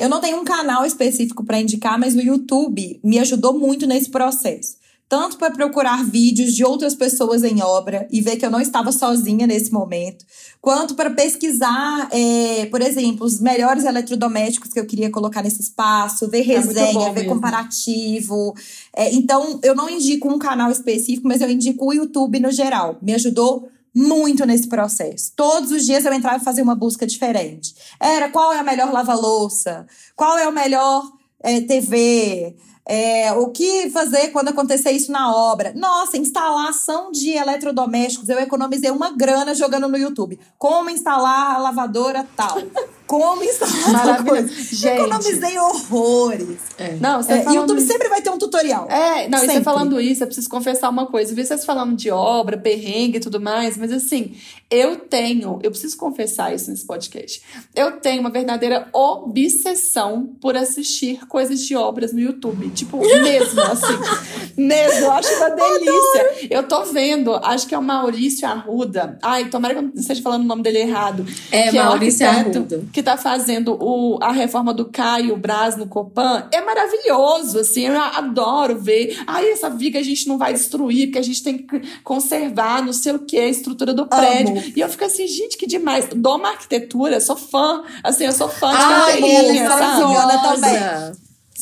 [0.00, 4.10] Eu não tenho um canal específico para indicar, mas o YouTube me ajudou muito nesse
[4.10, 4.81] processo
[5.12, 8.90] tanto para procurar vídeos de outras pessoas em obra e ver que eu não estava
[8.90, 10.24] sozinha nesse momento,
[10.58, 16.30] quanto para pesquisar, é, por exemplo, os melhores eletrodomésticos que eu queria colocar nesse espaço,
[16.30, 17.34] ver é resenha, é ver mesmo.
[17.34, 18.54] comparativo.
[18.96, 22.96] É, então, eu não indico um canal específico, mas eu indico o YouTube no geral.
[23.02, 25.34] Me ajudou muito nesse processo.
[25.36, 27.74] Todos os dias eu entrava e fazia uma busca diferente.
[28.00, 29.86] Era qual é a melhor lava-louça?
[30.16, 31.04] Qual é o melhor
[31.42, 32.56] é, TV?
[32.84, 35.72] É, o que fazer quando acontecer isso na obra?
[35.74, 38.28] Nossa, instalação de eletrodomésticos.
[38.28, 40.38] Eu economizei uma grana jogando no YouTube.
[40.58, 42.58] Como instalar a lavadora tal.
[43.06, 44.48] Como instalar coisa.
[44.48, 44.86] Gente.
[44.86, 46.58] Economizei horrores.
[46.78, 46.94] É.
[46.94, 47.60] Não, você é, falando...
[47.60, 48.88] YouTube sempre vai ter um tutorial.
[48.88, 49.54] É, não, sempre.
[49.54, 51.30] e você falando isso, eu preciso confessar uma coisa.
[51.30, 54.34] Eu vi vocês falando de obra, perrengue e tudo mais, mas assim,
[54.70, 57.42] eu tenho, eu preciso confessar isso nesse podcast.
[57.74, 62.71] Eu tenho uma verdadeira obsessão por assistir coisas de obras no YouTube.
[62.72, 63.98] Tipo, mesmo, assim.
[64.56, 66.48] mesmo, eu acho uma delícia.
[66.50, 69.18] Eu tô vendo, acho que é o Maurício Arruda.
[69.22, 71.24] Ai, tomara que eu não esteja falando o nome dele errado.
[71.50, 72.84] É, que Maurício é Arruda.
[72.92, 76.48] Que tá fazendo o, a reforma do Caio Braz no Copan.
[76.52, 79.18] É maravilhoso, assim, eu adoro ver.
[79.26, 82.92] Ai, essa viga a gente não vai destruir, porque a gente tem que conservar, não
[82.92, 84.56] sei o que, a estrutura do prédio.
[84.56, 84.72] Amo.
[84.74, 86.08] E eu fico assim, gente, que demais.
[86.14, 87.82] Dou uma arquitetura, sou fã.
[88.02, 90.02] Assim, eu sou fã de carteirinha, sabe?
[90.42, 91.12] também.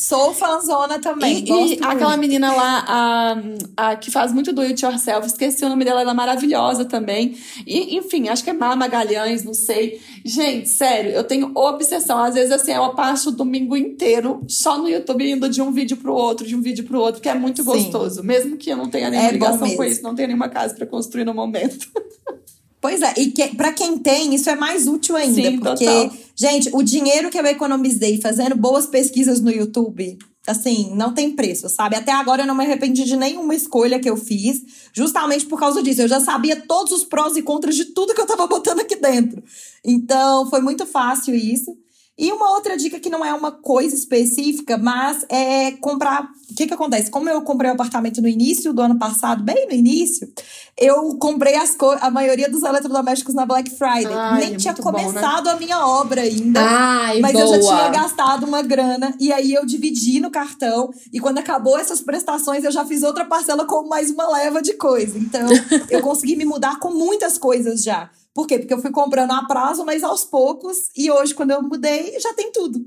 [0.00, 1.44] Sou fanzona também.
[1.46, 3.36] E, e aquela menina lá, a,
[3.76, 7.36] a, que faz muito do it yourself, esqueci o nome dela, ela é maravilhosa também.
[7.66, 10.00] E, enfim, acho que é Mara Magalhães, não sei.
[10.24, 12.16] Gente, sério, eu tenho obsessão.
[12.18, 15.98] Às vezes, assim, eu passo o domingo inteiro só no YouTube indo de um vídeo
[15.98, 17.68] pro outro, de um vídeo pro outro, que é muito Sim.
[17.68, 18.24] gostoso.
[18.24, 20.86] Mesmo que eu não tenha nenhuma é ligação com isso, não tenha nenhuma casa para
[20.86, 21.86] construir no momento.
[22.80, 26.16] Pois é, e que, para quem tem, isso é mais útil ainda, Sim, porque, total.
[26.34, 31.68] gente, o dinheiro que eu economizei fazendo boas pesquisas no YouTube, assim, não tem preço,
[31.68, 31.96] sabe?
[31.96, 34.62] Até agora eu não me arrependi de nenhuma escolha que eu fiz,
[34.94, 36.00] justamente por causa disso.
[36.00, 38.96] Eu já sabia todos os prós e contras de tudo que eu tava botando aqui
[38.96, 39.42] dentro.
[39.84, 41.76] Então, foi muito fácil isso.
[42.18, 46.28] E uma outra dica que não é uma coisa específica, mas é comprar.
[46.50, 47.10] O que, que acontece?
[47.10, 50.28] Como eu comprei o um apartamento no início do ano passado, bem no início,
[50.76, 54.12] eu comprei as co a maioria dos eletrodomésticos na Black Friday.
[54.12, 55.52] Ai, Nem é tinha começado bom, né?
[55.52, 56.60] a minha obra ainda.
[56.60, 57.44] Ai, mas boa.
[57.44, 59.14] eu já tinha gastado uma grana.
[59.18, 60.90] E aí eu dividi no cartão.
[61.10, 64.74] E quando acabou essas prestações, eu já fiz outra parcela com mais uma leva de
[64.74, 65.16] coisa.
[65.16, 65.48] Então,
[65.88, 68.10] eu consegui me mudar com muitas coisas já.
[68.34, 68.58] Por quê?
[68.58, 72.32] Porque eu fui comprando a prazo, mas aos poucos, e hoje, quando eu mudei, já
[72.34, 72.80] tem tudo.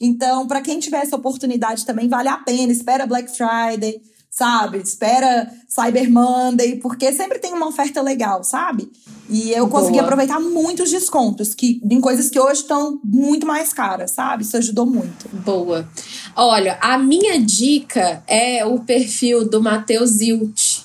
[0.00, 2.72] Então, para quem tiver essa oportunidade também, vale a pena.
[2.72, 4.00] Espera Black Friday,
[4.30, 4.78] sabe?
[4.78, 8.90] Espera Cyber Monday, porque sempre tem uma oferta legal, sabe?
[9.28, 9.80] E eu Boa.
[9.80, 14.44] consegui aproveitar muitos descontos, que em coisas que hoje estão muito mais caras, sabe?
[14.44, 15.28] Isso ajudou muito.
[15.28, 15.88] Boa.
[16.36, 20.82] Olha, a minha dica é o perfil do Matheus Hilt,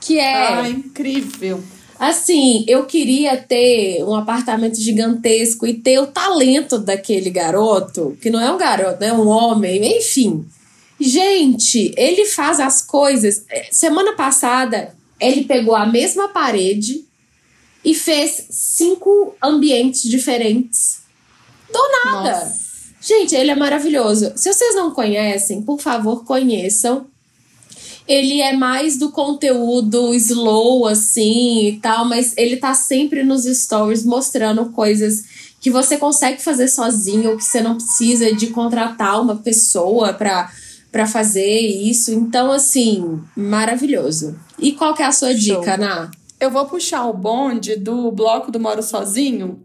[0.00, 0.54] que é.
[0.54, 1.62] Ah, incrível!
[2.02, 8.40] Assim, eu queria ter um apartamento gigantesco e ter o talento daquele garoto, que não
[8.40, 9.12] é um garoto, né?
[9.12, 10.44] Um homem, enfim.
[10.98, 13.46] Gente, ele faz as coisas.
[13.70, 17.04] Semana passada, ele pegou a mesma parede
[17.84, 21.02] e fez cinco ambientes diferentes.
[21.72, 22.32] Do nada.
[22.32, 22.62] Nossa.
[23.00, 24.32] Gente, ele é maravilhoso.
[24.34, 27.06] Se vocês não conhecem, por favor, conheçam
[28.06, 34.04] ele é mais do conteúdo slow, assim e tal, mas ele tá sempre nos stories
[34.04, 35.24] mostrando coisas
[35.60, 40.50] que você consegue fazer sozinho, que você não precisa de contratar uma pessoa pra,
[40.90, 42.12] pra fazer isso.
[42.12, 44.36] Então, assim, maravilhoso.
[44.58, 45.60] E qual que é a sua Show.
[45.60, 46.10] dica, Ana?
[46.40, 49.60] Eu vou puxar o bonde do bloco do Moro Sozinho,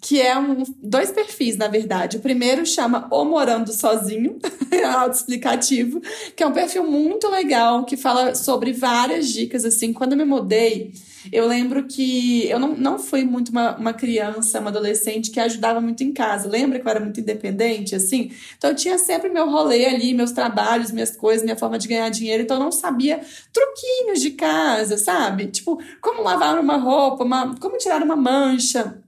[0.00, 2.16] que é um, dois perfis, na verdade.
[2.16, 4.38] O primeiro chama O Morando Sozinho,
[4.72, 6.00] é autoexplicativo,
[6.34, 9.92] que é um perfil muito legal, que fala sobre várias dicas, assim.
[9.92, 10.92] Quando eu me mudei,
[11.30, 15.80] eu lembro que eu não, não fui muito uma, uma criança, uma adolescente que ajudava
[15.80, 16.48] muito em casa.
[16.48, 18.30] Lembra que eu era muito independente, assim?
[18.56, 22.08] Então eu tinha sempre meu rolê ali, meus trabalhos, minhas coisas, minha forma de ganhar
[22.08, 22.42] dinheiro.
[22.42, 23.20] Então eu não sabia
[23.52, 25.48] truquinhos de casa, sabe?
[25.48, 28.98] Tipo, como lavar uma roupa, uma, como tirar uma mancha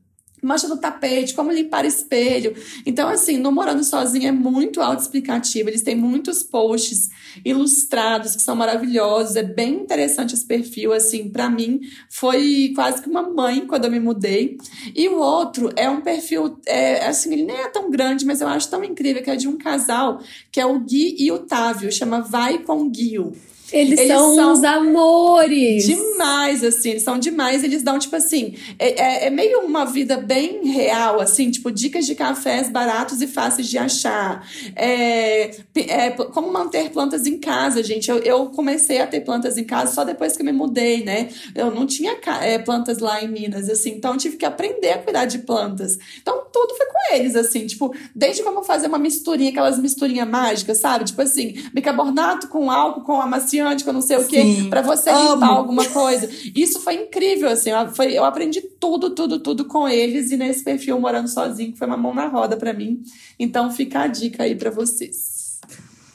[0.42, 2.54] mancha no tapete, como limpar espelho.
[2.84, 5.68] Então, assim, no Morando Sozinho é muito autoexplicativo.
[5.68, 7.08] Eles têm muitos posts
[7.44, 9.36] ilustrados que são maravilhosos.
[9.36, 13.90] É bem interessante esse perfil, assim, para mim foi quase que uma mãe quando eu
[13.90, 14.58] me mudei.
[14.94, 18.48] E o outro é um perfil, é, assim, ele nem é tão grande, mas eu
[18.48, 20.20] acho tão incrível que é de um casal
[20.50, 23.32] que é o Gui e o Távio, chama Vai com Guio.
[23.72, 25.86] Eles, eles são, são uns amores.
[25.86, 27.64] Demais, assim, eles são demais.
[27.64, 32.04] Eles dão, tipo assim, é, é, é, meio uma vida bem real, assim, tipo, dicas
[32.04, 34.46] de cafés baratos e fáceis de achar.
[34.76, 38.10] É, é, como manter plantas em casa, gente.
[38.10, 41.30] Eu, eu comecei a ter plantas em casa só depois que eu me mudei, né?
[41.54, 44.98] Eu não tinha é, plantas lá em Minas, assim, então eu tive que aprender a
[44.98, 45.98] cuidar de plantas.
[46.20, 50.78] Então, tudo foi com eles, assim, tipo, desde como fazer uma misturinha, aquelas misturinhas mágicas,
[50.78, 51.06] sabe?
[51.06, 55.34] Tipo assim, bicarbonato com álcool, com amaciante com não sei o quê, para você Amo.
[55.34, 56.28] limpar alguma coisa.
[56.54, 57.70] Isso foi incrível, assim.
[57.70, 61.78] Eu, foi, eu aprendi tudo, tudo, tudo com eles e nesse perfil morando sozinho, que
[61.78, 63.02] foi uma mão na roda para mim.
[63.38, 65.60] Então fica a dica aí para vocês.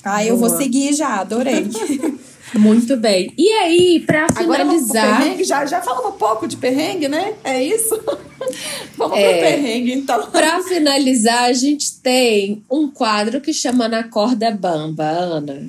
[0.03, 0.49] Ah, eu Boa.
[0.49, 1.68] vou seguir já, adorei.
[2.56, 3.34] Muito bem.
[3.38, 5.22] E aí, para finalizar.
[5.22, 7.34] Agora já, já falamos um pouco de perrengue, né?
[7.44, 7.99] É isso?
[8.95, 10.32] vamos é, pro perrengue, então.
[10.32, 15.68] Para finalizar, a gente tem um quadro que chama Na Corda Bamba, Ana.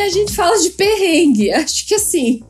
[0.00, 1.50] A gente fala de perrengue.
[1.52, 2.42] Acho que assim.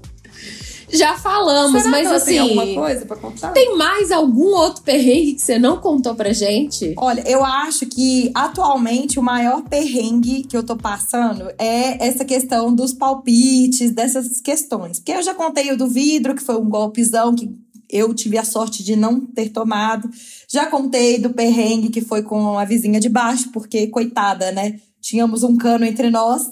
[0.92, 2.30] Já falamos, Será mas que assim.
[2.30, 3.52] Tem alguma coisa pra contar?
[3.52, 6.94] Tem mais algum outro perrengue que você não contou pra gente?
[6.96, 12.74] Olha, eu acho que atualmente o maior perrengue que eu tô passando é essa questão
[12.74, 14.98] dos palpites, dessas questões.
[14.98, 17.48] Porque eu já contei o do vidro, que foi um golpezão que
[17.88, 20.08] eu tive a sorte de não ter tomado.
[20.48, 24.80] Já contei do perrengue que foi com a vizinha de baixo, porque, coitada, né?
[25.00, 26.42] Tínhamos um cano entre nós.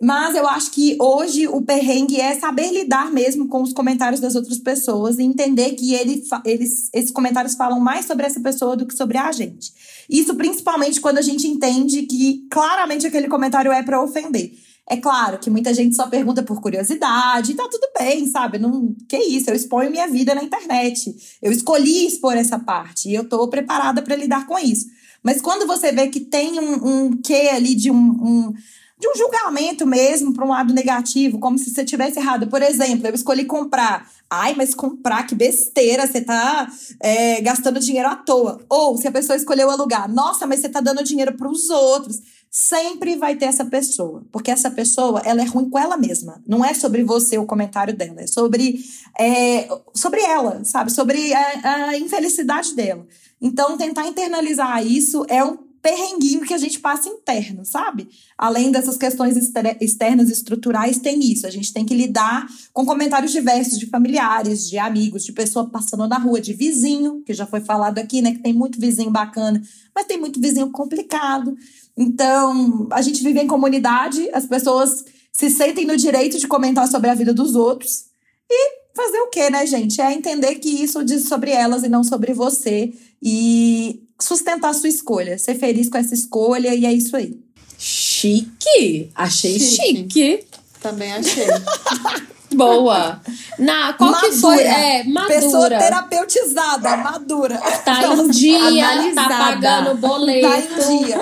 [0.00, 4.34] Mas eu acho que hoje o perrengue é saber lidar mesmo com os comentários das
[4.34, 8.84] outras pessoas e entender que ele, eles, esses comentários falam mais sobre essa pessoa do
[8.84, 9.72] que sobre a gente.
[10.08, 14.52] Isso principalmente quando a gente entende que claramente aquele comentário é para ofender.
[14.88, 18.58] É claro que muita gente só pergunta por curiosidade, tá tudo bem, sabe?
[18.58, 21.12] Não, que isso, eu exponho minha vida na internet.
[21.42, 24.86] Eu escolhi expor essa parte e eu tô preparada para lidar com isso.
[25.22, 28.54] Mas quando você vê que tem um, um quê ali de um, um
[28.98, 32.46] de um julgamento mesmo para um lado negativo, como se você tivesse errado.
[32.46, 34.10] Por exemplo, eu escolhi comprar.
[34.28, 36.66] Ai, mas comprar, que besteira, você tá
[37.00, 38.64] é, gastando dinheiro à toa.
[38.70, 42.20] Ou se a pessoa escolheu alugar, nossa, mas você tá dando dinheiro para os outros.
[42.50, 46.42] Sempre vai ter essa pessoa, porque essa pessoa ela é ruim com ela mesma.
[46.46, 48.80] Não é sobre você o comentário dela, é sobre,
[49.18, 50.90] é, sobre ela, sabe?
[50.90, 53.06] Sobre a, a infelicidade dela.
[53.42, 58.08] Então, tentar internalizar isso é um perrenguinho que a gente passa interno, sabe?
[58.36, 59.36] Além dessas questões
[59.80, 61.46] externas estruturais, tem isso.
[61.46, 66.08] A gente tem que lidar com comentários diversos de familiares, de amigos, de pessoa passando
[66.08, 68.32] na rua, de vizinho, que já foi falado aqui, né?
[68.32, 69.62] Que tem muito vizinho bacana,
[69.94, 71.56] mas tem muito vizinho complicado.
[71.96, 77.10] Então, a gente vive em comunidade, as pessoas se sentem no direito de comentar sobre
[77.10, 78.06] a vida dos outros.
[78.50, 80.00] E fazer o quê, né, gente?
[80.00, 82.92] É entender que isso diz sobre elas e não sobre você.
[83.22, 87.38] E sustentar a sua escolha, ser feliz com essa escolha e é isso aí.
[87.78, 89.10] Chique!
[89.14, 90.12] Achei chique.
[90.12, 90.44] chique.
[90.80, 91.46] Também achei.
[92.54, 93.20] Boa.
[93.58, 94.30] Na, qual madura.
[94.30, 94.62] que foi?
[94.62, 95.34] É, madura.
[95.34, 97.58] Pessoa terapeutizada, madura.
[97.84, 100.48] Tá em dia, tá pagando boleto.
[100.48, 101.16] Tá em dia.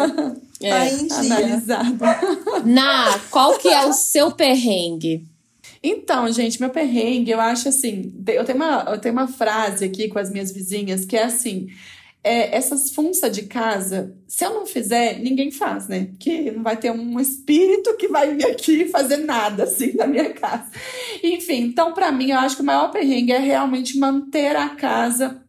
[0.60, 1.36] É, tá em dia.
[1.36, 2.18] Analisada.
[2.64, 5.24] Na, qual que é o seu perrengue?
[5.82, 8.12] Então, gente, meu perrengue, eu acho assim.
[8.26, 11.66] Eu tenho uma, eu tenho uma frase aqui com as minhas vizinhas que é assim:
[12.24, 16.06] é, essas funças de casa, se eu não fizer, ninguém faz, né?
[16.06, 20.32] Porque não vai ter um espírito que vai vir aqui fazer nada assim na minha
[20.32, 20.64] casa.
[21.22, 25.43] Enfim, então para mim eu acho que o maior perrengue é realmente manter a casa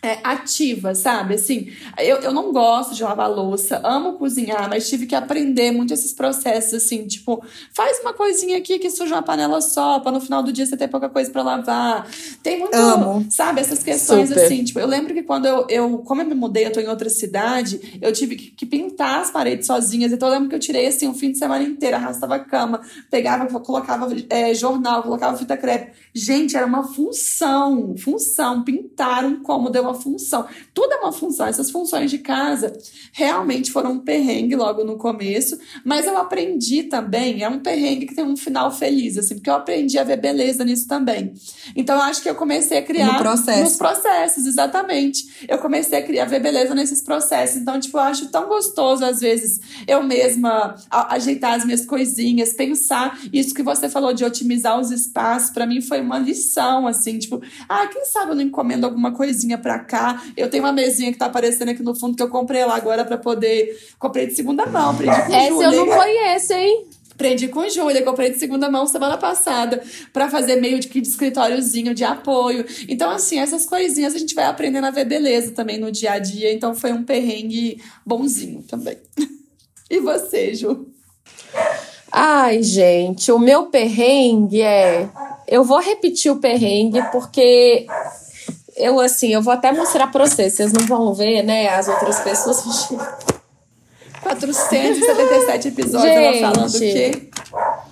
[0.00, 1.34] é, ativa, sabe?
[1.34, 5.92] Assim, eu, eu não gosto de lavar louça, amo cozinhar, mas tive que aprender muito
[5.92, 7.42] esses processos, assim, tipo,
[7.74, 10.76] faz uma coisinha aqui que suja uma panela só, pra no final do dia você
[10.76, 12.06] ter pouca coisa para lavar.
[12.44, 13.26] Tem muito, amo.
[13.28, 14.44] sabe, essas questões, Super.
[14.44, 16.88] assim, tipo, eu lembro que quando eu, eu, como eu me mudei, eu tô em
[16.88, 20.60] outra cidade, eu tive que, que pintar as paredes sozinhas, então eu lembro que eu
[20.60, 25.36] tirei, assim, um fim de semana inteiro, arrastava a cama, pegava, colocava é, jornal, colocava
[25.36, 25.90] fita crepe.
[26.14, 30.46] Gente, era uma função, função, pintar um cômodo, eu uma função.
[30.74, 31.46] Tudo é uma função.
[31.46, 32.72] Essas funções de casa
[33.12, 37.42] realmente foram um perrengue logo no começo, mas eu aprendi também.
[37.42, 40.64] É um perrengue que tem um final feliz, assim, porque eu aprendi a ver beleza
[40.64, 41.32] nisso também.
[41.74, 43.12] Então eu acho que eu comecei a criar.
[43.12, 43.62] No processo.
[43.62, 45.46] Nos processos, exatamente.
[45.48, 47.56] Eu comecei a criar, ver beleza nesses processos.
[47.56, 53.18] Então, tipo, eu acho tão gostoso, às vezes, eu mesma ajeitar as minhas coisinhas, pensar.
[53.32, 57.40] Isso que você falou de otimizar os espaços, para mim foi uma lição, assim, tipo,
[57.68, 60.22] ah, quem sabe eu não encomendo alguma coisinha cá.
[60.36, 63.04] Eu tenho uma mesinha que tá aparecendo aqui no fundo que eu comprei lá agora
[63.04, 63.78] para poder.
[63.98, 66.86] Comprei de segunda mão, aprendi com Essa eu não conheço, hein?
[67.18, 69.82] Aprendi com Júlia, comprei de segunda mão semana passada
[70.12, 72.64] para fazer meio de, de escritóriozinho de apoio.
[72.88, 76.18] Então, assim, essas coisinhas a gente vai aprendendo a ver beleza também no dia a
[76.20, 76.52] dia.
[76.52, 78.98] Então, foi um perrengue bonzinho também.
[79.90, 80.86] e você, Ju?
[82.12, 85.08] Ai, gente, o meu perrengue é.
[85.46, 87.86] Eu vou repetir o perrengue porque
[88.78, 91.68] eu assim, eu vou até mostrar pra vocês, vocês não vão ver, né?
[91.68, 92.88] As outras pessoas.
[94.22, 97.30] 477 episódios Gente, ela falando que.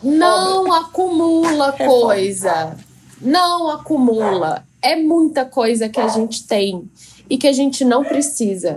[0.02, 2.76] Não acumula é coisa.
[3.20, 4.64] Não acumula.
[4.82, 6.88] É muita coisa que a gente tem
[7.28, 8.76] e que a gente não precisa.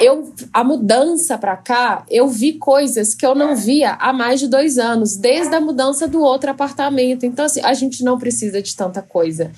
[0.00, 4.48] Eu, a mudança para cá, eu vi coisas que eu não via há mais de
[4.48, 7.24] dois anos, desde a mudança do outro apartamento.
[7.24, 9.52] Então, assim, a gente não precisa de tanta coisa.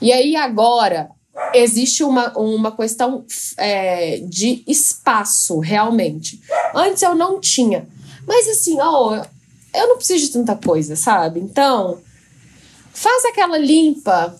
[0.00, 1.10] E aí, agora,
[1.54, 3.24] existe uma, uma questão
[3.56, 6.40] é, de espaço, realmente.
[6.74, 7.86] Antes eu não tinha.
[8.26, 9.22] Mas assim, ó,
[9.74, 11.40] eu não preciso de tanta coisa, sabe?
[11.40, 11.98] Então,
[12.92, 14.34] faz aquela limpa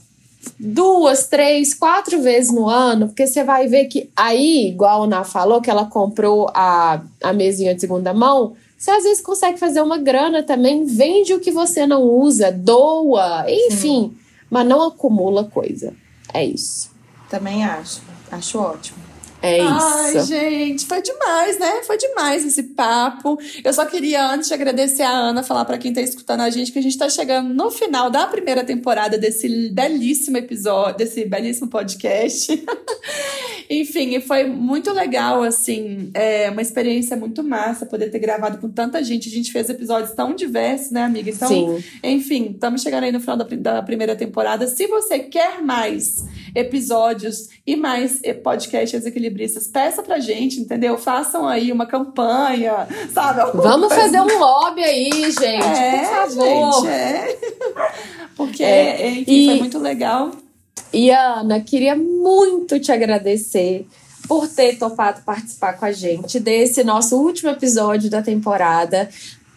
[0.59, 5.25] duas, três, quatro vezes no ano, porque você vai ver que aí, igual a Ana
[5.25, 9.83] falou, que ela comprou a, a mesinha de segunda mão, você às vezes consegue fazer
[9.83, 14.17] uma grana também, vende o que você não usa, doa, enfim, Sim.
[14.51, 15.93] mas não acumula coisa.
[16.33, 16.90] É isso.
[17.31, 18.03] Também acho.
[18.31, 19.10] Acho ótimo.
[19.43, 19.69] É isso.
[19.69, 21.83] Ai, gente, foi demais, né?
[21.87, 23.39] Foi demais esse papo.
[23.65, 26.73] Eu só queria, antes de agradecer a Ana, falar para quem tá escutando a gente
[26.73, 31.69] que a gente tá chegando no final da primeira temporada desse belíssimo episódio, desse belíssimo
[31.69, 32.63] podcast.
[33.71, 38.69] Enfim, e foi muito legal, assim, é uma experiência muito massa poder ter gravado com
[38.69, 39.29] tanta gente.
[39.29, 41.31] A gente fez episódios tão diversos, né, amiga?
[41.31, 41.85] Então, Sim.
[42.03, 44.67] enfim, estamos chegando aí no final da, da primeira temporada.
[44.67, 50.99] Se você quer mais episódios e mais podcasts equilibristas, peça pra gente, entendeu?
[50.99, 53.41] Façam aí uma campanha, sabe?
[53.57, 54.03] Vamos coisa.
[54.03, 56.83] fazer um lobby aí, gente, é, por favor.
[56.83, 57.39] Gente, é.
[58.37, 59.11] Porque, é.
[59.11, 59.47] enfim, e...
[59.47, 60.31] foi muito legal.
[60.93, 63.87] E Ana, queria muito te agradecer
[64.27, 69.09] por ter topado participar com a gente desse nosso último episódio da temporada,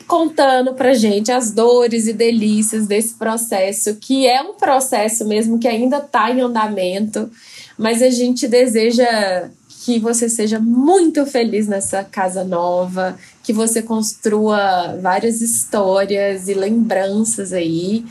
[0.08, 5.68] contando pra gente as dores e delícias desse processo, que é um processo mesmo que
[5.68, 7.32] ainda está em andamento,
[7.78, 9.50] mas a gente deseja
[9.84, 17.52] que você seja muito feliz nessa casa nova, que você construa várias histórias e lembranças
[17.52, 18.06] aí.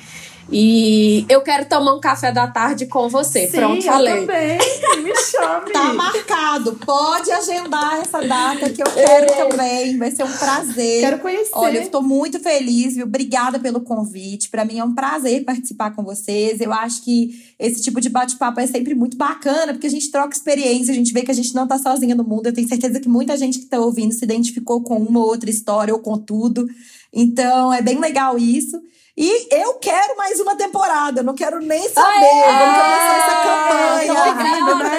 [0.51, 3.47] E eu quero tomar um café da tarde com você.
[3.47, 4.12] Sim, Pronto, falei.
[4.12, 4.59] Eu também.
[5.02, 5.73] Me chame.
[5.73, 6.73] tá marcado.
[6.74, 9.48] Pode agendar essa data que eu quero é.
[9.48, 9.98] também.
[9.98, 11.01] Vai ser um prazer.
[11.01, 11.51] Quero conhecer.
[11.55, 13.06] Olha, eu estou muito feliz, viu?
[13.06, 14.48] Obrigada pelo convite.
[14.48, 16.60] Para mim é um prazer participar com vocês.
[16.60, 20.35] Eu acho que esse tipo de bate-papo é sempre muito bacana, porque a gente troca
[20.35, 22.47] experiência, a gente vê que a gente não tá sozinha no mundo.
[22.47, 25.51] Eu tenho certeza que muita gente que tá ouvindo se identificou com uma ou outra
[25.51, 26.66] história ou com tudo.
[27.12, 28.81] Então, é bem legal isso.
[29.24, 32.08] E eu quero mais uma temporada, eu não quero nem saber.
[32.08, 32.42] Aê!
[32.44, 34.34] Vamos começar essa campanha.
[34.74, 34.98] Né?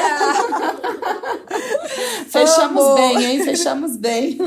[2.32, 3.44] Fechamos bem, hein?
[3.44, 4.38] Fechamos bem.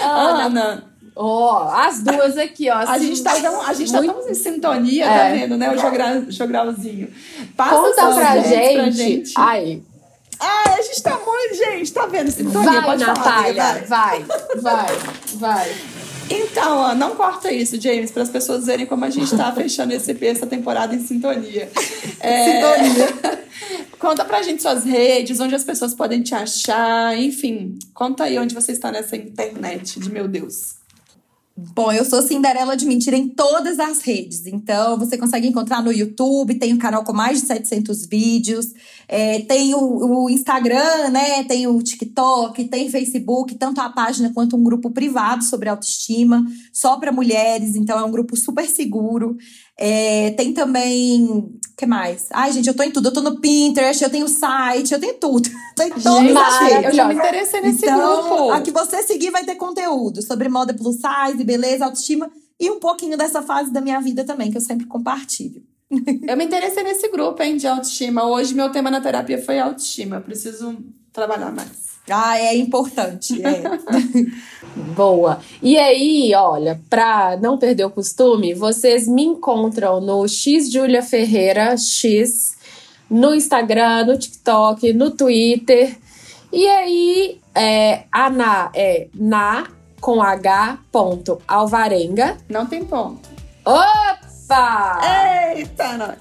[0.00, 0.44] Ana.
[0.44, 0.84] Ana.
[1.16, 2.76] Ó, oh, as duas aqui, ó.
[2.76, 4.14] Assim, a gente tá, tão, a gente tá muito...
[4.14, 5.18] tá tão em sintonia, tá é.
[5.18, 5.74] tá vendo, né?
[5.74, 7.12] O jogra, jogralzinho.
[7.56, 8.74] Passa Conta pra gente.
[8.74, 9.34] pra gente.
[9.36, 9.82] Ai.
[10.38, 12.30] Ah, a gente tá muito, gente, tá vendo?
[12.30, 14.24] Sintonia, vai, Natália, falar, vai,
[14.60, 14.86] vai,
[15.34, 15.95] vai.
[16.28, 19.92] Então, ó, não corta isso, James, para as pessoas verem como a gente está fechando
[19.92, 21.70] esse EP, essa temporada em sintonia.
[22.20, 22.44] É...
[22.44, 23.46] Sintonia.
[23.98, 27.78] Conta pra gente suas redes, onde as pessoas podem te achar, enfim.
[27.94, 30.75] Conta aí onde você está nessa internet de meu Deus.
[31.58, 34.44] Bom, eu sou Cinderela de Mentira em todas as redes.
[34.46, 38.74] Então, você consegue encontrar no YouTube, tem um canal com mais de 700 vídeos,
[39.08, 41.44] é, tem o, o, Instagram, né?
[41.44, 46.44] Tem o TikTok, tem Facebook, tanto a página quanto um grupo privado sobre autoestima,
[46.76, 47.74] só para mulheres.
[47.74, 49.34] Então, é um grupo super seguro.
[49.78, 51.24] É, tem também.
[51.24, 52.26] O que mais?
[52.30, 53.08] Ai, gente, eu tô em tudo.
[53.08, 55.48] Eu tô no Pinterest, eu tenho site, eu tenho tudo.
[55.74, 56.84] tô em as redes.
[56.84, 58.50] Eu já me interessei nesse então, grupo.
[58.50, 62.30] A que você seguir vai ter conteúdo sobre moda plus size, beleza, autoestima
[62.60, 65.62] e um pouquinho dessa fase da minha vida também, que eu sempre compartilho.
[66.28, 68.28] eu me interessei nesse grupo, hein, de autoestima.
[68.28, 70.16] Hoje, meu tema na terapia foi autoestima.
[70.16, 70.76] Eu preciso
[71.10, 71.85] trabalhar mais.
[72.10, 73.40] Ah, é importante.
[73.44, 73.62] É.
[74.94, 75.40] Boa.
[75.62, 81.76] E aí, olha, para não perder o costume, vocês me encontram no X Julia Ferreira
[81.76, 82.56] X,
[83.10, 85.96] no Instagram, no TikTok, no Twitter.
[86.52, 89.66] E aí, é, a Na é na
[90.00, 92.36] com H ponto Alvarenga.
[92.48, 93.28] Não tem ponto.
[93.64, 94.25] Opa!
[95.56, 96.18] Eita, nós!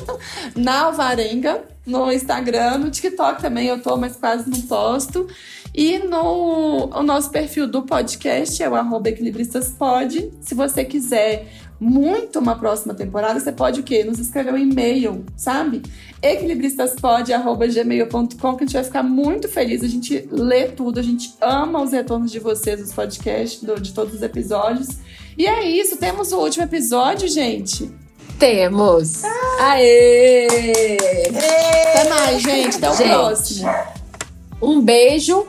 [0.56, 5.26] na Alvarenga no Instagram, no TikTok também eu tô, mas quase não posto.
[5.74, 10.30] E no o nosso perfil do podcast é o arroba equilibristaspod.
[10.40, 11.46] Se você quiser
[11.80, 14.04] muito uma próxima temporada, você pode o quê?
[14.04, 15.80] Nos escrever um e-mail, sabe?
[16.20, 19.82] equilibristaspod.gmail.com que a gente vai ficar muito feliz.
[19.82, 23.94] A gente lê tudo, a gente ama os retornos de vocês dos podcasts, do, de
[23.94, 24.88] todos os episódios.
[25.38, 27.88] E é isso, temos o último episódio, gente.
[28.40, 29.22] Temos!
[29.24, 29.70] Ah.
[29.70, 30.96] Aê!
[31.90, 32.76] Até mais, gente.
[32.76, 33.70] Até o gente, próximo.
[34.60, 35.46] Um beijo